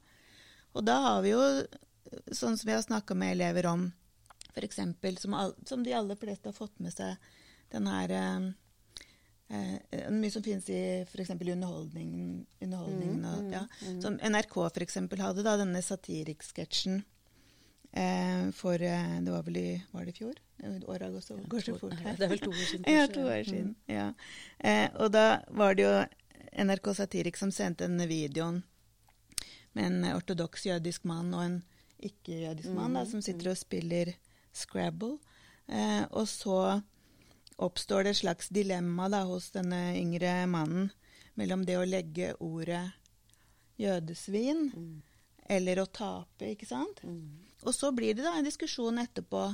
Og 0.75 0.85
da 0.87 0.97
har 1.07 1.23
vi 1.23 1.33
jo, 1.33 1.41
sånn 2.31 2.57
som 2.57 2.67
vi 2.67 2.75
har 2.75 2.81
snakka 2.85 3.15
med 3.17 3.35
elever 3.35 3.67
om, 3.71 3.89
f.eks. 4.53 4.79
Som, 5.21 5.37
som 5.65 5.83
de 5.83 5.93
aller 5.93 6.19
fleste 6.19 6.49
har 6.49 6.57
fått 6.57 6.79
med 6.79 6.93
seg 6.95 7.31
den 7.71 7.87
her 7.87 8.11
eh, 8.15 8.51
Eh, 9.51 10.11
mye 10.11 10.31
som 10.31 10.43
finnes 10.43 10.69
i 10.69 10.79
f.eks. 11.01 11.29
underholdningen. 11.29 12.45
underholdningen 12.61 13.25
mm, 13.25 13.31
og, 13.31 13.49
ja. 13.53 13.65
Mm, 13.81 13.93
mm. 13.93 14.01
Som 14.01 14.19
NRK 14.31 14.55
f.eks. 14.69 14.95
hadde 15.19 15.43
da 15.43 15.55
denne 15.59 15.81
satirikksketsjen 15.83 17.01
eh, 17.91 18.45
for 18.55 18.79
eh, 18.79 19.17
Det 19.19 19.33
var 19.33 19.43
vel 19.43 19.59
i 19.59 19.67
Var 19.91 20.07
det 20.07 20.15
i 20.15 20.19
fjor? 20.21 20.39
Åra 20.87 21.09
går 21.09 21.25
så, 21.25 21.35
går 21.51 21.65
så 21.65 21.75
fort 21.81 21.97
her. 21.99 22.15
Det 22.19 22.27
er 22.27 22.31
vel 22.31 22.43
to 22.45 22.53
år 22.53 22.63
siden. 22.69 22.87
ja, 22.95 23.07
to 23.11 23.25
år 23.25 23.43
siden. 23.43 23.75
Mm. 23.75 23.95
Ja. 23.97 24.07
Eh, 24.59 24.87
og 24.95 25.11
da 25.11 25.25
var 25.49 25.75
det 25.75 25.87
jo 25.87 25.93
NRK 26.63 26.93
Satirik 26.95 27.39
som 27.39 27.51
sendte 27.51 27.89
denne 27.89 28.07
videoen 28.07 28.61
med 29.75 29.87
en 29.87 30.15
ortodoks 30.15 30.67
jødisk 30.67 31.03
mann 31.07 31.33
og 31.33 31.43
en 31.43 31.61
ikke-jødisk 32.07 32.73
mann 32.75 32.95
da, 32.97 33.03
mm, 33.05 33.11
som 33.11 33.23
sitter 33.25 33.51
og 33.51 33.59
spiller 33.59 34.13
Scrabble. 34.53 35.17
Eh, 35.67 36.03
og 36.09 36.27
så 36.29 36.81
oppstår 37.61 38.03
det 38.05 38.15
et 38.15 38.21
slags 38.23 38.49
dilemma 38.53 39.07
da, 39.11 39.23
hos 39.29 39.51
denne 39.55 39.91
yngre 39.99 40.41
mannen 40.49 40.89
mellom 41.39 41.63
det 41.67 41.77
å 41.79 41.87
legge 41.87 42.33
ordet 42.43 42.83
jødesvin 43.81 44.67
mm. 44.73 44.95
eller 45.55 45.81
å 45.81 45.89
tape, 45.89 46.51
ikke 46.53 46.69
sant? 46.69 47.03
Mm. 47.05 47.39
Og 47.61 47.75
så 47.75 47.91
blir 47.95 48.17
det 48.17 48.25
da 48.25 48.35
en 48.37 48.47
diskusjon 48.47 48.99
etterpå, 49.01 49.45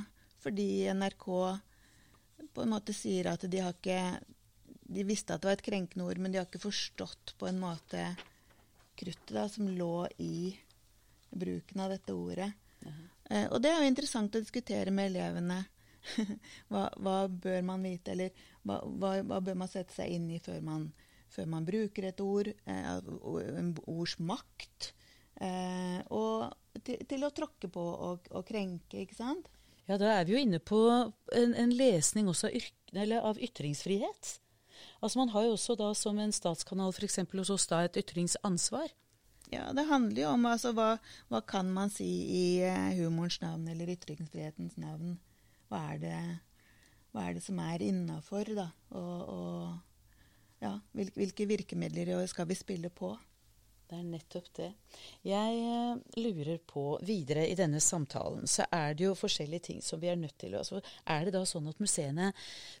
fordi 0.42 0.88
NRK 0.94 1.26
på 2.54 2.64
en 2.64 2.72
måte 2.72 2.94
sier 2.96 3.28
at 3.30 3.44
de 3.50 3.60
har 3.62 3.74
ikke 3.76 4.24
De 4.88 5.02
visste 5.04 5.34
at 5.34 5.42
det 5.42 5.50
var 5.50 5.58
et 5.58 5.66
krenkende 5.66 6.06
ord, 6.06 6.16
men 6.16 6.32
de 6.32 6.38
har 6.40 6.46
ikke 6.46 6.62
forstått 6.62 7.34
på 7.36 7.48
en 7.50 7.58
måte 7.60 8.06
kruttet 8.96 9.34
da, 9.36 9.44
som 9.52 9.68
lå 9.68 10.06
i 10.24 10.54
bruken 11.38 11.82
av 11.84 11.90
dette 11.94 12.14
ordet. 12.14 12.52
Uh 12.82 12.88
-huh. 12.88 13.08
eh, 13.30 13.46
og 13.52 13.62
det 13.62 13.70
er 13.70 13.82
jo 13.82 13.90
interessant 13.90 14.34
å 14.34 14.40
diskutere 14.40 14.90
med 14.90 15.10
elevene. 15.10 15.64
hva, 16.70 16.88
hva, 16.96 17.28
bør 17.28 17.62
man 17.62 17.82
vite, 17.82 18.12
eller 18.12 18.30
hva, 18.62 18.80
hva, 18.84 19.22
hva, 19.22 19.40
bør 19.40 19.54
man 19.54 19.68
sette 19.68 19.94
seg 19.94 20.14
inn 20.14 20.30
i 20.30 20.38
før 20.38 20.60
man, 20.60 20.92
før 21.28 21.46
man 21.46 21.64
bruker 21.64 22.04
et 22.04 22.20
ord? 22.20 22.48
Eh, 22.48 22.96
en 23.58 23.76
ords 23.86 24.18
makt. 24.18 24.94
Eh, 25.40 26.00
og 26.10 26.50
til, 26.82 26.98
til, 27.06 27.24
å 27.24 27.30
tråkke 27.34 27.68
på 27.68 27.80
og, 27.80 28.28
og, 28.30 28.44
krenke, 28.46 29.04
ikke 29.04 29.18
sant? 29.18 29.48
Ja, 29.88 29.96
da 29.96 30.18
er 30.18 30.26
vi 30.26 30.34
jo 30.34 30.42
inne 30.42 30.58
på 30.60 30.78
en, 30.90 31.54
en 31.54 31.70
lesning 31.72 32.28
også 32.28 32.50
av, 32.50 33.12
av 33.22 33.38
ytringsfrihet. 33.40 34.34
Altså 35.00 35.18
Man 35.18 35.32
har 35.32 35.46
jo 35.46 35.54
også 35.56 35.76
da 35.78 35.92
som 35.96 36.18
en 36.18 36.34
statskanal 36.34 36.92
f.eks. 36.92 37.20
hos 37.32 37.52
oss 37.54 37.66
da 37.70 37.84
et 37.86 37.96
ytringsansvar. 38.02 38.90
Ja, 39.48 39.70
Det 39.72 39.86
handler 39.88 40.22
jo 40.22 40.28
om 40.34 40.44
altså, 40.46 40.74
hva, 40.76 40.98
hva 41.32 41.40
kan 41.40 41.70
man 41.72 41.92
si 41.92 42.08
i 42.36 42.44
uh, 42.68 42.92
humorens 42.98 43.40
navn 43.40 43.68
eller 43.68 43.94
ytringsfrihetens 43.94 44.76
navn 44.76 45.16
hva 45.68 45.80
er 45.94 46.02
det, 46.02 46.18
hva 47.12 47.26
er 47.28 47.36
det 47.36 47.44
som 47.44 47.58
er 47.60 47.84
innafor, 47.84 48.48
da? 48.56 48.68
Og, 48.96 49.16
og 49.28 50.64
ja, 50.64 50.74
hvilke 50.96 51.46
virkemidler 51.48 52.26
skal 52.30 52.48
vi 52.48 52.56
spille 52.58 52.90
på? 52.90 53.12
Det 53.88 53.96
er 53.96 54.04
nettopp 54.04 54.48
det. 54.58 54.66
Jeg 55.24 55.60
uh, 55.64 56.18
lurer 56.20 56.58
på 56.68 56.82
Videre 57.08 57.46
i 57.48 57.54
denne 57.56 57.80
samtalen 57.80 58.44
så 58.50 58.66
er 58.68 58.92
det 58.98 59.06
jo 59.06 59.14
forskjellige 59.16 59.64
ting 59.70 59.78
som 59.84 60.02
vi 60.02 60.10
er 60.12 60.18
nødt 60.20 60.36
til. 60.36 60.52
å 60.52 60.60
Altså, 60.60 60.82
er 61.08 61.24
det 61.24 61.32
da 61.32 61.40
sånn 61.48 61.70
at 61.70 61.80
museene 61.80 62.28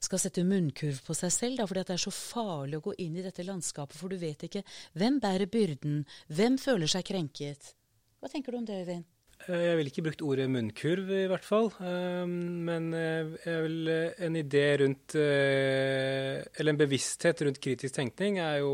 skal 0.04 0.20
sette 0.20 0.44
munnkurv 0.44 1.00
på 1.06 1.16
seg 1.16 1.32
selv, 1.32 1.62
da, 1.62 1.68
fordi 1.70 1.86
det 1.88 1.96
er 1.96 2.04
så 2.04 2.12
farlig 2.12 2.80
å 2.80 2.86
gå 2.90 2.96
inn 3.06 3.16
i 3.16 3.24
dette 3.24 3.46
landskapet, 3.46 3.96
for 3.96 4.12
du 4.12 4.20
vet 4.20 4.44
ikke 4.44 4.66
hvem 5.00 5.16
bærer 5.24 5.48
byrden, 5.48 6.02
hvem 6.28 6.60
føler 6.60 6.92
seg 6.92 7.08
krenket? 7.08 7.72
Hva 8.20 8.28
tenker 8.28 8.52
du 8.52 8.60
om 8.60 8.68
det, 8.68 8.82
Øyvind? 8.84 9.08
Eh, 9.46 9.64
jeg 9.68 9.78
ville 9.78 9.92
ikke 9.92 10.04
brukt 10.08 10.22
ordet 10.26 10.48
munnkurv, 10.50 11.10
i 11.14 11.26
hvert 11.30 11.46
fall. 11.46 11.70
Eh, 11.78 12.24
men 12.28 12.90
eh, 12.96 13.34
jeg 13.44 13.64
vil, 13.64 13.90
en 14.26 14.38
idé 14.40 14.64
rundt 14.82 15.14
Eller 15.18 16.72
en 16.72 16.80
bevissthet 16.80 17.44
rundt 17.46 17.60
kritisk 17.62 17.94
tenkning 17.94 18.40
er 18.42 18.58
jo 18.64 18.72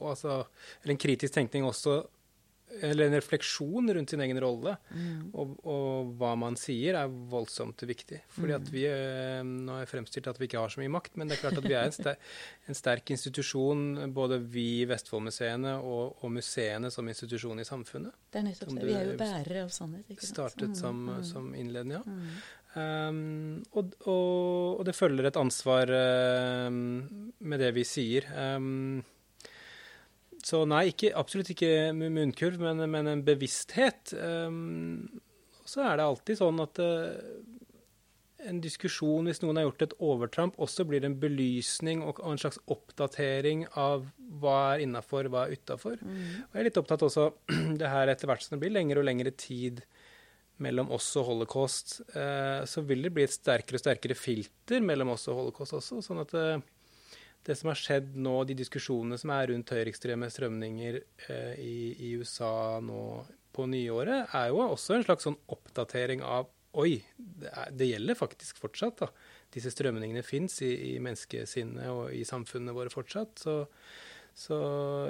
altså, 0.00 0.44
Eller 0.82 0.96
en 0.96 1.02
kritisk 1.04 1.34
tenkning 1.34 1.66
også 1.68 2.00
eller 2.80 3.06
en 3.06 3.16
refleksjon 3.16 3.94
rundt 3.94 4.10
sin 4.10 4.20
egen 4.20 4.40
rolle 4.42 4.74
mm. 4.90 5.30
og, 5.32 5.54
og, 5.64 6.10
hva 6.20 6.34
man 6.38 6.56
sier, 6.58 6.98
er 7.00 7.10
voldsomt 7.30 7.82
viktig. 7.88 8.20
Fordi 8.34 8.54
at 8.56 8.66
mm. 8.66 8.72
vi, 8.74 8.84
eh, 8.90 9.40
Nå 9.48 9.74
har 9.74 9.84
jeg 9.84 9.90
fremstilt 9.92 10.28
at 10.30 10.38
vi 10.40 10.48
ikke 10.48 10.62
har 10.62 10.72
så 10.72 10.82
mye 10.82 10.92
makt, 10.92 11.16
men 11.18 11.30
det 11.30 11.38
er 11.38 11.42
klart 11.46 11.60
at 11.62 11.68
vi 11.68 11.76
er 11.76 11.88
en, 11.88 11.96
sterk, 11.96 12.30
en 12.68 12.78
sterk 12.78 13.14
institusjon, 13.16 13.84
både 14.14 14.40
vi 14.44 14.68
i 14.82 14.86
Vestfoldmuseene 14.90 15.78
og, 15.80 16.20
og, 16.20 16.30
museene 16.38 16.92
som 16.94 17.08
institusjon 17.08 17.62
i 17.62 17.66
samfunnet. 17.68 18.14
Det 18.28 18.42
er 18.42 18.48
nettopp 18.50 18.74
det. 18.76 18.86
Vi 18.86 18.96
er 18.96 19.12
jo 19.12 19.18
bærere 19.20 19.66
av 19.66 19.74
sannhet. 19.74 20.06
ikke 20.06 20.24
sant? 20.24 20.34
Startet 20.34 20.74
mm, 20.74 20.78
som, 20.78 21.04
mm. 21.08 21.26
som 21.32 21.52
innledende, 21.56 22.00
ja. 22.00 22.06
Mm. 22.06 22.40
Um, 22.78 23.62
og, 23.80 23.94
og, 24.06 24.82
det 24.86 24.94
følger 24.94 25.26
et 25.26 25.38
ansvar 25.40 25.88
uh, 25.90 26.68
med 26.70 27.62
det 27.64 27.72
vi 27.74 27.84
sier. 27.88 28.28
Um, 28.36 29.00
så 30.44 30.62
nei, 30.68 30.88
ikke, 30.92 31.12
absolutt 31.18 31.50
ikke 31.54 31.90
munnkurv, 31.96 32.60
men, 32.62 32.84
men 32.90 33.10
en 33.10 33.24
bevissthet. 33.26 34.14
Um, 34.14 35.20
så 35.68 35.84
er 35.84 35.98
det 35.98 36.06
alltid 36.06 36.38
sånn 36.40 36.62
at 36.62 36.80
uh, 36.80 37.16
en 38.48 38.60
diskusjon, 38.62 39.26
hvis 39.26 39.42
noen 39.42 39.58
har 39.58 39.66
gjort 39.66 39.84
et 39.88 39.96
overtramp, 40.04 40.58
også 40.62 40.86
blir 40.88 41.04
en 41.06 41.16
belysning 41.20 42.04
og, 42.06 42.20
en 42.22 42.40
slags 42.40 42.60
oppdatering 42.70 43.66
av 43.78 44.06
hva 44.40 44.58
er 44.74 44.84
innafor, 44.86 45.28
hva 45.32 45.46
er 45.46 45.58
utafor. 45.58 45.98
Mm. 46.00 46.46
Og 46.46 46.54
jeg 46.54 46.62
er 46.62 46.68
litt 46.68 46.80
opptatt 46.80 47.04
også 47.08 47.30
det 47.80 47.90
her 47.90 48.12
etter 48.12 48.30
hvert 48.30 48.44
som 48.44 48.56
det 48.56 48.62
blir 48.64 48.76
lengre 48.76 49.02
og 49.02 49.08
lengre 49.08 49.34
tid 49.34 49.82
mellom 50.62 50.90
oss 50.94 51.10
og 51.20 51.28
holocaust, 51.32 52.00
uh, 52.14 52.64
så 52.66 52.82
vil 52.86 53.04
det 53.06 53.14
bli 53.14 53.26
et 53.26 53.34
sterkere 53.34 53.78
og 53.78 53.84
sterkere 53.84 54.18
filter 54.18 54.82
mellom 54.82 55.14
oss 55.14 55.28
og 55.30 55.42
holocaust 55.42 55.76
også. 55.78 56.00
sånn 56.02 56.22
at 56.22 56.34
uh, 56.38 56.56
det 57.46 57.56
som 57.56 57.70
har 57.70 57.80
skjedd 57.80 58.14
nå, 58.18 58.34
de 58.48 58.56
diskusjonene 58.58 59.18
som 59.20 59.32
er 59.34 59.50
rundt 59.52 59.72
høyreekstreme 59.72 60.28
strømninger 60.32 61.00
eh, 61.28 61.54
i, 61.62 61.78
i, 61.94 62.12
USA 62.20 62.78
nå 62.84 63.24
på 63.56 63.66
nyåret, 63.70 64.34
er 64.36 64.50
jo 64.52 64.62
også 64.66 64.98
en 64.98 65.06
slags 65.06 65.28
sånn 65.28 65.40
oppdatering 65.54 66.24
av 66.24 66.52
Oi, 66.78 66.98
det, 67.16 67.48
er, 67.48 67.70
det 67.74 67.86
gjelder 67.88 68.14
faktisk 68.14 68.58
fortsatt. 68.60 69.00
da. 69.00 69.06
Disse 69.50 69.72
strømningene 69.72 70.20
fins 70.22 70.60
i, 70.62 70.68
i 70.92 70.98
menneskesinnet 71.02 71.88
og 71.90 72.12
i 72.14 72.20
samfunnene 72.28 72.74
våre 72.76 72.92
fortsatt. 72.92 73.40
Så, 73.40 73.54
så, 74.38 74.58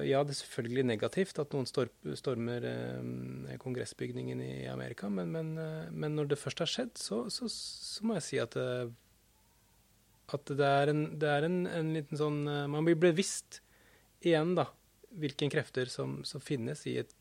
ja, 0.06 0.22
det 0.24 0.32
er 0.32 0.38
selvfølgelig 0.38 0.86
negativt 0.88 1.40
at 1.42 1.52
noen 1.52 1.66
stormer 1.68 2.64
eh, 2.70 3.58
kongressbygningen 3.60 4.40
i 4.40 4.52
Amerika, 4.70 5.10
men, 5.12 5.34
men, 5.34 5.50
eh, 5.60 5.90
men, 5.90 6.14
når 6.16 6.30
det 6.30 6.40
først 6.40 6.62
har 6.64 6.70
skjedd, 6.72 6.94
så, 6.96 7.24
så, 7.34 7.50
så 7.52 8.06
må 8.06 8.16
jeg 8.16 8.26
si 8.30 8.40
at 8.40 8.56
eh, 8.56 8.86
at 10.36 10.52
det 10.58 10.68
er, 10.68 10.92
en, 10.92 11.04
det 11.20 11.30
er 11.30 11.46
en, 11.46 11.62
en, 11.66 11.92
liten 11.96 12.20
sånn 12.20 12.42
eh, 12.50 12.66
Man 12.70 12.86
blir 12.86 12.98
bevisst 13.00 13.60
igjen, 14.24 14.54
da, 14.58 14.66
hvilke 15.16 15.48
krefter 15.52 15.90
som, 15.92 16.20
som 16.28 16.42
finnes 16.42 16.82
i 16.90 16.98
et 17.02 17.14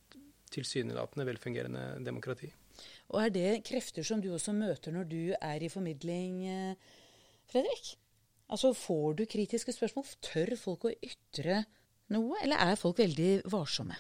tilsynelatende 0.52 1.28
velfungerende 1.28 1.84
demokrati. 2.06 2.50
Og 3.13 3.22
er 3.24 3.32
det 3.34 3.52
krefter 3.67 4.06
som 4.06 4.22
du 4.24 4.30
også 4.34 4.54
møter 4.56 4.93
når 4.96 5.08
du 5.12 5.22
er 5.38 5.63
i 5.63 5.72
formidling, 5.72 6.43
eh, 6.52 7.00
Fredrik? 7.48 7.96
Altså, 8.48 8.74
Får 8.74 9.17
du 9.20 9.26
kritiske 9.28 9.74
spørsmål? 9.76 10.08
Tør 10.24 10.54
folk 10.60 10.88
å 10.88 10.93
ytre 11.04 11.63
noe, 12.15 12.38
eller 12.43 12.63
er 12.63 12.80
folk 12.80 13.00
veldig 13.02 13.32
varsomme? 13.52 13.98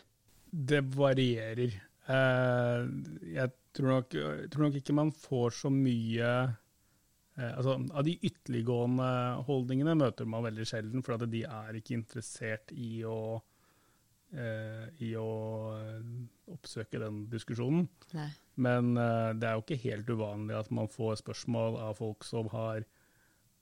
Det 0.47 0.79
varierer. 0.95 1.75
Eh, 2.07 2.85
jeg 3.35 3.51
tror 3.75 3.91
nok, 3.91 4.15
jeg 4.15 4.51
tror 4.53 4.67
nok 4.67 4.79
ikke 4.79 4.95
man 4.95 5.11
får 5.11 5.59
så 5.61 5.71
mye 5.73 6.31
altså, 7.37 7.75
av 7.93 8.05
de 8.07 8.15
ytterliggående 8.25 9.09
holdningene 9.45 9.93
møter 9.99 10.25
man 10.29 10.45
veldig 10.47 10.65
sjelden, 10.65 11.03
for 11.05 11.21
de 11.29 11.43
er 11.45 11.77
ikke 11.77 11.97
interessert 11.97 12.73
i 12.73 13.03
å, 13.05 13.37
eh, 14.33 14.87
i 15.05 15.11
å 15.21 15.27
oppsøke 16.53 17.01
den 17.03 17.25
diskusjonen. 17.29 17.85
Nei. 18.17 18.29
Men 18.65 18.95
eh, 18.97 19.33
det 19.37 19.49
er 19.49 19.57
jo 19.57 19.65
ikke 19.65 19.83
helt 19.85 20.09
uvanlig 20.09 20.57
at 20.57 20.71
man 20.73 20.89
får 20.89 21.21
spørsmål 21.21 21.77
av 21.85 21.99
folk 22.01 22.25
som 22.25 22.49
har 22.55 22.87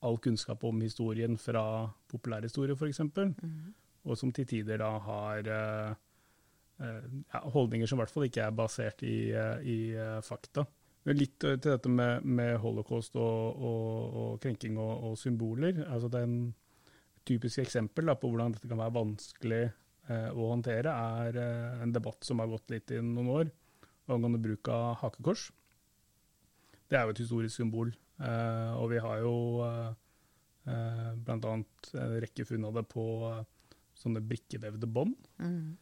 all 0.05 0.19
kunnskap 0.23 0.63
om 0.63 0.79
historien 0.85 1.35
fra 1.41 1.89
populærhistorie, 2.11 2.77
f.eks., 2.77 3.03
mm. 3.11 3.59
og 4.05 4.19
som 4.19 4.31
til 4.35 4.47
tider 4.47 4.77
da 4.77 4.91
har 5.01 5.47
uh, 5.49 5.95
uh, 6.83 7.05
ja, 7.33 7.41
holdninger 7.55 7.89
som 7.89 7.97
i 7.97 8.03
hvert 8.03 8.13
fall 8.13 8.27
ikke 8.27 8.43
er 8.45 8.53
basert 8.53 9.01
i, 9.07 9.17
i 9.65 9.77
fakta. 10.21 10.67
Litt 11.05 11.35
til 11.37 11.59
dette 11.61 11.89
med, 11.91 12.23
med 12.25 12.55
holocaust 12.63 13.13
og, 13.21 13.59
og, 13.61 14.15
og 14.21 14.29
krenking 14.41 14.79
og, 14.81 14.93
og, 15.11 15.17
symboler. 15.21 15.83
Altså 15.85 16.09
det 16.09 16.21
er 16.21 16.29
en 16.29 16.39
typisk 17.29 17.61
eksempel 17.61 18.09
da, 18.09 18.15
på 18.17 18.31
hvordan 18.31 18.55
dette 18.55 18.69
kan 18.69 18.81
være 18.81 18.95
vanskelig 18.95 19.61
eh, 19.65 20.31
å 20.33 20.47
håndtere, 20.49 20.89
er 21.19 21.37
eh, 21.41 21.83
en 21.85 21.93
debatt 21.93 22.25
som 22.25 22.41
har 22.41 22.49
gått 22.49 22.73
litt 22.73 22.93
i 22.93 23.03
noen 23.05 23.29
år, 23.35 23.51
angående 24.09 24.41
bruk 24.41 24.71
av 24.73 24.95
hakekors. 25.03 25.51
Det 26.89 26.97
er 26.97 27.05
jo 27.05 27.13
et 27.13 27.21
historisk 27.21 27.53
symbol, 27.53 27.93
eh, 28.21 28.73
og 28.73 28.89
vi 28.93 29.01
har 29.05 29.21
jo 29.21 29.37
eh, 29.65 29.93
eh 30.73 31.13
bl.a. 31.21 31.53
en 31.53 31.65
rekke 32.25 32.47
funn 32.49 32.65
av 32.65 32.81
det 32.81 32.85
på 32.89 33.05
eh, 33.29 33.45
sånne 34.01 34.25
brikkevevde 34.25 34.89
bånd. 34.89 35.29
Mm. 35.37 35.77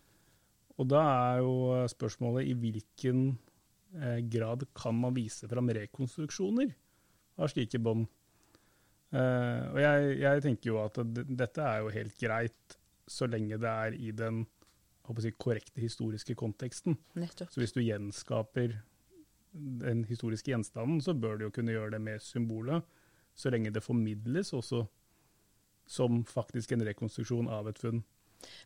Og 0.80 0.92
da 0.92 1.08
er 1.08 1.44
jo 1.44 1.56
spørsmålet 1.92 2.52
i 2.52 2.60
hvilken 2.60 3.26
Eh, 3.32 3.53
grad 4.34 4.66
kan 4.74 4.96
man 4.98 5.14
vise 5.14 5.48
fram 5.50 5.70
rekonstruksjoner 5.70 6.72
av 7.38 7.52
slike 7.52 7.82
bånd. 7.84 8.08
Uh, 9.14 9.70
og 9.70 9.78
jeg, 9.78 10.14
jeg, 10.24 10.42
tenker 10.42 10.72
jo 10.72 10.80
at 10.82 10.98
dette 11.14 11.62
er 11.62 11.84
jo 11.84 11.92
helt 11.94 12.16
greit 12.18 12.78
så 13.06 13.28
lenge 13.30 13.60
det 13.62 13.70
er 13.70 13.94
i 13.94 14.10
den 14.16 14.42
si, 15.22 15.34
korrekte 15.38 15.84
historiske 15.84 16.34
konteksten. 16.40 16.98
Nettopp. 17.20 17.52
Så 17.54 17.62
hvis 17.62 17.76
du 17.76 17.84
gjenskaper 17.84 18.80
den 19.54 20.02
historiske 20.10 20.50
gjenstanden, 20.50 21.02
så 21.04 21.14
bør 21.14 21.38
du 21.38 21.46
jo 21.46 21.54
kunne 21.54 21.76
gjøre 21.76 21.94
det 21.94 22.02
med 22.02 22.24
symbolet, 22.26 22.82
så 23.38 23.52
lenge 23.54 23.74
det 23.74 23.84
formidles 23.86 24.54
også 24.54 24.82
som 25.90 26.24
faktisk 26.26 26.74
en 26.74 26.86
rekonstruksjon 26.88 27.50
av 27.52 27.70
et 27.70 27.82
funn. 27.82 28.02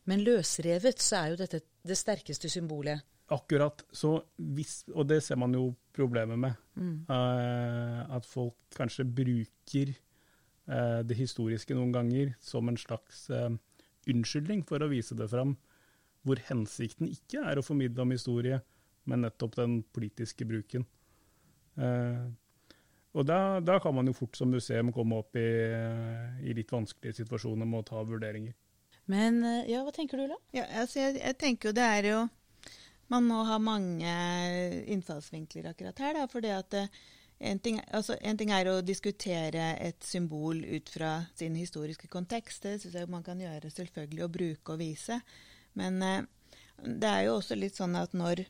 Men 0.10 0.24
løsrevet 0.24 1.02
så 1.04 1.20
er 1.20 1.34
jo 1.34 1.40
dette 1.42 1.62
det 1.88 1.98
sterkeste 1.98 2.50
symbolet. 2.50 3.04
Akkurat. 3.28 3.84
Så 3.92 4.22
hvis, 4.40 4.86
og 4.94 5.08
det 5.10 5.20
ser 5.26 5.40
man 5.40 5.56
jo 5.56 5.72
problemet 5.96 6.40
med. 6.40 6.56
Mm. 6.80 7.04
Uh, 7.10 8.16
at 8.16 8.28
folk 8.28 8.56
kanskje 8.78 9.04
bruker 9.04 9.92
uh, 10.70 11.04
det 11.04 11.18
historiske 11.20 11.76
noen 11.76 11.92
ganger 11.96 12.36
som 12.44 12.70
en 12.70 12.80
slags 12.80 13.26
uh, 13.34 13.52
unnskyldning 14.08 14.64
for 14.68 14.84
å 14.84 14.92
vise 14.92 15.18
det 15.18 15.28
fram, 15.32 15.58
hvor 16.28 16.40
hensikten 16.48 17.10
ikke 17.12 17.44
er 17.52 17.60
å 17.60 17.66
formidle 17.66 18.06
om 18.06 18.14
historie, 18.16 18.62
men 19.08 19.26
nettopp 19.26 19.58
den 19.60 19.82
politiske 19.96 20.46
bruken. 20.48 20.84
og 21.78 23.26
da, 23.28 23.60
da, 23.62 23.78
kan 23.80 23.94
man 23.96 24.08
jo 24.10 24.16
fort 24.18 24.36
som 24.36 24.50
museum 24.52 24.90
komme 24.92 25.20
opp 25.22 25.38
i, 25.40 25.46
i 26.44 26.56
litt 26.58 26.72
vanskelige 26.74 27.22
situasjoner 27.22 27.70
med 27.70 27.80
å 27.80 27.88
ta 27.88 28.02
vurderinger. 28.04 28.56
Men 29.08 29.40
ja, 29.70 29.84
hva 29.86 29.94
tenker 29.96 30.20
du, 30.20 30.26
da? 30.34 30.40
Ja, 30.58 30.66
altså, 30.82 31.00
jeg, 31.00 31.22
jeg 31.22 31.38
tenker 31.40 31.70
jo 31.70 31.78
det 31.78 31.88
er 31.88 32.10
jo 32.10 32.20
man 33.14 33.28
må 33.28 33.44
ha 33.48 33.60
mange 33.62 34.16
innfallsvinkler 34.88 35.72
akkurat 35.72 36.00
her. 36.04 36.18
Da, 36.20 36.26
fordi 36.32 36.52
at 36.56 36.76
eh, 36.78 36.90
en 37.52 37.60
ting, 37.64 37.80
altså, 37.94 38.18
en 38.22 38.40
ting, 38.40 38.52
er 38.52 38.70
å 38.72 38.82
diskutere 38.86 39.76
et 39.84 40.04
symbol 40.04 40.64
ut 40.66 40.90
fra 40.90 41.12
sin 41.38 41.56
historiske 41.60 42.10
kontekst. 42.12 42.66
Det 42.66 42.80
syns 42.82 42.98
jeg 42.98 43.12
man 43.14 43.26
kan 43.26 43.40
gjøre 43.42 43.72
selvfølgelig, 43.72 44.26
å 44.26 44.34
bruke 44.34 44.76
og 44.76 44.82
vise. 44.82 45.22
Men 45.78 46.02
eh, 46.04 46.22
det 46.84 47.10
er 47.10 47.26
jo 47.28 47.38
også 47.38 47.58
litt 47.58 47.78
sånn 47.78 47.98
at 48.00 48.16
når 48.18 48.46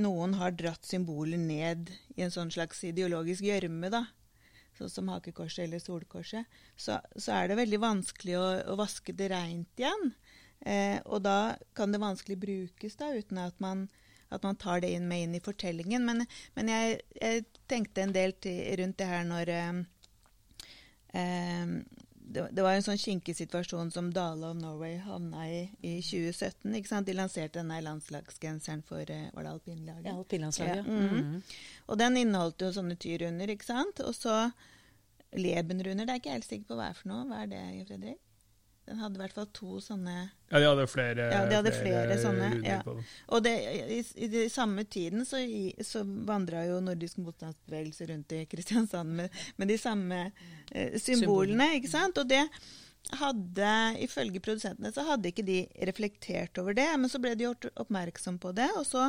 noen 0.00 0.34
har 0.40 0.54
dratt 0.58 0.86
symbolet 0.86 1.40
ned 1.40 1.92
i 2.16 2.24
en 2.24 2.32
sånn 2.34 2.50
slags 2.50 2.82
ideologisk 2.86 3.44
gjørme, 3.46 3.90
sånn 4.74 4.90
som 4.90 5.10
hakekorset 5.12 5.68
eller 5.68 5.82
solkorset, 5.82 6.48
så, 6.74 6.98
så, 7.14 7.30
er 7.36 7.50
det 7.50 7.60
veldig 7.60 7.80
vanskelig 7.82 8.38
å, 8.40 8.46
å 8.72 8.78
vaske 8.80 9.14
det 9.14 9.30
reint 9.30 9.80
igjen. 9.80 10.10
Eh, 10.60 11.00
og 11.04 11.22
da 11.26 11.56
kan 11.76 11.92
det 11.92 12.00
vanskelig 12.00 12.38
brukes 12.40 12.96
da, 13.00 13.10
uten 13.12 13.40
at 13.42 13.58
man, 13.60 13.88
at 14.32 14.42
man 14.46 14.56
tar 14.56 14.80
det 14.84 14.94
inn 14.94 15.08
med 15.08 15.26
inn 15.26 15.34
i 15.36 15.42
fortellingen. 15.44 16.06
Men, 16.06 16.24
men 16.54 16.72
jeg, 16.72 17.02
jeg, 17.20 17.44
tenkte 17.68 18.04
en 18.04 18.12
del 18.12 18.34
til, 18.44 18.60
rundt 18.80 18.98
det 19.00 19.08
her 19.08 19.28
når 19.28 19.52
eh, 19.52 19.76
eh, 21.20 21.76
det, 22.24 22.46
det, 22.56 22.62
var 22.64 22.74
en 22.74 22.84
sånn 22.84 22.98
kinkig 23.00 23.36
situasjon 23.36 23.90
som 23.92 24.08
Dale 24.14 24.48
of 24.48 24.56
Norway 24.58 24.96
havna 25.04 25.44
i 25.46 25.58
i 25.84 25.94
2017. 26.02 26.72
ikke 26.78 26.90
sant? 26.90 27.06
De 27.08 27.16
lanserte 27.16 27.60
denne 27.60 27.80
landslagsgenseren 27.84 28.82
for 28.88 29.04
eh, 29.12 29.28
var 29.36 29.46
det 29.46 29.52
alpinlaget? 29.52 30.08
Ja, 30.08 30.16
alpinlandslaget. 30.16 30.80
Ja, 30.80 30.82
mm 30.82 31.08
-hmm. 31.08 31.56
Og 31.86 31.98
den 31.98 32.16
inneholdt 32.16 32.62
jo 32.62 32.72
sånne 32.72 32.96
tyrunder, 32.96 33.50
ikke 33.50 33.64
sant. 33.64 34.00
Og 34.00 34.14
så 34.14 34.50
lebenrunder. 35.32 36.06
Det 36.06 36.12
er 36.12 36.20
ikke 36.20 36.30
jeg 36.30 36.40
helt 36.40 36.48
sikker 36.48 36.66
på 36.66 36.78
hva 36.78 36.88
er 36.88 36.98
for 36.98 37.08
noe. 37.08 37.26
Hva 37.28 37.42
er 37.42 37.46
det, 37.46 37.86
Fredrik? 37.88 38.20
Den 38.84 38.98
hadde 39.00 39.16
i 39.16 39.22
hvert 39.22 39.32
fall 39.32 39.46
to 39.56 39.78
sånne 39.80 40.14
Ja, 40.50 40.58
de 40.60 40.66
hadde 40.68 40.84
flere, 40.92 41.28
ja, 41.32 41.44
de 41.48 41.56
hadde 41.56 41.72
flere, 41.72 42.02
flere 42.04 42.16
sånne. 42.20 42.48
Ja. 42.66 42.78
Og 43.32 43.44
det, 43.46 43.54
i, 43.56 44.00
i, 44.00 44.28
i, 44.28 44.48
samme 44.52 44.84
tiden 44.84 45.24
så, 45.24 45.40
så 45.80 46.02
vandra 46.04 46.66
jo 46.68 46.82
nordisk 46.84 47.22
motstandsbevegelse 47.24 48.10
rundt 48.12 48.34
i 48.36 48.42
Kristiansand 48.50 49.16
med, 49.22 49.44
med 49.56 49.72
de 49.72 49.78
samme 49.80 50.20
eh, 50.26 50.98
symbolene, 51.00 51.70
ikke 51.78 51.94
sant? 51.94 52.20
Og 52.20 52.28
det 52.28 52.42
hadde, 53.20 53.70
ifølge 54.04 54.42
produsentene, 54.44 54.92
så 54.92 55.04
hadde 55.08 55.32
ikke 55.32 55.46
de 55.46 55.62
reflektert 55.88 56.60
over 56.60 56.76
det. 56.76 56.88
Men 57.00 57.10
så 57.12 57.20
ble 57.22 57.34
de 57.36 57.48
gjort 57.48 57.70
oppmerksom 57.72 58.38
på 58.42 58.52
det, 58.56 58.68
og 58.76 58.84
så 58.88 59.08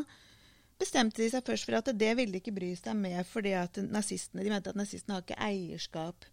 bestemte 0.80 1.22
de 1.22 1.30
seg 1.32 1.46
først 1.48 1.68
for 1.68 1.80
at 1.80 1.92
det 1.96 2.16
ville 2.18 2.36
de 2.36 2.42
ikke 2.44 2.56
bry 2.56 2.74
seg 2.80 2.98
med, 3.00 3.22
fordi 3.28 3.56
at 3.60 3.80
nazistene, 3.84 4.44
de 4.44 4.52
mente 4.52 4.72
at 4.72 4.80
nazistene 4.80 5.18
har 5.18 5.28
ikke 5.28 5.40
eierskap 5.52 6.28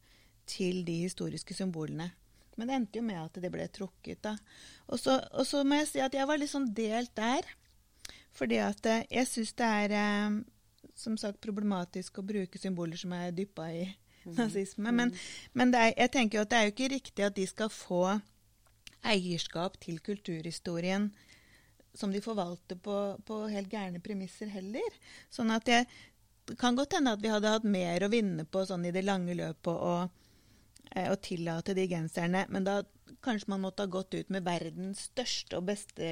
til 0.51 0.83
de 0.87 1.03
historiske 1.05 1.55
symbolene. 1.55 2.11
Men 2.63 2.71
det 2.71 2.75
endte 2.79 3.01
jo 3.01 3.03
med 3.03 3.19
at 3.19 3.39
det 3.43 3.49
ble 3.51 3.65
trukket. 3.75 4.21
da. 4.23 4.37
Og 4.87 5.01
så, 5.03 5.17
og 5.35 5.43
så 5.49 5.65
må 5.67 5.81
jeg 5.81 5.89
si 5.91 6.03
at 6.05 6.15
jeg 6.15 6.29
var 6.31 6.39
litt 6.39 6.53
sånn 6.53 6.69
delt 6.71 7.11
der. 7.19 7.49
Fordi 8.39 8.61
at 8.63 8.87
eh, 8.87 9.03
jeg 9.11 9.27
syns 9.27 9.51
det 9.59 9.71
er 9.83 9.95
eh, 9.99 10.37
som 10.95 11.17
sagt 11.19 11.43
problematisk 11.43 12.21
å 12.23 12.27
bruke 12.27 12.61
symboler 12.63 13.01
som 13.01 13.17
er 13.19 13.35
dyppa 13.35 13.67
i 13.75 13.83
mm. 13.89 14.37
nazisme. 14.39 14.95
Men, 14.95 15.11
men 15.59 15.75
er, 15.75 15.91
jeg 15.91 16.15
tenker 16.15 16.39
jo 16.39 16.47
at 16.47 16.55
det 16.55 16.61
er 16.61 16.69
jo 16.69 16.75
ikke 16.77 16.93
riktig 16.95 17.27
at 17.27 17.37
de 17.41 17.49
skal 17.51 17.75
få 17.75 18.05
eierskap 19.03 19.81
til 19.83 19.99
kulturhistorien 19.99 21.11
som 21.99 22.15
de 22.15 22.23
forvalter 22.23 22.79
på, 22.79 22.97
på 23.27 23.43
helt 23.51 23.75
gærne 23.75 23.99
premisser 24.07 24.55
heller. 24.55 25.03
Sånn 25.35 25.51
at 25.51 25.67
jeg, 25.69 25.91
det 26.47 26.61
kan 26.63 26.79
godt 26.79 26.95
hende 26.95 27.19
at 27.19 27.27
vi 27.27 27.35
hadde 27.35 27.59
hatt 27.59 27.67
mer 27.67 28.07
å 28.07 28.15
vinne 28.15 28.47
på 28.47 28.63
sånn 28.71 28.87
i 28.87 28.95
det 28.95 29.03
lange 29.03 29.35
løpet. 29.35 29.75
og 29.75 30.22
Eh, 30.91 31.09
å 31.09 31.17
tillate 31.17 31.75
de 31.75 31.87
genserne. 31.89 32.45
Men 32.53 32.67
da 32.67 32.83
kanskje 33.23 33.53
man 33.53 33.63
måtte 33.63 33.87
ha 33.87 33.91
gått 33.91 34.15
ut 34.15 34.33
med 34.35 34.45
verdens 34.45 35.07
største 35.09 35.61
og 35.61 35.69
beste 35.71 36.09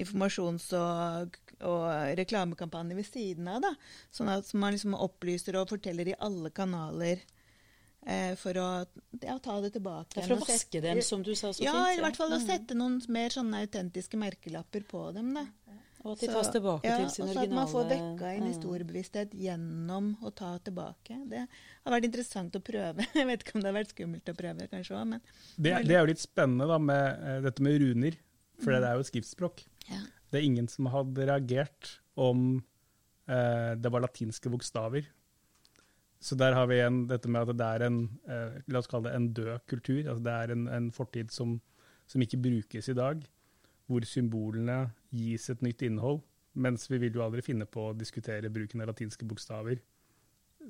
informasjons- 0.00 0.72
og, 0.76 1.38
og 1.64 1.84
reklamekampanje 2.18 2.98
ved 2.98 3.08
siden 3.08 3.48
av. 3.48 3.62
da. 3.64 3.74
Sånn 4.12 4.32
at 4.32 4.50
man 4.58 4.74
liksom 4.76 4.98
opplyser 4.98 5.56
og 5.60 5.70
forteller 5.72 6.12
i 6.12 6.18
alle 6.18 6.52
kanaler. 6.54 7.22
Eh, 8.02 8.32
for 8.34 8.58
å 8.58 8.68
ja, 9.22 9.36
ta 9.38 9.60
det 9.62 9.70
tilbake. 9.76 10.18
Ja, 10.18 10.26
for 10.26 10.34
å 10.34 10.42
vaske 10.42 10.80
dem, 10.82 11.00
som 11.06 11.22
du 11.22 11.36
sa 11.38 11.52
så 11.54 11.62
ja, 11.62 11.70
fint. 11.70 11.86
Ja, 11.86 11.92
i 11.94 12.02
hvert 12.02 12.18
fall 12.18 12.34
å 12.34 12.40
mm. 12.42 12.46
sette 12.48 12.76
noen 12.76 12.98
mer 13.14 13.30
sånne 13.30 13.62
autentiske 13.62 14.18
merkelapper 14.18 14.82
på 14.90 15.04
dem. 15.14 15.30
da. 15.38 15.46
Og 16.02 16.16
at 16.16 16.22
de 16.24 16.28
tas 16.32 16.48
tilbake 16.50 16.88
ja, 16.88 16.96
til 16.98 17.10
sin 17.12 17.24
originale 17.28 17.46
At 17.46 17.54
man 17.54 17.68
får 17.70 17.84
vekka 17.92 18.30
en 18.34 18.48
historiebevissthet 18.48 19.36
gjennom 19.38 20.08
å 20.26 20.32
ta 20.34 20.50
tilbake. 20.66 21.18
Det 21.30 21.44
har 21.44 21.94
vært 21.94 22.08
interessant 22.08 22.58
å 22.58 22.62
prøve. 22.64 23.06
Jeg 23.18 23.28
vet 23.28 23.44
ikke 23.44 23.54
om 23.58 23.62
det 23.62 23.70
har 23.70 23.76
vært 23.76 23.94
skummelt 23.94 24.32
å 24.32 24.34
prøve, 24.38 24.68
kanskje 24.72 24.96
òg, 24.98 25.08
men 25.14 25.22
det, 25.54 25.76
det, 25.86 25.94
er 25.94 26.00
jo 26.00 26.10
litt 26.10 26.22
spennende 26.22 26.66
da 26.70 26.78
med 26.82 27.22
uh, 27.22 27.38
dette 27.46 27.64
med 27.64 27.78
runer, 27.84 28.18
for 28.58 28.74
mm. 28.74 28.76
det 28.76 28.88
er 28.88 28.98
jo 28.98 29.04
et 29.04 29.10
skriftspråk. 29.12 29.64
Ja. 29.92 30.00
Det 30.32 30.40
er 30.40 30.46
ingen 30.48 30.70
som 30.72 30.90
hadde 30.90 31.26
reagert 31.28 31.96
om 32.18 32.46
uh, 33.30 33.72
det 33.78 33.92
var 33.94 34.02
latinske 34.02 34.50
bokstaver. 34.50 35.06
Så 36.22 36.38
der 36.38 36.54
har 36.54 36.66
vi 36.70 36.80
igjen 36.80 37.04
dette 37.10 37.30
med 37.30 37.46
at 37.46 37.58
det 37.58 37.68
er 37.76 37.86
en 37.86 38.02
uh, 38.26 38.58
la 38.70 38.82
oss 38.82 38.90
kalle 38.90 39.06
det 39.06 39.14
en 39.18 39.30
død 39.38 39.54
kultur. 39.70 40.02
altså 40.02 40.22
Det 40.26 40.34
er 40.34 40.56
en, 40.56 40.66
en 40.80 40.90
fortid 40.94 41.30
som, 41.34 41.56
som 42.10 42.26
ikke 42.26 42.42
brukes 42.42 42.90
i 42.90 42.98
dag 42.98 43.22
hvor 43.92 44.06
symbolene 44.08 44.86
gis 45.12 45.50
et 45.52 45.62
nytt 45.64 45.84
innhold. 45.86 46.22
Mens 46.52 46.88
vi 46.90 46.98
vil 47.00 47.16
jo 47.16 47.24
aldri 47.24 47.44
finne 47.44 47.64
på 47.68 47.88
å 47.88 47.96
diskutere 47.96 48.50
bruken 48.52 48.82
av 48.84 48.90
latinske 48.90 49.24
bokstaver 49.28 49.80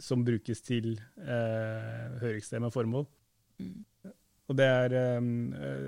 som 0.01 0.23
brukes 0.25 0.63
til 0.65 0.95
eh, 1.21 2.21
høyreekstreme 2.23 2.71
formål. 2.73 3.07
Mm. 3.61 4.13
Og 4.51 4.59
det 4.59 4.67
er 4.69 4.95
eh, 4.99 5.19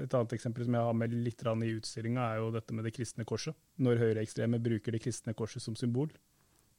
Et 0.05 0.15
annet 0.15 0.37
eksempel 0.37 0.67
som 0.67 0.77
jeg 0.77 0.89
har 0.89 0.99
med 0.99 1.15
litt 1.15 1.43
i 1.45 1.73
utstillinga, 1.79 2.27
er 2.27 2.43
jo 2.43 2.53
dette 2.55 2.75
med 2.75 2.85
det 2.85 2.95
kristne 2.97 3.25
korset. 3.25 3.57
Når 3.79 4.03
høyreekstreme 4.03 4.63
bruker 4.63 4.93
det 4.93 5.03
kristne 5.05 5.35
korset 5.35 5.63
som 5.63 5.77
symbol, 5.77 6.13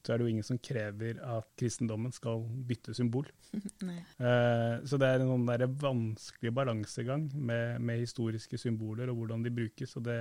så 0.06 0.14
er 0.14 0.20
det 0.20 0.28
jo 0.28 0.34
ingen 0.36 0.46
som 0.46 0.60
krever 0.62 1.18
at 1.26 1.48
kristendommen 1.58 2.14
skal 2.14 2.44
bytte 2.70 2.94
symbol. 2.94 3.26
eh, 3.56 4.76
så 4.86 5.00
det 5.02 5.08
er 5.10 5.24
en 5.24 5.32
sånn 5.34 5.78
vanskelig 5.82 6.54
balansegang 6.54 7.32
med, 7.34 7.82
med, 7.82 8.04
historiske 8.04 8.60
symboler 8.62 9.10
og 9.10 9.24
hvordan 9.24 9.46
de 9.46 9.54
brukes. 9.54 9.96
og 9.98 10.06
det, 10.06 10.20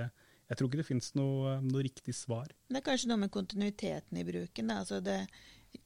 jeg 0.49 0.59
tror 0.59 0.69
ikke 0.69 0.81
det 0.81 0.87
finnes 0.87 1.13
noe, 1.17 1.57
noe, 1.65 1.83
riktig 1.85 2.13
svar. 2.17 2.51
Det 2.69 2.79
er 2.79 2.85
kanskje 2.85 3.09
noe 3.09 3.23
med 3.23 3.33
kontinuiteten 3.33 4.19
i 4.21 4.25
bruken. 4.27 4.69
Da. 4.69 4.81
Altså 4.83 5.01
det, 5.03 5.23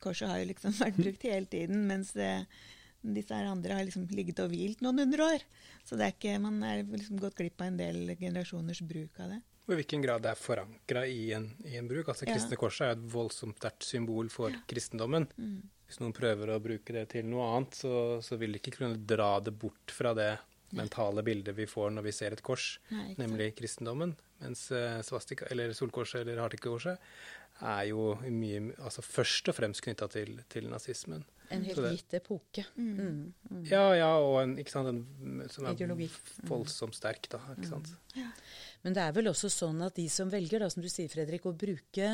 korset 0.03 0.31
har 0.31 0.41
jo 0.41 0.49
liksom 0.51 0.75
vært 0.79 0.99
brukt 1.03 1.27
hele 1.29 1.49
tiden, 1.51 1.85
mens 1.89 2.11
det, 2.17 2.31
disse 3.01 3.35
her 3.35 3.47
andre 3.47 3.77
har 3.77 3.87
liksom 3.87 4.09
ligget 4.11 4.41
og 4.43 4.51
hvilt 4.51 4.83
noen 4.83 5.05
hundre 5.05 5.29
år. 5.35 5.47
Så 5.87 5.99
det 5.99 6.09
er 6.09 6.17
ikke, 6.17 6.35
man 6.43 6.59
er 6.67 6.83
liksom 6.83 7.21
gått 7.21 7.39
glipp 7.39 7.63
av 7.63 7.71
en 7.71 7.79
del 7.79 8.03
generasjoners 8.19 8.83
bruk 8.89 9.23
av 9.23 9.35
det. 9.35 9.41
Og 9.69 9.75
I 9.75 9.81
hvilken 9.83 10.01
grad 10.01 10.23
det 10.25 10.31
er 10.33 10.39
forankra 10.41 11.03
i, 11.05 11.27
i, 11.29 11.75
en 11.77 11.87
bruk. 11.87 12.07
Altså 12.09 12.25
Kristne 12.25 12.57
ja. 12.57 12.59
korset 12.59 12.87
er 12.87 12.95
et 12.95 13.09
voldsomt 13.13 13.59
sterkt 13.61 13.85
symbol 13.85 14.31
for 14.33 14.49
ja. 14.49 14.63
kristendommen. 14.67 15.27
Mm. 15.37 15.59
Hvis 15.85 15.99
noen 16.01 16.13
prøver 16.13 16.51
å 16.51 16.61
bruke 16.61 16.93
det 16.93 17.05
til 17.13 17.27
noe 17.29 17.45
annet, 17.53 17.77
så, 17.77 17.93
så 18.25 18.37
vil 18.41 18.53
de 18.53 18.59
ikke 18.61 18.75
kunne 18.79 18.97
dra 19.09 19.35
det 19.45 19.53
bort 19.61 19.93
fra 19.93 20.15
det 20.17 20.31
mentale 20.77 21.23
bildet 21.25 21.55
vi 21.57 21.65
får 21.69 21.93
når 21.95 22.05
vi 22.05 22.13
ser 22.13 22.35
et 22.35 22.43
kors, 22.45 22.75
Nei, 22.93 23.13
nemlig 23.21 23.53
kristendommen. 23.57 24.15
Mens 24.39 24.69
uh, 24.71 25.01
svastika, 25.03 25.47
eller 25.51 25.73
solkorset 25.75 26.21
eller 26.23 26.39
hartikekorset 26.39 27.01
er 27.59 27.89
jo 27.89 28.13
mye, 28.31 28.61
altså 28.79 29.03
først 29.03 29.49
og 29.51 29.57
fremst 29.57 29.83
knytta 29.83 30.07
til, 30.11 30.37
til, 30.51 30.69
nazismen. 30.71 31.25
En 31.51 31.65
helt 31.65 31.81
gitt 31.97 32.13
epoke. 32.19 32.63
Mm. 32.77 32.91
Mm, 32.93 33.33
mm. 33.49 33.63
Ja, 33.67 33.83
ja, 33.97 34.11
og 34.21 34.37
en, 34.43 34.53
sant, 34.69 34.91
en 34.93 35.41
som 35.51 35.65
er 35.67 35.75
Ideologi. 35.75 36.07
voldsomt 36.47 36.95
sterk, 36.95 37.27
da. 37.33 37.41
ikke 37.55 37.71
sant? 37.71 37.89
Mm. 37.89 38.21
Ja. 38.21 38.29
Men 38.85 38.95
det 38.95 39.03
er 39.03 39.17
vel 39.17 39.31
også 39.31 39.51
sånn 39.51 39.81
at 39.83 39.97
de 39.99 40.05
som 40.13 40.31
velger, 40.31 40.63
da, 40.63 40.69
som 40.71 40.85
du 40.85 40.87
sier, 40.91 41.11
Fredrik, 41.11 41.49
å 41.49 41.55
bruke 41.57 42.13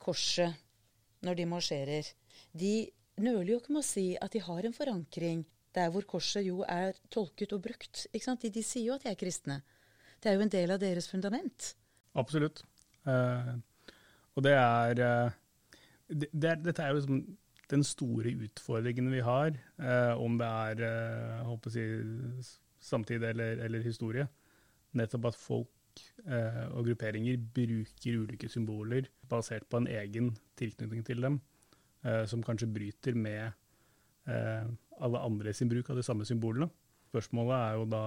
korset 0.00 0.56
når 1.26 1.40
de 1.40 1.48
marsjerer, 1.50 2.12
de 2.56 2.74
nøler 3.20 3.56
jo 3.56 3.60
ikke 3.60 3.74
med 3.74 3.82
å 3.82 3.88
si 3.88 4.08
at 4.16 4.32
de 4.32 4.44
har 4.46 4.64
en 4.64 4.76
forankring 4.76 5.42
der 5.76 5.90
hvor 5.92 6.06
korset 6.08 6.46
jo 6.46 6.62
er 6.64 6.96
tolket 7.12 7.52
og 7.52 7.64
brukt. 7.66 8.06
ikke 8.12 8.24
sant? 8.24 8.46
De, 8.46 8.50
de 8.54 8.64
sier 8.64 8.88
jo 8.88 8.96
at 8.96 9.04
de 9.04 9.12
er 9.12 9.18
kristne. 9.20 9.60
Det 10.18 10.30
er 10.30 10.38
jo 10.38 10.44
en 10.46 10.52
del 10.52 10.74
av 10.74 10.80
deres 10.82 11.08
fundament. 11.10 11.72
Absolutt. 12.18 12.64
Eh, 13.06 13.56
og 14.38 14.44
det 14.46 14.54
er, 14.54 15.00
uh, 15.02 15.30
det, 16.08 16.30
det 16.32 16.50
er, 16.52 16.60
Dette 16.62 16.84
er 16.84 16.92
jo 16.92 17.00
liksom 17.00 17.22
den 17.68 17.82
store 17.84 18.30
utfordringen 18.46 19.10
vi 19.12 19.20
har, 19.20 19.50
eh, 19.76 20.14
om 20.16 20.38
det 20.40 20.46
er 20.46 20.78
eh, 20.86 21.40
håper 21.44 21.72
si, 21.74 21.82
samtid 22.80 23.26
eller, 23.28 23.60
eller, 23.66 23.82
historie. 23.84 24.24
Nettopp 24.96 25.26
at 25.28 25.36
folk 25.36 25.74
og 26.72 26.86
grupperinger 26.86 27.36
bruker 27.36 28.20
ulike 28.22 28.48
symboler 28.48 29.10
basert 29.28 29.66
på 29.68 29.82
en 29.82 29.88
egen 29.90 30.30
tilknytning 30.56 31.02
til 31.04 31.20
dem, 31.24 31.40
som 32.30 32.44
kanskje 32.46 32.70
bryter 32.70 33.18
med 33.18 33.50
alle 35.02 35.22
andre 35.26 35.52
sin 35.52 35.68
bruk 35.68 35.90
av 35.90 35.98
de 35.98 36.06
samme 36.06 36.24
symbolene. 36.28 36.70
Spørsmålet 37.10 37.56
er 37.58 37.80
jo 37.80 37.88
da 37.90 38.04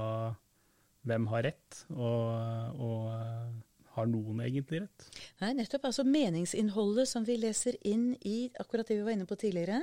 hvem 1.07 1.27
har 1.31 1.45
rett, 1.49 1.81
og, 1.95 2.81
og 2.81 3.91
har 3.95 4.07
noen 4.07 4.43
egentlig 4.45 4.83
rett? 4.83 5.07
Nei, 5.41 5.51
nettopp. 5.57 5.89
Altså 5.89 6.05
meningsinnholdet 6.07 7.09
som 7.11 7.25
vi 7.27 7.37
leser 7.41 7.77
inn 7.87 8.11
i 8.27 8.51
akkurat 8.61 8.87
det 8.87 8.99
vi 8.99 9.05
var 9.07 9.17
inne 9.17 9.27
på 9.29 9.37
tidligere, 9.39 9.81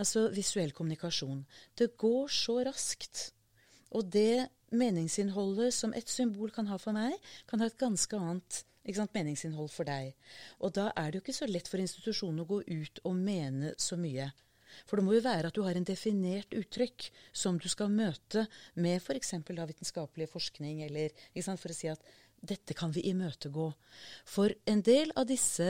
altså 0.00 0.26
visuell 0.34 0.74
kommunikasjon. 0.74 1.44
Det 1.78 1.92
går 2.00 2.32
så 2.32 2.60
raskt. 2.66 3.28
Og 3.94 4.08
det 4.10 4.48
meningsinnholdet 4.74 5.74
som 5.74 5.94
et 5.94 6.10
symbol 6.10 6.50
kan 6.54 6.66
ha 6.70 6.78
for 6.82 6.96
meg, 6.96 7.14
kan 7.50 7.62
ha 7.62 7.70
et 7.70 7.78
ganske 7.78 8.18
annet 8.18 8.64
sant, 8.92 9.14
meningsinnhold 9.14 9.70
for 9.72 9.88
deg. 9.88 10.12
Og 10.60 10.74
da 10.76 10.90
er 10.96 11.10
det 11.10 11.20
jo 11.20 11.24
ikke 11.24 11.36
så 11.36 11.48
lett 11.48 11.70
for 11.70 11.80
institusjonen 11.80 12.42
å 12.42 12.48
gå 12.48 12.60
ut 12.66 13.00
og 13.04 13.14
mene 13.16 13.72
så 13.80 13.96
mye. 14.00 14.28
For 14.88 14.98
det 14.98 15.06
må 15.06 15.16
jo 15.16 15.24
være 15.24 15.50
at 15.50 15.56
du 15.56 15.62
har 15.66 15.78
en 15.78 15.86
definert 15.86 16.54
uttrykk 16.56 17.08
som 17.32 17.58
du 17.60 17.68
skal 17.70 17.92
møte 17.92 18.46
med 18.74 19.00
f.eks. 19.00 19.36
For 19.44 19.70
vitenskapelig 19.70 20.28
forskning, 20.32 20.82
eller 20.86 21.14
sant, 21.42 21.62
for 21.62 21.72
å 21.72 21.76
si 21.76 21.90
at 21.92 22.02
dette 22.44 22.76
kan 22.76 22.92
vi 22.92 23.06
imøtegå. 23.10 23.70
For 24.28 24.52
en 24.68 24.82
del 24.84 25.14
av 25.16 25.28
disse 25.30 25.68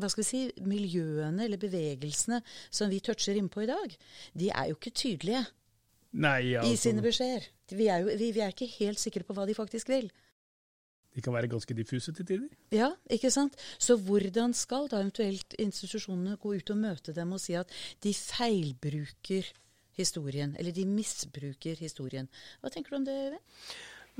hva 0.00 0.08
skal 0.08 0.22
vi 0.22 0.28
si, 0.30 0.42
miljøene 0.64 1.44
eller 1.44 1.60
bevegelsene 1.60 2.40
som 2.72 2.88
vi 2.88 3.02
toucher 3.04 3.36
innpå 3.36 3.66
i 3.66 3.68
dag, 3.68 3.96
de 4.32 4.48
er 4.48 4.70
jo 4.70 4.78
ikke 4.78 4.94
tydelige 4.96 5.42
Nei, 6.16 6.54
altså. 6.56 6.72
i 6.72 6.78
sine 6.80 7.04
beskjeder. 7.04 7.50
Vi 7.70 7.86
er, 7.92 8.06
vi, 8.08 8.30
vi 8.34 8.42
er 8.42 8.54
ikke 8.54 8.70
helt 8.78 9.02
sikre 9.02 9.26
på 9.26 9.36
hva 9.36 9.44
de 9.46 9.54
faktisk 9.54 9.92
vil 9.92 10.08
de 11.14 11.22
kan 11.24 11.34
være 11.34 11.50
ganske 11.50 11.74
diffuse 11.74 12.14
til 12.14 12.26
tider. 12.26 12.50
Ja, 12.74 12.92
ikke 13.10 13.32
sant. 13.34 13.56
Så 13.78 13.96
hvordan 13.98 14.54
skal 14.56 14.88
da 14.90 15.02
eventuelt 15.02 15.56
institusjonene 15.58 16.38
gå 16.40 16.54
ut 16.58 16.74
og 16.74 16.82
møte 16.82 17.14
dem 17.16 17.34
og 17.34 17.42
si 17.42 17.56
at 17.58 17.70
de 18.04 18.14
feilbruker 18.14 19.50
historien, 19.98 20.54
eller 20.58 20.74
de 20.74 20.86
misbruker 20.86 21.80
historien? 21.82 22.30
Hva 22.60 22.70
tenker 22.70 22.94
du 22.94 23.00
om 23.00 23.08
det, 23.08 23.16
Øyvind? 23.24 23.42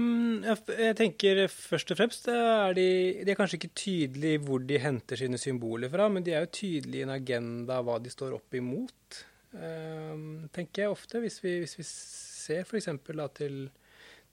Mm, 0.00 0.44
jeg 0.46 0.94
tenker 0.96 1.42
først 1.50 1.90
og 1.92 1.98
fremst 1.98 2.28
er 2.32 2.72
de, 2.76 2.86
de 3.26 3.32
er 3.32 3.36
kanskje 3.36 3.58
ikke 3.58 3.74
tydelige 3.76 4.40
hvor 4.46 4.62
de 4.64 4.78
henter 4.80 5.18
sine 5.18 5.38
symboler 5.40 5.90
fra, 5.92 6.06
men 6.08 6.24
de 6.24 6.32
er 6.32 6.46
jo 6.46 6.54
tydelige 6.60 7.02
i 7.02 7.06
en 7.06 7.12
agenda 7.12 7.80
hva 7.84 7.98
de 8.00 8.12
står 8.12 8.38
opp 8.38 8.56
imot, 8.56 9.18
um, 9.52 10.46
tenker 10.54 10.86
jeg 10.86 10.94
ofte. 10.94 11.20
Hvis 11.20 11.40
vi, 11.44 11.58
hvis 11.64 11.76
vi 11.80 11.86
ser 11.86 12.64
f.eks. 12.64 12.88
til 13.36 13.60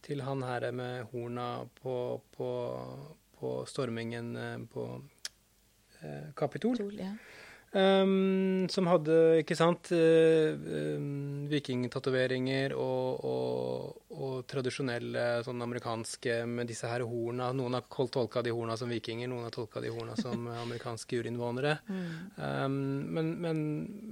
til 0.08 0.24
han 0.24 0.44
her 0.48 0.70
med 0.72 1.10
horna 1.12 1.50
på, 1.82 1.98
på, 2.38 2.52
på 3.40 3.58
stormingen 3.68 4.36
eh, 4.36 4.56
på 4.72 4.88
eh, 6.02 6.32
Kapitol. 6.36 6.80
Ja. 6.96 7.12
Um, 7.78 8.64
som 8.72 8.88
hadde, 8.88 9.16
ikke 9.42 9.56
sant, 9.60 9.90
um, 9.92 11.48
vikingtatoveringer 11.52 12.72
og, 12.80 13.26
og, 13.28 13.98
og, 14.16 14.38
tradisjonelle 14.48 15.26
sånn 15.44 15.66
amerikanske 15.66 16.38
med 16.48 16.72
disse 16.72 16.88
her 16.88 17.04
horna. 17.04 17.50
Noen 17.54 17.76
har 17.76 17.84
tolka 17.92 18.42
de 18.46 18.54
horna 18.56 18.78
som 18.80 18.88
vikinger, 18.90 19.28
noen 19.28 19.50
har 19.50 19.54
tolka 19.54 19.84
de 19.84 19.92
horna 19.92 20.16
som 20.16 20.48
amerikanske 20.64 21.24
urinnvånere. 21.24 21.78
Mm. 21.98 22.08
Um, 22.38 22.74
men, 23.16 23.30
men, 23.42 23.60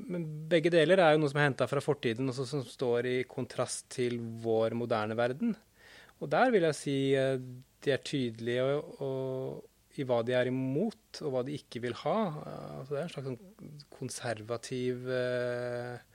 men, 0.10 0.24
begge 0.50 0.72
deler 0.74 1.00
er 1.02 1.14
jo 1.14 1.20
noe 1.22 1.30
som 1.30 1.40
er 1.42 1.46
henta 1.50 1.68
fra 1.70 1.82
fortiden, 1.84 2.30
og 2.32 2.38
som 2.38 2.64
står 2.66 3.08
i 3.10 3.16
kontrast 3.30 3.86
til 3.94 4.18
vår 4.42 4.74
moderne 4.78 5.18
verden. 5.18 5.54
Og 6.24 6.32
der 6.32 6.52
vil 6.54 6.68
jeg 6.70 6.78
si 6.78 6.98
eh, 7.18 7.38
de 7.86 7.94
er 7.94 8.04
tydelige 8.06 8.66
og, 8.66 9.02
og, 9.04 9.72
i 9.96 10.04
hva 10.08 10.20
de 10.28 10.34
er 10.36 10.50
imot, 10.50 11.22
og 11.24 11.32
hva 11.32 11.46
de 11.48 11.56
ikke 11.56 11.80
vil 11.86 11.96
ha. 12.02 12.18
Altså, 12.82 12.90
det 12.92 13.00
er 13.00 13.06
en 13.06 13.14
slags 13.14 13.30
sånn 13.32 13.78
konservativ 13.96 15.08
eh, 15.12 16.12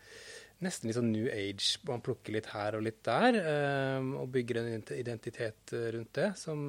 Nesten 0.61 0.90
litt 0.90 0.96
sånn 0.98 1.07
New 1.09 1.24
Age. 1.32 1.78
Man 1.88 2.03
plukker 2.05 2.34
litt 2.34 2.51
her 2.53 2.74
og 2.76 2.82
litt 2.84 2.98
der, 3.09 3.38
eh, 3.40 4.09
og 4.20 4.26
bygger 4.34 4.59
en 4.61 4.82
identitet 4.92 5.72
rundt 5.94 6.11
det, 6.18 6.26
som, 6.36 6.66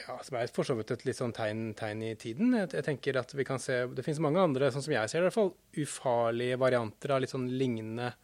ja, 0.00 0.16
som 0.24 0.38
er 0.40 0.54
for 0.56 0.64
så 0.64 0.78
vidt 0.78 0.94
et 0.94 1.04
litt 1.04 1.18
sånn 1.18 1.36
tegn, 1.36 1.74
tegn 1.76 2.06
i 2.08 2.14
tiden. 2.16 2.56
Jeg, 2.56 2.70
jeg, 2.78 2.86
tenker 2.86 3.20
at 3.20 3.36
vi 3.36 3.44
kan 3.44 3.60
se, 3.60 3.82
Det 3.92 4.06
finnes 4.06 4.22
mange 4.24 4.40
andre, 4.40 4.72
sånn 4.72 4.86
som 4.88 4.96
jeg 4.96 5.12
ser 5.12 5.20
det, 5.20 5.26
i 5.26 5.28
hvert 5.28 5.36
fall, 5.36 5.52
ufarlige 5.84 6.62
varianter 6.64 7.12
av 7.12 7.20
litt 7.20 7.34
sånn 7.34 7.50
lignende 7.60 8.14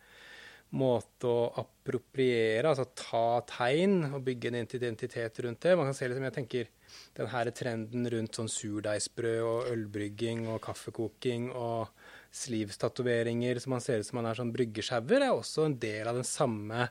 måte 0.77 1.29
å 1.29 1.47
appropriere, 1.63 2.69
altså 2.69 2.85
ta 2.93 3.41
tegn 3.49 4.03
og 4.11 4.21
bygge 4.27 4.51
en 4.51 4.59
identitet 4.61 5.41
rundt 5.45 5.63
det. 5.65 5.77
Man 5.79 5.89
kan 5.89 5.97
se 5.97 6.09
liksom, 6.11 6.27
jeg 6.29 6.37
tenker 6.37 6.69
den 7.17 7.31
her 7.33 7.51
trenden 7.57 8.09
rundt 8.13 8.37
sånn 8.37 8.51
surdeigsbrød 8.53 9.41
og 9.47 9.71
ølbrygging 9.73 10.45
og 10.53 10.61
kaffekoking 10.67 11.49
og 11.57 11.89
sleeves-tatoveringer 12.37 13.61
som 13.63 13.77
man 13.77 13.85
ser 13.85 14.03
ut 14.03 14.09
som 14.09 14.21
man 14.21 14.29
er 14.29 14.41
sånn 14.41 14.53
bryggesjauer, 14.53 15.25
er 15.25 15.33
også 15.33 15.69
en 15.69 15.79
del 15.81 16.11
av 16.11 16.21
den 16.21 16.29
samme, 16.29 16.91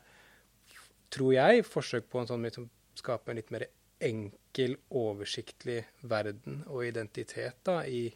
tror 1.13 1.35
jeg, 1.37 1.65
forsøk 1.67 2.09
på 2.09 2.21
en 2.21 2.31
sånn 2.31 2.47
liksom, 2.49 2.69
skape 2.97 3.31
en 3.31 3.39
litt 3.39 3.53
mer 3.53 3.67
enkel, 4.03 4.77
oversiktlig 4.93 5.83
verden 6.09 6.63
og 6.65 6.85
identitet 6.85 7.61
da, 7.65 7.83
i 7.85 8.09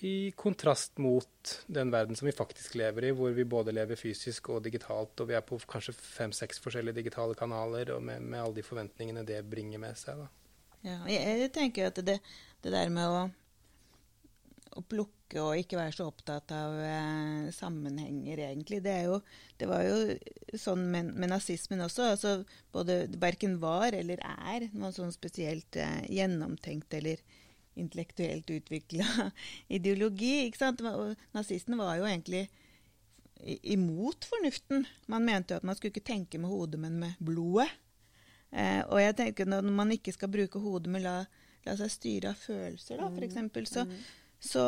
i 0.00 0.30
kontrast 0.36 0.98
mot 0.98 1.64
den 1.66 1.90
verden 1.90 2.16
som 2.16 2.26
vi 2.26 2.32
faktisk 2.32 2.74
lever 2.74 3.04
i, 3.04 3.12
hvor 3.14 3.30
vi 3.30 3.44
både 3.46 3.72
lever 3.74 3.98
fysisk 3.98 4.50
og 4.50 4.64
digitalt, 4.64 5.20
og 5.20 5.30
vi 5.30 5.36
er 5.38 5.44
på 5.46 5.58
kanskje 5.70 5.94
fem-seks 5.94 6.58
forskjellige 6.64 6.98
digitale 6.98 7.36
kanaler, 7.38 7.92
og 7.94 8.02
med, 8.02 8.22
med, 8.22 8.40
alle 8.42 8.58
de 8.58 8.66
forventningene 8.66 9.24
det 9.28 9.40
bringer 9.46 9.82
med 9.82 9.98
seg. 9.98 10.24
Da. 10.24 10.28
Ja, 10.84 10.98
jeg 11.08 11.52
tenker 11.54 11.88
at 11.88 12.00
det, 12.04 12.18
det 12.64 12.72
der 12.74 12.90
med 12.92 13.06
å, 13.06 13.22
å, 14.74 14.82
plukke 14.82 15.40
og 15.40 15.62
ikke 15.62 15.78
være 15.78 15.94
så 15.96 16.08
opptatt 16.10 16.50
av 16.54 16.74
eh, 16.82 17.46
sammenhenger, 17.54 18.42
egentlig, 18.50 18.82
det, 18.84 18.98
jo, 19.06 19.20
det, 19.62 19.70
var 19.70 19.86
jo 19.86 20.58
sånn 20.58 20.84
med, 20.90 21.14
med 21.14 21.32
nazismen 21.32 21.86
også. 21.86 22.10
altså 22.16 22.34
både 22.74 23.04
Verken 23.22 23.56
var 23.62 23.94
eller 23.94 24.20
er 24.26 24.68
noe 24.74 24.92
sånn 24.96 25.14
spesielt 25.14 25.78
eh, 25.80 26.02
gjennomtenkt 26.18 26.98
eller 26.98 27.22
intellektuelt 27.80 28.50
utvikla 28.50 29.30
ideologi. 29.76 30.46
ikke 30.46 30.60
sant? 30.60 30.84
Nazistene 31.34 31.78
var 31.80 31.98
jo 32.00 32.08
egentlig 32.08 32.46
imot 33.44 34.24
fornuften. 34.24 34.86
Man 35.06 35.24
mente 35.24 35.54
jo 35.54 35.60
at 35.60 35.66
man 35.66 35.76
skulle 35.76 35.92
ikke 35.94 36.06
tenke 36.06 36.40
med 36.40 36.52
hodet, 36.52 36.80
men 36.80 36.98
med 37.00 37.18
blodet. 37.18 37.70
Eh, 38.54 38.82
og 38.86 39.00
jeg 39.02 39.16
tenker 39.18 39.48
når 39.50 39.66
man 39.74 39.90
ikke 39.94 40.14
skal 40.14 40.30
bruke 40.32 40.62
hodet, 40.62 40.92
men 40.94 41.02
la, 41.04 41.16
la 41.66 41.74
seg 41.78 41.90
styre 41.90 42.30
av 42.30 42.38
følelser, 42.38 43.00
da, 43.02 43.08
f.eks., 43.10 43.72
så, 43.72 43.82
mm. 43.88 43.96
så, 44.38 44.66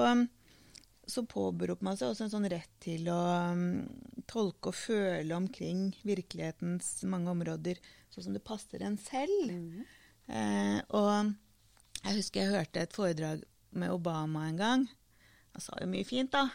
så 1.07 1.23
påberoper 1.31 1.87
man 1.87 1.99
seg 1.99 2.11
også 2.11 2.27
en 2.27 2.35
sånn 2.35 2.49
rett 2.51 2.73
til 2.83 3.07
å 3.13 3.21
um, 3.55 3.85
tolke 4.27 4.73
og 4.73 4.79
føle 4.81 5.39
omkring 5.39 5.93
virkelighetens 6.03 6.99
mange 7.07 7.31
områder 7.31 7.79
sånn 8.11 8.27
som 8.27 8.35
det 8.35 8.43
passer 8.47 8.83
en 8.83 8.99
selv. 8.99 9.55
Mm. 9.55 9.87
Eh, 10.27 10.79
og 10.99 11.37
jeg 12.03 12.19
husker 12.19 12.43
jeg 12.43 12.55
hørte 12.55 12.85
et 12.85 12.95
foredrag 12.97 13.43
med 13.77 13.93
Obama 13.93 14.47
en 14.49 14.61
gang. 14.61 14.87
Han 15.57 15.65
sa 15.65 15.79
jo 15.81 15.89
mye 15.91 16.07
fint, 16.07 16.33
da. 16.33 16.49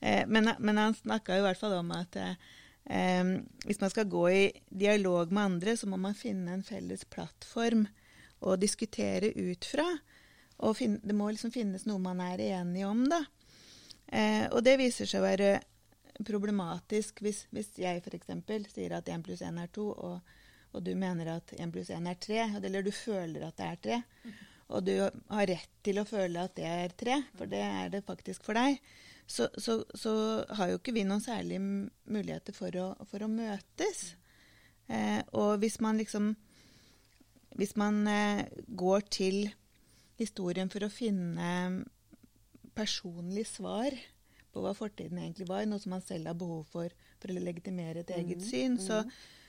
Eh, 0.00 0.24
men, 0.26 0.50
men, 0.58 0.80
han 0.80 0.96
snakka 0.96 1.38
i 1.38 1.44
hvert 1.44 1.60
fall 1.60 1.76
om 1.78 1.92
at 1.96 2.18
eh, 2.20 3.28
hvis 3.64 3.80
man 3.80 3.92
skal 3.92 4.10
gå 4.10 4.24
i 4.30 4.42
dialog 4.68 5.32
med 5.32 5.44
andre, 5.44 5.76
så 5.76 5.88
må 5.90 5.98
man 6.00 6.18
finne 6.18 6.56
en 6.56 6.66
felles 6.66 7.06
plattform 7.08 7.86
å 8.44 8.56
diskutere 8.60 9.32
ut 9.32 9.64
fra. 9.64 9.86
Og 10.64 10.76
finne, 10.78 11.00
det 11.02 11.16
må 11.16 11.30
liksom 11.30 11.54
finnes 11.54 11.86
noe 11.88 12.02
man 12.02 12.20
er 12.22 12.42
enig 12.44 12.84
om, 12.86 13.06
da. 13.10 13.22
Eh, 14.06 14.44
og 14.52 14.60
det 14.66 14.76
viser 14.78 15.08
seg 15.08 15.22
å 15.22 15.28
være 15.28 15.52
problematisk 16.22 17.24
hvis, 17.24 17.44
hvis 17.50 17.72
jeg 17.80 18.02
f.eks. 18.04 18.28
sier 18.70 18.94
at 18.94 19.08
1 19.10 19.24
pluss 19.26 19.42
1 19.42 19.58
er 19.58 19.70
2, 19.74 19.86
og, 19.90 20.34
og, 20.70 20.82
du 20.84 20.92
mener 20.98 21.32
at 21.38 21.54
1 21.56 21.72
pluss 21.74 21.90
1 21.90 22.10
er 22.10 22.20
3, 22.20 22.42
eller 22.60 22.84
du 22.86 22.92
føler 22.94 23.48
at 23.48 23.58
det 23.58 23.70
er 23.70 23.80
3. 23.88 24.34
Og 24.72 24.84
du 24.86 24.94
har 24.98 25.48
rett 25.50 25.72
til 25.84 26.00
å 26.00 26.06
føle 26.08 26.44
at 26.46 26.54
det 26.56 26.68
er 26.68 26.94
tre, 26.96 27.18
for 27.36 27.50
det 27.50 27.60
er 27.64 27.90
det 27.92 28.04
faktisk 28.06 28.46
for 28.46 28.56
deg. 28.56 28.78
Så, 29.26 29.48
så, 29.60 29.78
så 29.96 30.12
har 30.56 30.70
jo 30.70 30.78
ikke 30.80 30.94
vi 30.96 31.04
noen 31.08 31.22
særlige 31.24 31.60
muligheter 31.60 32.56
for 32.56 32.74
å, 32.80 32.90
for 33.08 33.24
å 33.24 33.30
møtes. 33.30 34.14
Eh, 34.88 35.20
og 35.32 35.60
hvis 35.62 35.80
man 35.80 35.96
liksom 35.96 36.34
Hvis 37.54 37.76
man 37.78 38.02
eh, 38.10 38.48
går 38.66 39.04
til 39.14 39.36
historien 40.18 40.66
for 40.68 40.82
å 40.82 40.90
finne 40.90 41.84
personlig 42.74 43.46
svar 43.46 43.94
på 44.50 44.62
hva 44.62 44.72
fortiden 44.74 45.20
egentlig 45.22 45.46
var, 45.46 45.62
noe 45.66 45.78
som 45.78 45.94
man 45.94 46.02
selv 46.02 46.32
har 46.32 46.34
behov 46.34 46.66
for 46.72 46.90
for 47.24 47.32
å 47.32 47.40
legitimere 47.40 48.04
et 48.04 48.12
eget 48.18 48.42
mm, 48.42 48.44
syn, 48.44 48.76
så, 48.80 49.00
mm. 49.04 49.43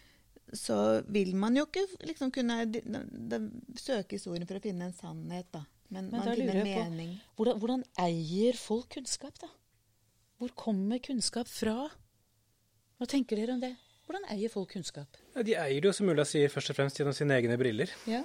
Så, 0.54 1.02
vil 1.10 1.34
man 1.36 1.58
jo 1.58 1.66
ikke 1.66 1.86
liksom 2.06 2.32
kunne 2.34 2.60
da, 2.70 3.02
da, 3.34 3.40
søke 3.80 4.20
historien 4.20 4.46
for 4.46 4.60
å 4.60 4.64
finne 4.64 4.90
en 4.90 4.96
sannhet, 4.96 5.50
da. 5.54 5.66
Men, 5.90 6.10
Men 6.10 6.22
man 6.22 6.32
finner 6.34 6.60
en 6.62 6.70
mening. 6.70 7.12
På, 7.34 7.44
hvordan, 7.44 7.60
hvordan, 7.62 7.84
eier 8.06 8.58
folk 8.58 8.90
kunnskap, 8.98 9.38
da? 9.42 9.50
Hvor 10.42 10.52
kommer 10.58 11.02
kunnskap 11.04 11.50
fra? 11.50 11.90
Hva 13.00 13.10
tenker 13.10 13.40
dere 13.40 13.56
om 13.56 13.62
det? 13.62 13.76
Hvordan 14.06 14.26
eier 14.34 14.52
folk 14.54 14.74
kunnskap? 14.76 15.18
Ja, 15.34 15.44
de 15.46 15.56
eier 15.58 15.82
det 15.82 15.90
jo, 15.90 15.94
som 15.98 16.10
Ulla 16.12 16.26
sier, 16.28 16.52
først 16.54 16.74
og 16.74 16.78
fremst 16.78 17.00
gjennom 17.00 17.16
sine 17.16 17.38
egne 17.40 17.58
briller. 17.60 17.94
Ja. 18.10 18.24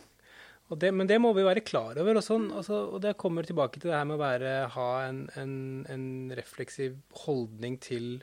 Det, 0.79 0.93
men 0.95 1.09
det 1.11 1.17
må 1.19 1.33
vi 1.35 1.43
være 1.43 1.65
klar 1.67 1.99
over. 1.99 2.21
Og, 2.21 2.23
sånn, 2.23 2.51
altså, 2.55 2.85
og 2.95 3.01
det 3.03 3.17
kommer 3.19 3.47
tilbake 3.47 3.81
til 3.81 3.91
det 3.91 3.97
her 3.97 4.07
med 4.07 4.19
å 4.19 4.23
være, 4.23 4.53
ha 4.77 4.91
en, 5.09 5.25
en, 5.41 5.55
en, 5.91 6.05
refleksiv 6.39 7.01
holdning 7.25 7.79
til 7.83 8.21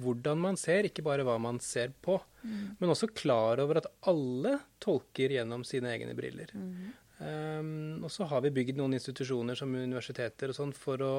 hvordan 0.00 0.40
man 0.42 0.58
ser, 0.58 0.88
ikke 0.88 1.04
bare 1.06 1.24
hva 1.26 1.36
man 1.42 1.60
ser 1.62 1.92
på. 2.02 2.18
Mm. 2.42 2.76
Men 2.80 2.92
også 2.94 3.12
klar 3.14 3.62
over 3.62 3.80
at 3.80 3.88
alle 4.10 4.58
tolker 4.82 5.36
gjennom 5.36 5.64
sine 5.66 5.92
egne 5.94 6.16
briller. 6.18 6.50
Mm. 6.54 6.92
Um, 7.14 8.04
og 8.04 8.10
så 8.10 8.26
har 8.28 8.42
vi 8.44 8.52
bygd 8.54 8.78
noen 8.80 8.96
institusjoner 8.98 9.58
som 9.58 9.74
universiteter 9.74 10.50
og 10.50 10.58
sånn 10.58 10.74
for 10.76 11.02
å 11.04 11.14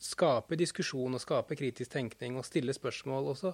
skape 0.00 0.56
diskusjon 0.56 1.16
og 1.16 1.22
skape 1.22 1.58
kritisk 1.58 1.92
tenkning 1.92 2.38
og 2.38 2.46
stille 2.46 2.74
spørsmål. 2.74 3.32
Også 3.34 3.52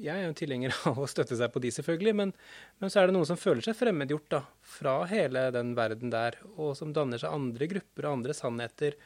jeg 0.00 0.14
er 0.14 0.28
jo 0.28 0.36
tilhenger 0.36 0.74
av 0.88 1.00
å 1.02 1.08
støtte 1.10 1.36
seg 1.38 1.50
på 1.52 1.62
de, 1.62 1.72
selvfølgelig, 1.74 2.14
men, 2.16 2.34
men, 2.80 2.92
så 2.92 3.00
er 3.00 3.08
det 3.08 3.16
noen 3.16 3.28
som 3.28 3.40
føler 3.40 3.64
seg 3.66 3.78
fremmedgjort 3.78 4.28
da, 4.32 4.42
fra 4.78 5.00
hele 5.10 5.48
den 5.54 5.74
verden 5.78 6.12
der, 6.12 6.38
og 6.56 6.76
som 6.78 6.94
danner 6.96 7.20
seg 7.20 7.34
andre 7.34 7.68
grupper 7.70 8.06
og 8.06 8.20
andre 8.20 8.36
sannheter 8.36 8.96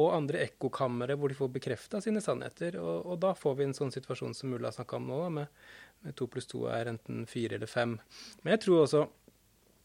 og 0.00 0.14
andre 0.16 0.40
ekkokamre 0.46 1.16
hvor 1.20 1.32
de 1.32 1.36
får 1.36 1.50
bekrefta 1.52 2.00
sine 2.04 2.22
sannheter. 2.24 2.78
Og, 2.80 3.06
og, 3.06 3.16
da 3.22 3.34
får 3.36 3.58
vi 3.58 3.66
en 3.68 3.76
sånn 3.76 3.92
situasjon 3.94 4.36
som 4.36 4.52
Mulla 4.52 4.72
snakka 4.72 4.98
om 4.98 5.10
nå, 5.10 5.22
med, 5.38 5.64
med 6.06 6.16
to 6.18 6.28
pluss 6.32 6.48
to 6.48 6.64
er 6.72 6.94
enten 6.94 7.26
fire 7.30 7.58
eller 7.58 7.70
fem. 7.70 7.98
Men 8.42 8.56
jeg 8.56 8.64
tror 8.66 8.84
også 8.86 9.06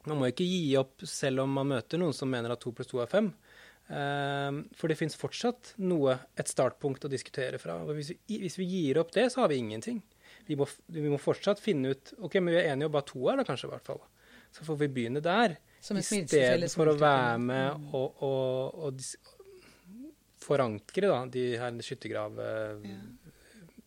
man 0.07 0.21
må 0.21 0.29
ikke 0.31 0.47
gi 0.47 0.71
opp 0.79 1.03
selv 1.09 1.43
om 1.43 1.57
man 1.57 1.67
møter 1.73 1.99
noen 1.99 2.15
som 2.15 2.29
mener 2.31 2.53
at 2.53 2.61
to 2.63 2.71
pluss 2.75 2.87
to 2.87 3.01
er 3.03 3.11
fem. 3.11 3.33
Uh, 3.87 4.63
for 4.75 4.91
det 4.91 4.97
fins 4.99 5.15
fortsatt 5.15 5.73
noe, 5.79 6.17
et 6.39 6.49
startpunkt 6.51 7.05
å 7.07 7.11
diskutere 7.11 7.59
fra. 7.59 7.79
Og 7.83 7.95
hvis 7.95 8.13
vi, 8.13 8.39
hvis 8.43 8.57
vi 8.59 8.67
gir 8.67 8.99
opp 8.99 9.11
det, 9.15 9.29
så 9.31 9.43
har 9.43 9.51
vi 9.51 9.59
ingenting 9.63 10.01
vi 10.47 10.55
må, 10.59 10.67
vi 10.91 11.07
må, 11.11 11.19
fortsatt 11.19 11.61
finne 11.63 11.93
ut 11.95 12.13
Ok, 12.23 12.37
men 12.39 12.53
vi 12.53 12.61
er 12.61 12.71
enige 12.73 12.87
om 12.89 12.93
bare 12.95 13.07
to 13.07 13.25
er, 13.27 13.39
da 13.39 13.45
kanskje, 13.47 13.69
i 13.69 13.73
hvert 13.73 13.87
fall. 13.87 13.99
Så 14.55 14.63
får 14.67 14.79
vi 14.83 14.91
begynne 14.95 15.21
der. 15.23 15.57
I 15.87 16.03
stedet 16.03 16.69
for 16.73 16.89
å 16.89 16.95
være 16.99 17.37
med 17.41 17.89
og, 17.95 18.21
og, 18.25 18.79
og, 18.87 19.03
forankre 20.47 21.11
da, 21.11 21.21
de 21.31 21.49
her 21.61 21.81
skyttergrav... 21.83 22.41
Ja. 22.41 22.97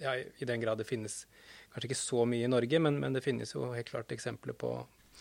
ja. 0.04 0.16
I 0.20 0.48
den 0.48 0.62
grad 0.62 0.80
det 0.80 0.88
finnes 0.88 1.24
kanskje 1.72 1.90
ikke 1.90 1.98
så 1.98 2.24
mye 2.28 2.46
i 2.46 2.50
Norge, 2.50 2.80
men, 2.82 2.98
men 3.02 3.16
det 3.16 3.24
finnes 3.24 3.54
jo 3.54 3.70
helt 3.74 3.90
klart 3.90 4.12
eksempler 4.14 4.56
på 4.58 4.72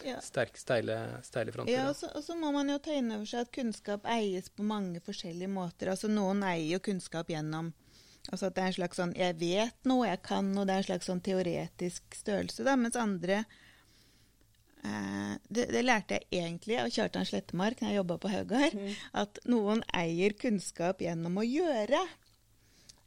ja. 0.06 0.22
sterk, 0.22 0.58
steile, 0.58 0.98
steile 1.24 1.52
fronter. 1.52 1.74
Ja, 1.74 1.90
og 1.90 2.24
så 2.24 2.36
må 2.40 2.52
man 2.56 2.72
jo 2.72 2.80
ta 2.84 2.96
inn 2.96 3.12
over 3.14 3.28
seg 3.30 3.46
at 3.46 3.54
kunnskap 3.56 4.08
eies 4.10 4.50
på 4.50 4.66
mange 4.68 5.02
forskjellige 5.06 5.52
måter. 5.52 5.94
Altså 5.94 6.10
Noen 6.12 6.44
eier 6.48 6.78
jo 6.78 6.84
kunnskap 6.92 7.32
gjennom 7.32 7.74
Altså 8.30 8.50
at 8.50 8.54
det 8.58 8.62
er 8.62 8.68
en 8.70 8.76
slags 8.76 8.98
sånn 9.00 9.14
'jeg 9.16 9.36
vet 9.40 9.86
noe, 9.90 10.06
jeg 10.06 10.20
kan 10.22 10.52
noe', 10.54 10.66
det 10.68 10.74
er 10.74 10.82
en 10.84 10.88
slags 10.90 11.08
sånn 11.08 11.22
teoretisk 11.24 12.14
størrelse. 12.14 12.66
da, 12.68 12.76
Mens 12.76 12.98
andre 13.00 13.38
eh, 13.40 13.56
det, 14.80 15.66
det, 15.74 15.82
lærte 15.84 16.16
jeg 16.16 16.40
egentlig 16.40 16.78
av 16.80 16.88
Kjartan 16.94 17.26
Slettemark 17.28 17.82
når 17.82 17.90
jeg 17.90 17.98
jobba 18.00 18.16
på 18.24 18.32
Haugar. 18.32 18.76
Mm. 18.76 18.94
At 19.22 19.42
noen 19.52 19.84
eier 19.92 20.36
kunnskap 20.40 21.04
gjennom 21.04 21.36
å 21.42 21.44
gjøre. 21.44 22.00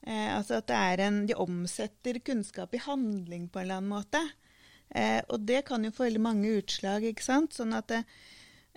Eh, 0.02 0.30
altså 0.34 0.58
at 0.58 0.66
det 0.66 0.78
er 0.78 1.04
en, 1.04 1.24
De 1.30 1.34
omsetter 1.38 2.18
kunnskap 2.26 2.74
i 2.74 2.82
handling 2.82 3.48
på 3.48 3.60
en 3.60 3.66
eller 3.66 3.80
annen 3.80 3.92
måte. 3.92 4.22
Eh, 4.90 5.20
og 5.28 5.46
det 5.46 5.62
kan 5.68 5.84
jo 5.84 5.92
få 5.94 6.08
veldig 6.08 6.22
mange 6.22 6.54
utslag. 6.58 7.06
ikke 7.06 7.24
sant? 7.24 7.54
Sånn 7.54 7.74
at 7.76 7.88
det, 7.92 8.02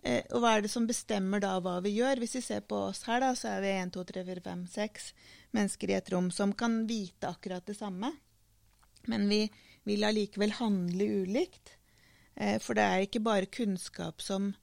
eh, 0.03 0.23
og 0.31 0.43
hva 0.43 0.55
er 0.55 0.65
det 0.65 0.71
som 0.71 0.87
bestemmer 0.87 1.41
da 1.41 1.57
hva 1.59 1.79
vi 1.83 1.95
gjør? 1.97 2.21
Hvis 2.21 2.37
vi 2.39 2.43
ser 2.45 2.61
på 2.61 2.87
oss 2.91 3.03
her, 3.09 3.19
da, 3.21 3.33
så 3.35 3.55
er 3.55 3.65
vi 3.65 3.73
1, 3.73 3.95
2, 3.97 4.05
3, 4.13 4.25
4, 4.29 4.45
5, 4.45 4.67
6 4.77 5.13
mennesker 5.57 5.89
i 5.89 5.97
et 5.97 6.11
rom 6.13 6.29
som 6.31 6.53
kan 6.53 6.83
vite 6.87 7.27
akkurat 7.27 7.65
det 7.65 7.77
samme. 7.77 8.13
Men 9.07 9.27
vi 9.29 9.45
vil 9.85 10.03
allikevel 10.03 10.55
handle 10.57 11.09
ulikt. 11.23 11.74
Eh, 12.35 12.57
for 12.63 12.77
det 12.77 12.85
er 12.85 13.05
ikke 13.05 13.23
bare 13.23 13.51
kunnskap 13.51 14.23
som 14.23 14.53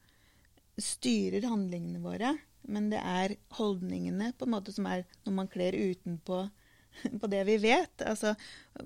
styrer 0.80 1.44
handlingene 1.48 2.00
våre, 2.02 2.36
men 2.62 2.88
det 2.92 3.00
er 3.02 3.36
holdningene 3.58 4.32
på 4.38 4.46
en 4.46 4.54
måte 4.54 4.72
som 4.74 4.86
er 4.88 5.04
når 5.26 5.36
man 5.36 5.50
kler 5.52 5.76
utenpå 5.76 6.44
på 7.20 7.30
det 7.32 7.44
vi 7.48 7.58
vet. 7.62 8.04
Altså 8.06 8.34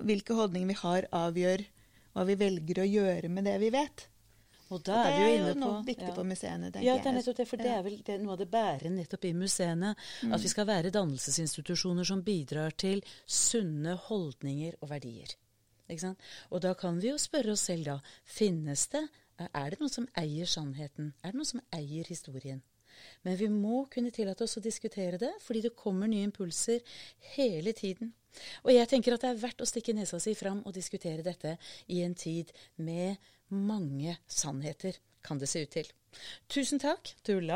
hvilke 0.01 0.37
holdninger 0.37 0.73
vi 0.73 0.81
har, 0.81 1.09
avgjør 1.15 1.65
hva 2.15 2.27
vi 2.27 2.37
velger 2.39 2.81
å 2.81 2.91
gjøre 2.91 3.31
med 3.31 3.45
det 3.47 3.57
vi 3.61 3.73
vet. 3.75 4.07
Og 4.67 4.81
da 4.83 4.97
er, 5.05 5.13
det 5.15 5.27
er 5.27 5.35
jo 5.37 5.51
noe 5.61 5.79
viktig 5.87 6.09
ja. 6.09 6.15
på 6.15 6.23
museene, 6.27 6.67
tenker 6.67 6.83
jeg. 6.83 6.89
Ja, 6.89 6.95
det 6.99 7.07
er 7.07 7.15
nettopp 7.15 7.37
det, 7.39 7.45
for 7.47 7.61
det 7.61 7.69
er 7.71 7.83
vel 7.85 7.99
det 8.03 8.17
noe 8.19 8.33
av 8.35 8.41
det 8.41 8.49
bærende 8.51 8.99
nettopp 8.99 9.27
i 9.29 9.33
museene. 9.37 9.93
Mm. 9.95 10.33
At 10.35 10.43
vi 10.43 10.51
skal 10.51 10.67
være 10.67 10.91
dannelsesinstitusjoner 10.95 12.07
som 12.09 12.23
bidrar 12.25 12.75
til 12.75 13.03
sunne 13.23 13.95
holdninger 14.09 14.75
og 14.81 14.91
verdier. 14.91 15.37
Og 16.49 16.61
da 16.63 16.73
kan 16.77 16.99
vi 17.01 17.11
jo 17.11 17.19
spørre 17.21 17.53
oss 17.55 17.67
selv, 17.69 17.85
da. 17.85 17.97
Finnes 18.25 18.87
det 18.93 19.07
Er 19.37 19.69
det 19.69 19.77
noen 19.79 19.93
som 19.93 20.07
eier 20.17 20.49
sannheten? 20.49 21.13
Er 21.21 21.31
det 21.31 21.37
noen 21.37 21.51
som 21.51 21.61
eier 21.75 22.07
historien? 22.09 22.63
Men 23.21 23.35
vi 23.37 23.47
må 23.53 23.83
kunne 23.93 24.09
tillate 24.09 24.43
oss 24.43 24.57
å 24.57 24.63
diskutere 24.63 25.19
det, 25.21 25.29
fordi 25.43 25.61
det 25.67 25.75
kommer 25.77 26.09
nye 26.09 26.25
impulser 26.25 26.81
hele 27.35 27.73
tiden. 27.77 28.13
Og 28.65 28.71
jeg 28.73 28.89
tenker 28.89 29.13
at 29.13 29.21
det 29.21 29.29
er 29.29 29.43
verdt 29.43 29.61
å 29.61 29.69
stikke 29.69 29.93
nesa 29.97 30.19
si 30.21 30.33
fram 30.37 30.63
og 30.65 30.73
diskutere 30.73 31.25
dette 31.25 31.55
i 31.93 32.01
en 32.05 32.15
tid 32.17 32.49
med 32.81 33.21
mange 33.53 34.17
sannheter, 34.25 34.97
kan 35.21 35.37
det 35.37 35.49
se 35.49 35.63
ut 35.65 35.73
til. 35.73 35.93
Tusen 36.49 36.81
takk 36.81 37.13
til 37.25 37.53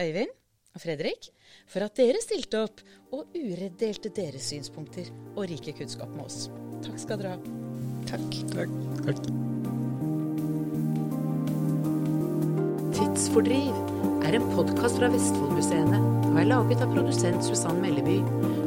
Øyvind 0.00 0.43
Fredrik 0.74 1.28
for 1.70 1.84
at 1.86 1.94
dere 1.94 2.18
stilte 2.22 2.58
opp 2.66 2.80
og 3.14 3.36
uredd 3.38 3.76
delte 3.78 4.10
deres 4.14 4.48
synspunkter 4.50 5.06
og 5.36 5.46
rike 5.46 5.74
kunnskap 5.78 6.10
med 6.16 6.24
oss. 6.26 6.48
Takk 6.82 6.96
skal 6.98 7.20
dere 7.20 7.36
ha. 7.36 7.52
Takk. 8.10 8.40
Takk. 8.50 8.72
Takk. 9.06 9.20
Tidsfordriv 12.94 13.78
er 14.26 14.38
en 14.40 14.48
podkast 14.56 14.98
fra 14.98 15.12
Vestfoldmuseene 15.14 16.00
og 16.32 16.40
er 16.42 16.50
laget 16.50 16.82
av 16.82 16.90
produsent 16.96 17.46
Susann 17.46 17.78
Melleby, 17.84 18.18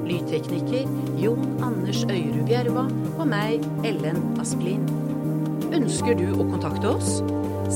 lydtekniker 0.08 0.88
Jon 1.20 1.60
Anders 1.66 2.05
Øyrud 2.08 2.45
Bjerva 2.47 2.86
og 3.18 3.26
meg, 3.28 3.68
Ellen 3.88 4.24
Asplin. 4.39 4.88
Ønsker 5.76 6.16
du 6.16 6.30
å 6.38 6.47
kontakte 6.47 6.95
oss? 6.95 7.20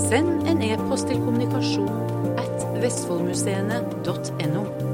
Send 0.07 0.47
en 0.47 0.63
e-post 0.63 1.11
til 1.11 1.19
kommunikasjon 1.19 2.10
vestfoldmuseene.no. 2.81 4.90